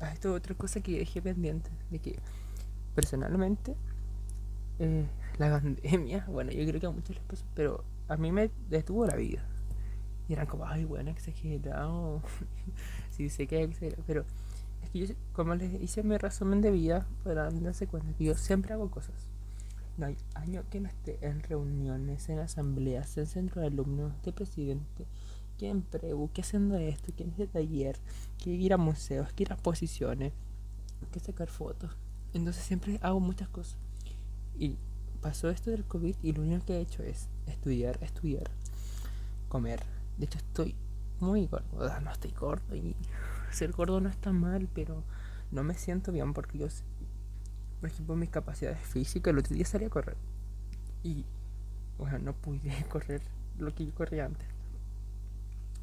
ah, 0.00 0.12
esto 0.12 0.30
es 0.30 0.38
otra 0.38 0.54
cosa 0.54 0.80
que 0.80 0.98
dejé 0.98 1.20
pendiente, 1.20 1.70
de 1.90 1.98
que 1.98 2.18
personalmente 2.94 3.76
eh, 4.78 5.06
la 5.38 5.50
pandemia, 5.60 6.24
bueno, 6.28 6.50
yo 6.52 6.66
creo 6.66 6.80
que 6.80 6.86
a 6.86 6.90
muchos 6.90 7.16
les 7.16 7.24
pasó, 7.24 7.44
pero 7.54 7.84
a 8.08 8.16
mí 8.16 8.32
me 8.32 8.50
detuvo 8.68 9.06
la 9.06 9.16
vida. 9.16 9.44
Y 10.28 10.32
eran 10.32 10.46
como, 10.46 10.66
ay, 10.66 10.84
bueno, 10.84 11.10
exagerado. 11.10 12.22
sí, 13.10 13.28
sé 13.28 13.46
que 13.46 13.62
es 13.62 13.70
exagerado, 13.70 14.02
pero 14.06 14.24
es 14.82 14.90
que 14.90 15.06
yo, 15.06 15.14
como 15.32 15.54
les 15.54 15.80
hice 15.80 16.02
mi 16.02 16.16
resumen 16.16 16.60
de 16.60 16.70
vida, 16.70 17.06
podrán 17.22 17.62
darse 17.62 17.86
cuenta 17.86 18.12
que 18.14 18.24
yo 18.24 18.34
siempre 18.34 18.74
hago 18.74 18.90
cosas. 18.90 19.30
No 19.96 20.06
hay 20.06 20.16
año 20.34 20.62
que 20.70 20.80
no 20.80 20.88
esté 20.88 21.18
en 21.22 21.42
reuniones, 21.42 22.28
en 22.28 22.38
asambleas, 22.38 23.16
en 23.16 23.26
centro 23.26 23.62
de 23.62 23.68
alumnos, 23.68 24.12
de 24.22 24.32
presidente, 24.32 25.06
que 25.56 25.70
en 25.70 25.82
preu, 25.82 26.30
que 26.32 26.42
haciendo 26.42 26.76
esto, 26.76 27.14
que 27.16 27.24
en 27.24 27.30
este 27.30 27.46
taller, 27.46 27.96
que 28.38 28.50
ir 28.50 28.74
a 28.74 28.76
museos, 28.76 29.32
que 29.32 29.44
ir 29.44 29.52
a 29.52 29.54
exposiciones, 29.54 30.32
que 31.12 31.20
sacar 31.20 31.48
fotos. 31.48 31.96
Entonces 32.34 32.62
siempre 32.62 32.98
hago 33.02 33.20
muchas 33.20 33.48
cosas. 33.48 33.78
Y 34.58 34.76
pasó 35.20 35.48
esto 35.48 35.70
del 35.70 35.84
COVID 35.84 36.16
y 36.22 36.32
lo 36.32 36.42
único 36.42 36.66
que 36.66 36.76
he 36.76 36.80
hecho 36.80 37.02
es 37.02 37.28
estudiar, 37.46 37.98
estudiar, 38.02 38.50
comer. 39.48 39.95
De 40.18 40.24
hecho 40.24 40.38
estoy 40.38 40.74
muy 41.20 41.46
gordo. 41.46 42.00
No 42.00 42.10
estoy 42.10 42.32
gordo 42.32 42.74
y 42.74 42.96
ser 43.50 43.72
gordo 43.72 44.00
no 44.00 44.08
está 44.08 44.32
mal, 44.32 44.68
pero 44.74 45.02
no 45.50 45.62
me 45.62 45.74
siento 45.74 46.12
bien 46.12 46.32
porque 46.32 46.58
yo, 46.58 46.66
por 47.80 47.90
ejemplo, 47.90 48.16
mis 48.16 48.30
capacidades 48.30 48.80
físicas, 48.80 49.32
el 49.32 49.38
otro 49.38 49.54
día 49.54 49.64
salí 49.64 49.84
a 49.84 49.90
correr. 49.90 50.16
Y 51.02 51.24
bueno, 51.98 52.18
no 52.18 52.34
pude 52.34 52.84
correr 52.88 53.22
lo 53.58 53.74
que 53.74 53.86
yo 53.86 53.94
corría 53.94 54.26
antes. 54.26 54.48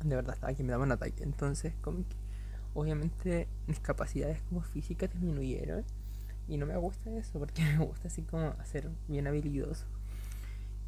De 0.03 0.15
verdad 0.15 0.35
estaba 0.35 0.53
que 0.53 0.63
me 0.63 0.71
daba 0.71 0.83
un 0.83 0.91
ataque. 0.91 1.23
Entonces, 1.23 1.73
como 1.81 1.99
que, 1.99 2.15
obviamente 2.73 3.47
mis 3.67 3.79
capacidades 3.79 4.41
como 4.49 4.61
físicas 4.61 5.11
disminuyeron 5.13 5.85
y 6.47 6.57
no 6.57 6.65
me 6.65 6.75
gusta 6.77 7.11
eso 7.11 7.39
porque 7.39 7.63
me 7.77 7.85
gusta 7.85 8.07
así 8.07 8.23
como 8.23 8.47
hacer 8.59 8.89
bien 9.07 9.27
habilidoso. 9.27 9.85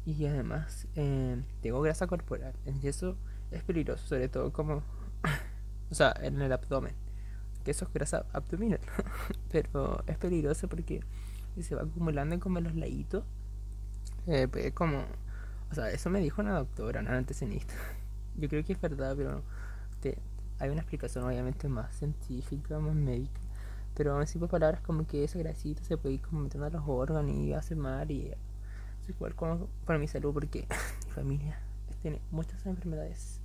Y 0.04 0.26
además 0.26 0.86
eh, 0.94 1.42
tengo 1.62 1.80
grasa 1.80 2.06
corporal. 2.06 2.54
Y 2.80 2.86
eso 2.86 3.16
es 3.50 3.62
peligroso, 3.62 4.06
sobre 4.06 4.28
todo 4.28 4.52
como... 4.52 4.82
o 5.90 5.94
sea, 5.94 6.14
en 6.20 6.40
el 6.40 6.52
abdomen. 6.52 6.94
Que 7.64 7.72
eso 7.72 7.84
es 7.84 7.92
grasa 7.92 8.26
abdominal. 8.32 8.80
Pero 9.50 10.02
es 10.06 10.18
peligroso 10.18 10.68
porque 10.68 11.00
si 11.54 11.62
se 11.62 11.74
va 11.74 11.82
acumulando 11.82 12.38
como 12.40 12.58
en 12.58 12.64
los 12.64 12.74
laditos. 12.74 13.24
Eh, 14.26 14.48
pues 14.50 14.72
como... 14.72 15.04
O 15.70 15.74
sea, 15.74 15.90
eso 15.90 16.10
me 16.10 16.20
dijo 16.20 16.42
una 16.42 16.54
doctora, 16.54 17.00
una 17.00 17.16
antecenista. 17.16 17.74
Yo 18.36 18.48
creo 18.48 18.64
que 18.64 18.74
es 18.74 18.80
verdad, 18.80 19.16
pero 19.16 19.42
te, 20.00 20.18
hay 20.58 20.68
una 20.68 20.82
explicación 20.82 21.24
obviamente 21.24 21.68
más 21.68 21.96
científica, 21.96 22.78
más 22.78 22.94
médica 22.94 23.40
pero 23.96 24.20
en 24.20 24.38
por 24.38 24.48
palabras 24.50 24.82
como 24.82 25.06
que 25.06 25.24
esa 25.24 25.38
grasita 25.38 25.82
se 25.82 25.96
puede 25.96 26.16
ir 26.16 26.20
como 26.20 26.42
metiendo 26.42 26.66
a 26.66 26.70
los 26.70 26.82
órganos 26.86 27.32
y 27.32 27.54
hace 27.54 27.74
mal 27.74 28.10
y 28.10 28.28
es 28.28 29.08
igual 29.08 29.34
como 29.34 29.68
para 29.86 29.98
mi 29.98 30.06
salud 30.06 30.34
porque 30.34 30.68
mi 31.06 31.12
familia 31.12 31.58
tiene 32.06 32.20
muchas 32.30 32.64
enfermedades 32.66 33.40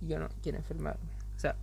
y 0.00 0.08
yo 0.08 0.18
no 0.18 0.28
quiero 0.42 0.58
enfermarme. 0.58 1.08
O 1.36 1.38
sea, 1.38 1.54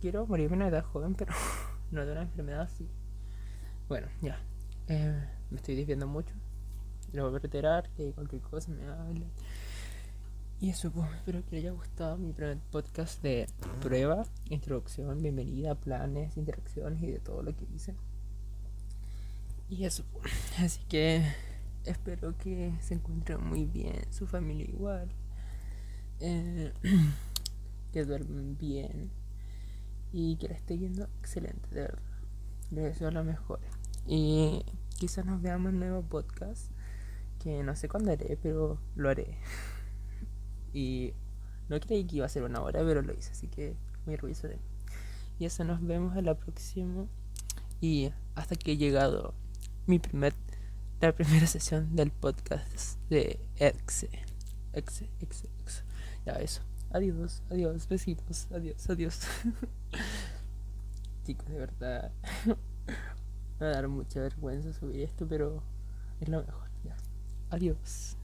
quiero 0.00 0.26
morirme 0.26 0.56
en 0.56 0.62
una 0.62 0.68
edad 0.68 0.84
joven, 0.84 1.14
pero 1.14 1.32
no 1.92 2.04
de 2.04 2.10
una 2.10 2.22
enfermedad 2.22 2.62
así. 2.62 2.88
Bueno, 3.88 4.08
ya. 4.20 4.36
Eh, 4.88 5.24
me 5.50 5.58
estoy 5.58 5.76
desviando 5.76 6.08
mucho. 6.08 6.34
Lo 7.12 7.30
voy 7.30 7.36
a 7.36 7.38
reiterar, 7.38 7.88
que 7.90 8.10
cualquier 8.14 8.42
cosa 8.42 8.72
me 8.72 8.84
hable. 8.84 9.26
Y 10.58 10.70
eso, 10.70 10.90
pues, 10.90 11.08
espero 11.14 11.44
que 11.44 11.54
les 11.54 11.64
haya 11.66 11.70
gustado 11.70 12.16
mi 12.16 12.32
primer 12.32 12.58
podcast 12.72 13.22
de 13.22 13.46
prueba, 13.80 14.24
introducción, 14.50 15.22
bienvenida, 15.22 15.76
planes, 15.76 16.36
interacciones 16.36 17.00
y 17.00 17.12
de 17.12 17.20
todo 17.20 17.44
lo 17.44 17.54
que 17.54 17.64
hice. 17.72 17.94
Y 19.68 19.84
eso, 19.84 20.04
pues, 20.12 20.32
así 20.58 20.80
que 20.88 21.22
espero 21.86 22.36
que 22.36 22.74
se 22.80 22.94
encuentren 22.94 23.42
muy 23.44 23.66
bien, 23.66 24.04
su 24.10 24.26
familia 24.26 24.66
igual, 24.66 25.08
eh, 26.20 26.72
que 27.92 28.04
duermen 28.04 28.56
bien 28.58 29.10
y 30.12 30.36
que 30.36 30.48
les 30.48 30.58
esté 30.58 30.78
yendo 30.78 31.04
excelente, 31.20 31.68
de 31.70 31.82
verdad. 31.82 32.02
Les 32.70 32.84
deseo 32.84 33.10
lo 33.10 33.22
mejor. 33.22 33.60
Y 34.06 34.64
quizás 34.98 35.24
nos 35.24 35.40
veamos 35.40 35.68
en 35.68 35.74
un 35.74 35.80
nuevo 35.80 36.02
podcast, 36.02 36.70
que 37.38 37.62
no 37.62 37.76
sé 37.76 37.88
cuándo 37.88 38.10
haré, 38.12 38.38
pero 38.42 38.78
lo 38.94 39.08
haré. 39.08 39.38
Y 40.72 41.14
no 41.70 41.80
creí 41.80 42.04
que 42.04 42.16
iba 42.16 42.26
a 42.26 42.28
ser 42.28 42.42
una 42.42 42.60
hora, 42.60 42.80
pero 42.80 43.00
lo 43.00 43.14
hice, 43.14 43.30
así 43.30 43.48
que 43.48 43.76
muy 44.04 44.14
orgulloso 44.16 44.46
de 44.46 44.56
mí. 44.56 44.62
Y 45.38 45.46
eso 45.46 45.64
nos 45.64 45.82
vemos 45.82 46.14
a 46.16 46.20
la 46.20 46.34
próxima. 46.34 47.06
Y 47.80 48.12
hasta 48.34 48.56
que 48.56 48.72
he 48.72 48.76
llegado 48.76 49.32
mi 49.86 49.98
primer, 49.98 50.34
la 51.00 51.12
primera 51.12 51.46
sesión 51.46 51.94
del 51.94 52.10
podcast 52.10 52.98
de 53.08 53.38
Exe. 53.56 54.08
Exe, 54.72 55.08
Exe, 55.20 55.48
Exe. 55.60 55.82
Ya 56.24 56.32
eso. 56.34 56.62
Adiós, 56.90 57.42
adiós, 57.50 57.88
besitos, 57.88 58.48
adiós, 58.52 58.88
adiós. 58.88 59.20
Chicos, 61.24 61.48
de 61.48 61.58
verdad. 61.58 62.12
Me 63.58 63.66
va 63.66 63.72
a 63.72 63.74
dar 63.74 63.88
mucha 63.88 64.20
vergüenza 64.20 64.72
subir 64.72 65.00
esto, 65.02 65.26
pero 65.26 65.62
es 66.20 66.28
lo 66.28 66.42
mejor. 66.42 66.68
Ya. 66.84 66.96
Adiós. 67.50 68.16